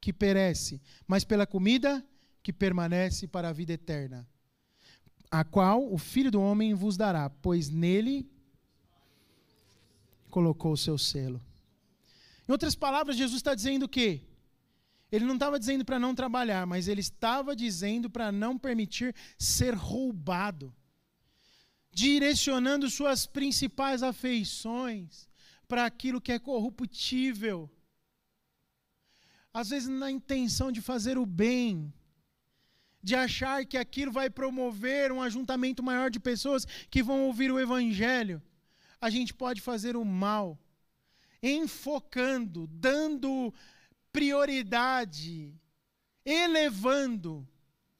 que 0.00 0.12
perece, 0.12 0.80
mas 1.06 1.24
pela 1.24 1.46
comida 1.46 2.04
que 2.42 2.52
permanece 2.52 3.26
para 3.26 3.48
a 3.48 3.52
vida 3.52 3.72
eterna, 3.72 4.26
a 5.30 5.44
qual 5.44 5.92
o 5.92 5.98
Filho 5.98 6.30
do 6.30 6.40
Homem 6.40 6.74
vos 6.74 6.96
dará, 6.96 7.28
pois 7.28 7.68
nele 7.68 8.30
colocou 10.30 10.72
o 10.72 10.76
seu 10.76 10.96
selo. 10.96 11.42
Em 12.48 12.52
outras 12.52 12.74
palavras, 12.74 13.16
Jesus 13.16 13.38
está 13.38 13.54
dizendo 13.54 13.84
o 13.84 13.88
quê? 13.88 14.22
Ele 15.10 15.24
não 15.24 15.34
estava 15.34 15.58
dizendo 15.58 15.84
para 15.84 15.98
não 15.98 16.14
trabalhar, 16.14 16.66
mas 16.66 16.86
ele 16.86 17.00
estava 17.00 17.56
dizendo 17.56 18.10
para 18.10 18.30
não 18.30 18.58
permitir 18.58 19.14
ser 19.38 19.74
roubado, 19.74 20.74
direcionando 21.90 22.90
suas 22.90 23.26
principais 23.26 24.02
afeições 24.02 25.28
para 25.66 25.84
aquilo 25.86 26.20
que 26.20 26.32
é 26.32 26.38
corruptível. 26.38 27.70
Às 29.60 29.70
vezes, 29.70 29.88
na 29.88 30.08
intenção 30.08 30.70
de 30.70 30.80
fazer 30.80 31.16
o 31.18 31.26
bem, 31.26 31.92
de 33.02 33.14
achar 33.16 33.64
que 33.70 33.76
aquilo 33.76 34.12
vai 34.12 34.28
promover 34.30 35.10
um 35.10 35.20
ajuntamento 35.20 35.82
maior 35.82 36.08
de 36.10 36.20
pessoas 36.20 36.64
que 36.92 37.02
vão 37.02 37.18
ouvir 37.28 37.50
o 37.50 37.58
Evangelho, 37.58 38.40
a 39.00 39.10
gente 39.10 39.34
pode 39.34 39.60
fazer 39.60 39.96
o 39.96 40.04
mal, 40.04 40.46
enfocando, 41.42 42.68
dando 42.68 43.52
prioridade, 44.12 45.52
elevando 46.24 47.30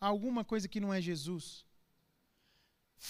alguma 0.00 0.44
coisa 0.44 0.68
que 0.68 0.78
não 0.84 0.94
é 0.94 1.00
Jesus. 1.00 1.66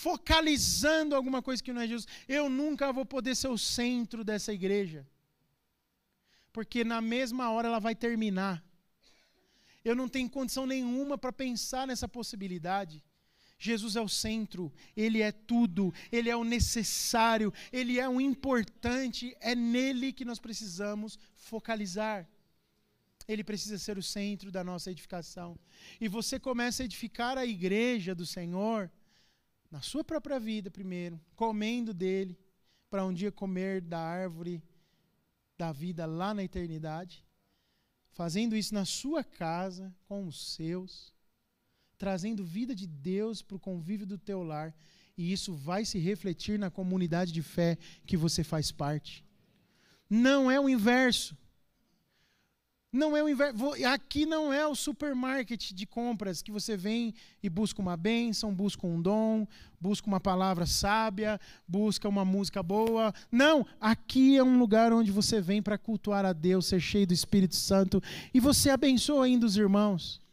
Focalizando 0.07 1.15
alguma 1.15 1.43
coisa 1.43 1.63
que 1.63 1.75
não 1.75 1.83
é 1.83 1.87
Jesus. 1.87 2.09
Eu 2.27 2.49
nunca 2.49 2.95
vou 2.95 3.05
poder 3.05 3.35
ser 3.35 3.49
o 3.49 3.59
centro 3.59 4.25
dessa 4.25 4.55
igreja. 4.55 5.07
Porque 6.59 6.83
na 6.83 7.01
mesma 7.01 7.53
hora 7.53 7.69
ela 7.69 7.79
vai 7.79 7.95
terminar. 7.95 8.61
Eu 9.85 9.95
não 9.95 10.09
tenho 10.09 10.29
condição 10.29 10.67
nenhuma 10.67 11.17
para 11.17 11.33
pensar 11.33 11.87
nessa 11.87 12.09
possibilidade. 12.09 13.01
Jesus 13.61 13.95
é 13.95 14.01
o 14.01 14.09
centro, 14.09 14.73
Ele 14.97 15.23
é 15.23 15.31
tudo, 15.31 15.95
Ele 16.11 16.29
é 16.29 16.35
o 16.35 16.43
necessário, 16.43 17.55
Ele 17.73 18.01
é 18.01 18.09
o 18.09 18.21
importante, 18.21 19.37
é 19.39 19.55
nele 19.55 20.13
que 20.13 20.25
nós 20.25 20.41
precisamos 20.41 21.17
focalizar. 21.37 22.29
Ele 23.29 23.45
precisa 23.45 23.79
ser 23.79 23.97
o 23.97 24.03
centro 24.03 24.51
da 24.51 24.65
nossa 24.65 24.91
edificação. 24.91 25.57
E 26.01 26.09
você 26.09 26.41
começa 26.41 26.83
a 26.83 26.87
edificar 26.87 27.39
a 27.39 27.47
igreja 27.47 28.17
do 28.17 28.27
Senhor 28.27 28.91
na 29.71 29.81
sua 29.81 30.03
própria 30.03 30.41
vida, 30.41 30.73
primeiro, 30.73 31.21
comendo 31.37 31.95
dele, 31.95 32.37
para 32.91 33.05
um 33.05 33.15
dia 33.15 33.31
comer 33.31 33.81
da 33.81 34.01
árvore 34.01 34.61
da 35.59 35.73
vida 35.73 36.07
lá 36.07 36.33
na 36.33 36.45
eternidade, 36.45 37.27
fazendo 38.13 38.57
isso 38.57 38.73
na 38.73 38.85
sua 38.85 39.23
casa, 39.25 39.95
com 40.07 40.27
os 40.27 40.55
seus 40.55 41.13
trazendo 41.99 42.45
vida 42.45 42.75
de 42.75 42.87
Deus 42.87 43.43
para 43.43 43.57
o 43.57 43.61
convívio 43.61 44.07
do 44.07 44.17
teu 44.17 44.43
lar, 44.45 44.73
e 45.17 45.33
isso 45.33 45.53
vai 45.53 45.85
se 45.85 45.99
refletir 45.99 46.57
na 46.57 46.71
comunidade 46.71 47.33
de 47.33 47.43
fé 47.43 47.77
que 48.07 48.17
você 48.17 48.45
faz 48.45 48.71
parte. 48.71 49.25
Não 50.09 50.49
é 50.49 50.61
o 50.61 50.69
inverso. 50.69 51.37
Não 52.91 53.15
é 53.15 53.23
o 53.23 53.29
inverso. 53.29 53.55
Aqui 53.87 54.25
não 54.25 54.51
é 54.51 54.67
o 54.67 54.75
supermarket 54.75 55.73
de 55.73 55.85
compras 55.85 56.41
que 56.41 56.51
você 56.51 56.75
vem 56.75 57.13
e 57.43 57.49
busca 57.51 57.83
uma 57.83 57.99
bênção, 57.99 58.55
busca 58.55 58.87
um 58.87 59.01
dom, 59.01 59.47
busca 59.79 60.07
uma 60.07 60.19
palavra 60.19 60.65
sábia, 60.65 61.39
busca 61.67 62.09
uma 62.09 62.25
música 62.25 62.63
boa. 62.63 63.13
Não, 63.31 63.67
aqui 63.79 64.39
é 64.39 64.43
um 64.43 64.59
lugar 64.59 64.91
onde 64.91 65.13
você 65.13 65.39
vem 65.39 65.61
para 65.61 65.77
cultuar 65.77 66.25
a 66.25 66.33
Deus, 66.33 66.67
ser 66.67 66.81
cheio 66.81 67.07
do 67.07 67.13
Espírito 67.13 67.57
Santo 67.57 68.03
e 68.33 68.41
você 68.41 68.71
abençoa 68.71 69.27
ainda 69.27 69.45
os 69.45 69.59
irmãos. 69.59 70.27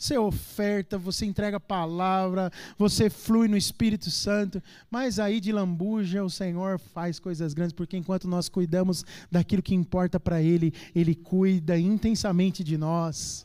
Você 0.00 0.16
oferta, 0.16 0.96
você 0.96 1.26
entrega 1.26 1.58
a 1.58 1.60
palavra, 1.60 2.50
você 2.78 3.10
flui 3.10 3.48
no 3.48 3.56
Espírito 3.56 4.10
Santo, 4.10 4.62
mas 4.90 5.18
aí 5.18 5.38
de 5.40 5.52
lambuja 5.52 6.24
o 6.24 6.30
Senhor 6.30 6.78
faz 6.78 7.18
coisas 7.18 7.52
grandes, 7.52 7.74
porque 7.74 7.98
enquanto 7.98 8.26
nós 8.26 8.48
cuidamos 8.48 9.04
daquilo 9.30 9.62
que 9.62 9.74
importa 9.74 10.18
para 10.18 10.40
Ele, 10.40 10.72
Ele 10.94 11.14
cuida 11.14 11.78
intensamente 11.78 12.64
de 12.64 12.78
nós. 12.78 13.44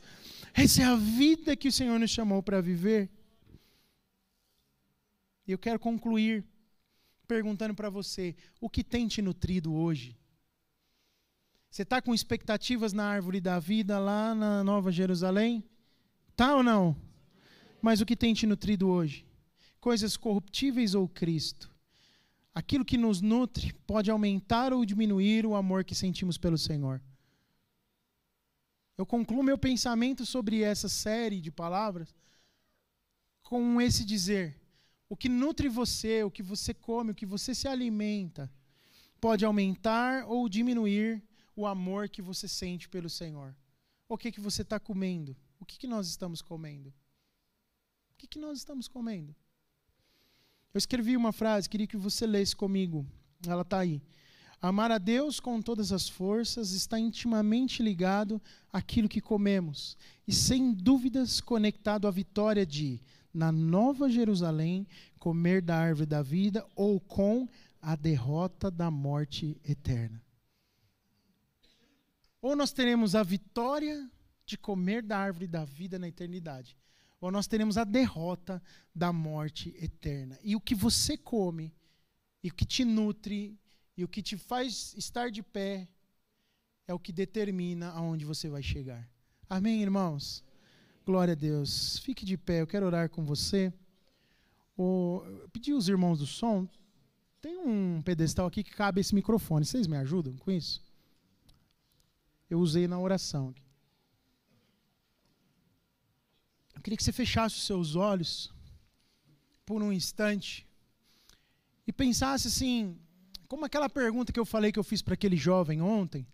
Essa 0.54 0.84
é 0.84 0.86
a 0.86 0.96
vida 0.96 1.58
que 1.58 1.68
o 1.68 1.72
Senhor 1.74 2.00
nos 2.00 2.12
chamou 2.12 2.42
para 2.42 2.62
viver. 2.62 3.10
E 5.46 5.52
eu 5.52 5.58
quero 5.58 5.78
concluir 5.78 6.42
perguntando 7.28 7.76
para 7.76 7.90
você: 7.90 8.34
o 8.62 8.70
que 8.70 8.82
tem 8.82 9.10
te 9.10 9.22
nutrido 9.22 9.74
hoje? 9.74 10.18
Você 11.70 11.82
está 11.82 12.02
com 12.02 12.16
expectativas 12.16 12.94
na 12.94 13.04
árvore 13.04 13.42
da 13.42 13.60
vida 13.60 14.00
lá 14.00 14.34
na 14.34 14.64
Nova 14.64 14.90
Jerusalém? 14.90 15.62
Tá 16.36 16.56
ou 16.56 16.64
não? 16.64 16.96
Mas 17.82 18.02
o 18.02 18.06
que 18.06 18.16
tem 18.16 18.34
te 18.34 18.46
nutrido 18.46 18.90
hoje? 18.90 19.26
Coisas 19.80 20.18
corruptíveis 20.18 20.94
ou 20.94 21.08
Cristo? 21.08 21.74
Aquilo 22.54 22.84
que 22.84 22.98
nos 22.98 23.22
nutre 23.22 23.74
pode 23.86 24.10
aumentar 24.12 24.74
ou 24.74 24.86
diminuir 24.86 25.46
o 25.46 25.56
amor 25.56 25.84
que 25.84 25.94
sentimos 25.96 26.38
pelo 26.38 26.58
Senhor. 26.58 27.02
Eu 28.98 29.06
concluo 29.06 29.44
meu 29.44 29.58
pensamento 29.58 30.26
sobre 30.26 30.62
essa 30.62 30.90
série 30.90 31.42
de 31.42 31.52
palavras 31.52 32.14
com 33.44 33.80
esse 33.80 34.04
dizer: 34.04 34.60
o 35.08 35.16
que 35.16 35.30
nutre 35.30 35.70
você, 35.70 36.24
o 36.24 36.32
que 36.32 36.42
você 36.42 36.74
come, 36.74 37.12
o 37.12 37.16
que 37.16 37.26
você 37.26 37.54
se 37.54 37.68
alimenta, 37.68 38.52
pode 39.20 39.46
aumentar 39.46 40.26
ou 40.26 40.48
diminuir 40.50 41.22
o 41.56 41.66
amor 41.66 42.10
que 42.10 42.22
você 42.22 42.48
sente 42.48 42.90
pelo 42.90 43.10
Senhor. 43.10 43.56
O 44.10 44.18
que, 44.18 44.32
que 44.32 44.42
você 44.42 44.62
está 44.62 44.80
comendo? 44.80 45.36
O 45.60 45.66
que, 45.66 45.78
que 45.78 45.88
nós 45.88 46.08
estamos 46.08 46.42
comendo? 46.42 46.90
O 46.90 48.18
que, 48.18 48.28
que 48.28 48.40
nós 48.40 48.58
estamos 48.58 48.88
comendo? 48.88 49.36
Eu 50.74 50.78
escrevi 50.78 51.16
uma 51.16 51.32
frase, 51.32 51.70
queria 51.70 51.88
que 51.88 51.98
você 51.98 52.28
lesse 52.28 52.56
comigo. 52.56 53.06
Ela 53.48 53.62
está 53.62 53.80
aí. 53.80 54.02
Amar 54.62 54.92
a 54.92 54.98
Deus 54.98 55.40
com 55.40 55.62
todas 55.62 55.92
as 55.92 56.10
forças 56.10 56.72
está 56.72 57.00
intimamente 57.00 57.84
ligado 57.84 58.42
àquilo 58.72 59.08
que 59.08 59.22
comemos 59.22 59.98
e, 60.28 60.34
sem 60.34 60.74
dúvidas, 60.74 61.40
conectado 61.40 62.08
à 62.08 62.12
vitória 62.12 62.66
de, 62.66 63.02
na 63.34 63.52
Nova 63.52 64.10
Jerusalém, 64.10 64.88
comer 65.20 65.62
da 65.62 65.78
árvore 65.78 66.08
da 66.08 66.22
vida 66.22 66.66
ou 66.76 67.00
com 67.00 67.48
a 67.82 67.96
derrota 67.96 68.72
da 68.72 68.90
morte 68.90 69.56
eterna. 69.64 70.22
Ou 72.42 72.56
nós 72.56 72.72
teremos 72.72 73.14
a 73.14 73.24
vitória 73.24 74.10
de 74.46 74.58
comer 74.58 75.02
da 75.02 75.18
árvore 75.18 75.48
da 75.48 75.66
vida 75.66 75.98
na 75.98 76.08
eternidade, 76.08 76.78
ou 77.20 77.32
nós 77.32 77.48
teremos 77.48 77.78
a 77.78 77.84
derrota 77.84 78.62
da 78.94 79.12
morte 79.12 79.76
eterna. 79.80 80.38
E 80.44 80.56
o 80.56 80.62
que 80.62 80.76
você 80.76 81.18
come, 81.18 81.74
e 82.44 82.50
o 82.50 82.54
que 82.54 82.66
te 82.66 82.86
nutre, 82.86 83.58
e 83.98 84.04
o 84.04 84.08
que 84.08 84.22
te 84.22 84.38
faz 84.38 84.94
estar 84.96 85.32
de 85.32 85.42
pé, 85.42 85.88
é 86.88 86.94
o 86.94 87.00
que 87.00 87.12
determina 87.12 87.90
aonde 87.90 88.26
você 88.26 88.48
vai 88.48 88.62
chegar. 88.62 89.10
Amém, 89.50 89.82
irmãos? 89.82 90.44
Glória 91.06 91.32
a 91.32 91.36
Deus. 91.36 92.00
Fique 92.00 92.26
de 92.26 92.38
pé, 92.38 92.62
eu 92.62 92.68
quero 92.68 92.86
orar 92.86 93.10
com 93.10 93.26
você. 93.26 93.74
O, 94.78 95.22
pedi 95.52 95.74
os 95.74 95.88
irmãos 95.88 96.20
do 96.20 96.28
som. 96.28 96.68
Tem 97.42 97.58
um 97.58 98.02
pedestal 98.02 98.48
aqui 98.48 98.64
que 98.64 98.72
cabe 98.72 99.02
esse 99.02 99.16
microfone. 99.16 99.66
Vocês 99.66 99.88
me 99.88 99.98
ajudam 99.98 100.36
com 100.38 100.52
isso? 100.52 100.84
Eu 102.50 102.60
usei 102.60 102.88
na 102.88 103.00
oração. 103.00 103.50
Aqui. 103.50 103.65
Queria 106.86 106.98
que 106.98 107.04
você 107.04 107.12
fechasse 107.12 107.56
os 107.56 107.66
seus 107.66 107.96
olhos 107.96 108.54
por 109.66 109.82
um 109.82 109.92
instante 109.92 110.68
e 111.88 111.92
pensasse 111.92 112.48
assim, 112.48 112.96
como 113.48 113.66
aquela 113.66 113.90
pergunta 113.90 114.32
que 114.32 114.40
eu 114.40 114.46
falei 114.46 114.72
que 114.72 114.78
eu 114.78 114.84
fiz 114.84 115.02
para 115.02 115.16
aquele 115.16 115.36
jovem 115.36 115.82
ontem. 115.82 116.28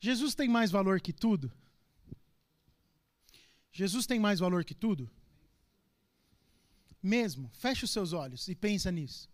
Jesus 0.00 0.34
tem 0.34 0.48
mais 0.48 0.68
valor 0.68 1.00
que 1.00 1.12
tudo? 1.12 1.52
Jesus 3.70 4.04
tem 4.04 4.18
mais 4.18 4.40
valor 4.40 4.64
que 4.64 4.74
tudo? 4.74 5.08
Mesmo, 7.00 7.48
feche 7.52 7.84
os 7.84 7.92
seus 7.92 8.12
olhos 8.12 8.48
e 8.48 8.56
pensa 8.56 8.90
nisso. 8.90 9.30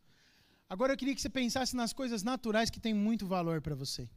Agora 0.69 0.93
eu 0.93 0.97
queria 0.97 1.15
que 1.15 1.23
você 1.23 1.31
pensasse 1.31 1.75
nas 1.75 1.95
coisas 1.95 2.23
naturais 2.23 2.69
que 2.69 2.79
têm 2.79 2.93
muito 2.93 3.27
valor 3.27 3.63
para 3.63 3.75
você. 3.75 4.11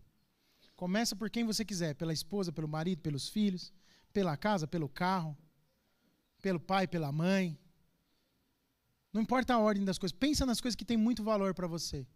Começa 0.76 1.16
por 1.16 1.30
quem 1.30 1.46
você 1.46 1.64
quiser, 1.64 1.96
pela 1.96 2.12
esposa, 2.12 2.52
pelo 2.52 2.68
marido, 2.68 3.02
pelos 3.02 3.30
filhos 3.30 3.72
pela 4.14 4.36
casa, 4.38 4.68
pelo 4.68 4.90
carro. 4.90 5.38
pelo 6.42 6.60
pai, 6.60 6.88
pela 6.88 7.12
mãe. 7.12 7.58
Não 9.12 9.22
importa 9.22 9.54
a 9.54 9.60
ordem 9.60 9.84
das 9.84 9.98
coisas. 9.98 10.18
Pensa 10.18 10.46
nas 10.46 10.62
coisas 10.62 10.76
que 10.76 10.86
têm 10.86 10.98
muito 10.98 11.24
valor 11.24 11.54
para 11.54 11.68
você. 11.68 12.08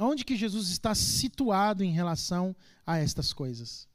Onde 0.00 0.24
que 0.24 0.36
Jesus 0.36 0.68
está 0.68 0.94
situado 0.94 1.82
em 1.82 1.92
relação 1.92 2.54
a 2.86 2.98
estas 2.98 3.32
coisas? 3.32 3.88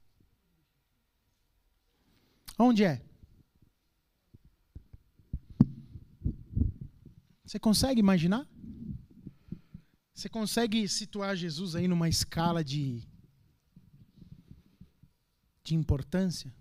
Onde 2.58 2.84
é? 2.84 3.02
Você 7.46 7.60
consegue 7.60 8.00
imaginar? 8.00 8.46
Você 10.14 10.28
consegue 10.28 10.88
situar 10.88 11.36
Jesus 11.36 11.76
aí 11.76 11.88
numa 11.88 12.10
escala 12.10 12.64
de 12.64 13.08
de 15.68 15.76
importância? 15.76 16.54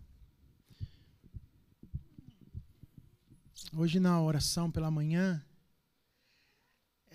Hoje 3.72 4.00
na 4.00 4.20
oração 4.20 4.70
pela 4.70 4.90
manhã, 4.90 5.44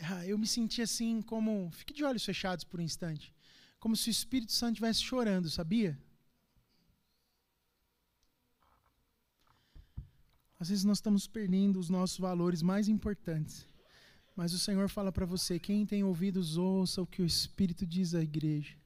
ah, 0.10 0.26
eu 0.26 0.38
me 0.38 0.48
senti 0.48 0.82
assim 0.82 1.22
como. 1.22 1.70
Fique 1.72 1.94
de 1.94 2.04
olhos 2.04 2.24
fechados 2.24 2.64
por 2.64 2.80
um 2.80 2.84
instante. 2.84 3.34
Como 3.80 3.96
se 3.96 4.10
o 4.10 4.12
Espírito 4.12 4.54
Santo 4.54 4.74
estivesse 4.74 5.02
chorando, 5.02 5.50
sabia? 5.50 6.00
Às 10.60 10.70
vezes 10.70 10.84
nós 10.86 11.00
estamos 11.00 11.28
perdendo 11.28 11.78
os 11.80 11.90
nossos 11.90 12.20
valores 12.20 12.62
mais 12.62 12.88
importantes. 12.88 13.68
Mas 14.36 14.54
o 14.54 14.60
Senhor 14.60 14.88
fala 14.88 15.12
para 15.12 15.26
você: 15.26 15.60
quem 15.60 15.86
tem 15.86 16.04
ouvidos, 16.04 16.56
ouça 16.56 17.02
o 17.02 17.08
que 17.08 17.22
o 17.22 17.26
Espírito 17.26 17.86
diz 17.86 18.16
à 18.16 18.22
igreja. 18.22 18.81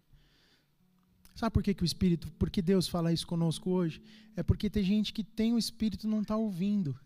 Sabe 1.35 1.53
por 1.53 1.61
que, 1.61 1.73
que 1.73 1.83
o 1.83 1.85
Espírito, 1.85 2.31
por 2.31 2.49
que 2.49 2.61
Deus 2.61 2.87
fala 2.87 3.11
isso 3.11 3.27
conosco 3.27 3.69
hoje? 3.69 4.01
É 4.37 4.41
porque 4.41 4.69
tem 4.69 4.83
gente 4.83 5.11
que 5.11 5.21
tem 5.21 5.53
o 5.53 5.57
Espírito 5.57 6.07
e 6.07 6.09
não 6.09 6.21
está 6.21 6.37
ouvindo. 6.37 6.97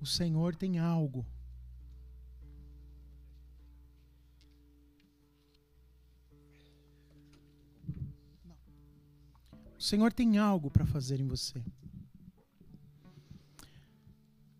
O 0.00 0.06
Senhor 0.06 0.56
tem 0.56 0.80
algo. 0.80 1.24
O 9.78 9.82
Senhor 9.82 10.12
tem 10.12 10.36
algo 10.38 10.68
para 10.68 10.84
fazer 10.84 11.20
em 11.20 11.28
você. 11.28 11.62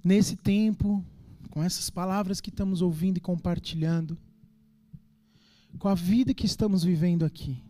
Nesse 0.04 0.36
tempo, 0.36 1.04
com 1.50 1.62
essas 1.62 1.90
palavras 1.90 2.40
que 2.40 2.50
estamos 2.50 2.80
ouvindo 2.80 3.18
e 3.18 3.20
compartilhando, 3.20 4.16
com 5.80 5.88
a 5.88 5.94
vida 5.94 6.32
que 6.32 6.46
estamos 6.46 6.84
vivendo 6.84 7.24
aqui, 7.24 7.62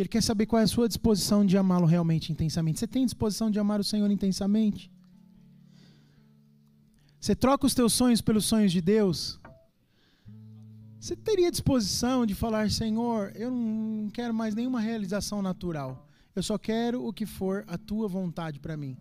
ele 0.00 0.08
quer 0.08 0.22
saber 0.22 0.46
qual 0.46 0.60
é 0.60 0.64
a 0.64 0.68
sua 0.68 0.88
disposição 0.88 1.44
de 1.44 1.56
amá-lo 1.56 1.86
realmente 1.86 2.32
intensamente. 2.32 2.78
Você 2.78 2.86
tem 2.86 3.04
disposição 3.04 3.50
de 3.50 3.58
amar 3.58 3.80
o 3.80 3.84
Senhor 3.84 4.10
intensamente? 4.10 4.90
Você 7.20 7.34
troca 7.34 7.66
os 7.66 7.74
teus 7.74 7.92
sonhos 7.92 8.20
pelos 8.20 8.46
sonhos 8.46 8.72
de 8.72 8.80
Deus? 8.80 9.38
Você 10.98 11.16
teria 11.16 11.50
disposição 11.50 12.24
de 12.24 12.34
falar, 12.34 12.70
Senhor, 12.70 13.32
eu 13.34 13.50
não 13.50 14.08
quero 14.10 14.34
mais 14.34 14.54
nenhuma 14.54 14.80
realização 14.80 15.42
natural. 15.42 16.08
Eu 16.34 16.42
só 16.42 16.56
quero 16.56 17.06
o 17.06 17.12
que 17.12 17.26
for 17.26 17.64
a 17.66 17.76
tua 17.76 18.06
vontade 18.08 18.60
para 18.60 18.76
mim. 18.76 18.96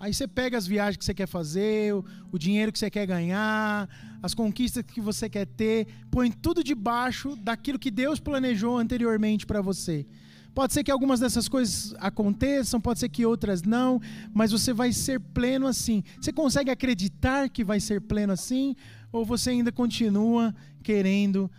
Aí 0.00 0.14
você 0.14 0.28
pega 0.28 0.56
as 0.56 0.66
viagens 0.66 0.96
que 0.96 1.04
você 1.04 1.14
quer 1.14 1.26
fazer, 1.26 1.92
o, 1.92 2.04
o, 2.30 2.38
dinheiro 2.38 2.70
que 2.70 2.78
você 2.78 2.88
quer 2.88 3.04
ganhar, 3.04 3.88
as 4.22 4.32
conquistas 4.32 4.84
que 4.84 5.00
você 5.00 5.28
quer 5.28 5.46
ter, 5.46 5.88
põe 6.10 6.30
tudo 6.30 6.62
debaixo 6.62 7.34
daquilo 7.34 7.78
que 7.78 7.90
Deus 7.90 8.20
planejou 8.20 8.78
anteriormente 8.78 9.44
para 9.44 9.60
você. 9.60 10.06
Pode 10.54 10.72
ser 10.72 10.82
que 10.82 10.90
algumas 10.90 11.20
dessas 11.20 11.48
coisas 11.48 11.94
aconteçam, 11.98 12.80
pode 12.80 12.98
ser 12.98 13.08
que 13.08 13.24
outras 13.24 13.62
não, 13.62 14.00
mas 14.34 14.50
você 14.50 14.72
vai 14.72 14.92
ser 14.92 15.20
pleno 15.20 15.66
assim. 15.66 16.02
Você 16.20 16.32
consegue 16.32 16.70
acreditar 16.70 17.48
que 17.48 17.62
vai 17.62 17.78
ser 17.78 18.00
pleno 18.00 18.32
assim? 18.32 18.74
Ou 19.12 19.24
você 19.24 19.50
ainda 19.50 19.70
continua 19.70 20.54
querendo 20.82 21.50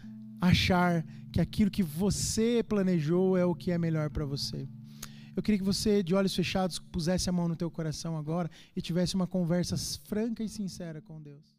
achar 0.42 1.06
que 1.32 1.40
aquilo 1.40 1.72
que 1.72 1.84
você 1.84 2.64
planejou 2.68 3.38
é 3.38 3.46
o 3.46 3.56
que 3.56 3.72
é 3.72 3.78
melhor 3.78 4.10
para 4.10 4.26
você? 4.26 4.68
Eu 5.36 5.44
queria 5.44 5.60
que 5.60 5.64
você, 5.64 6.04
de 6.04 6.14
olhos 6.14 6.36
fechados, 6.36 6.80
pusesse 6.80 7.30
a 7.30 7.32
mão 7.32 7.48
no 7.48 7.56
teu 7.56 7.72
coração 7.72 8.18
agora 8.18 8.50
e 8.76 8.82
tivesse 8.82 9.16
uma 9.16 9.28
conversa 9.28 9.78
franca 10.06 10.44
e 10.44 10.50
sincera 10.50 11.02
com 11.02 11.22
Deus. 11.22 11.59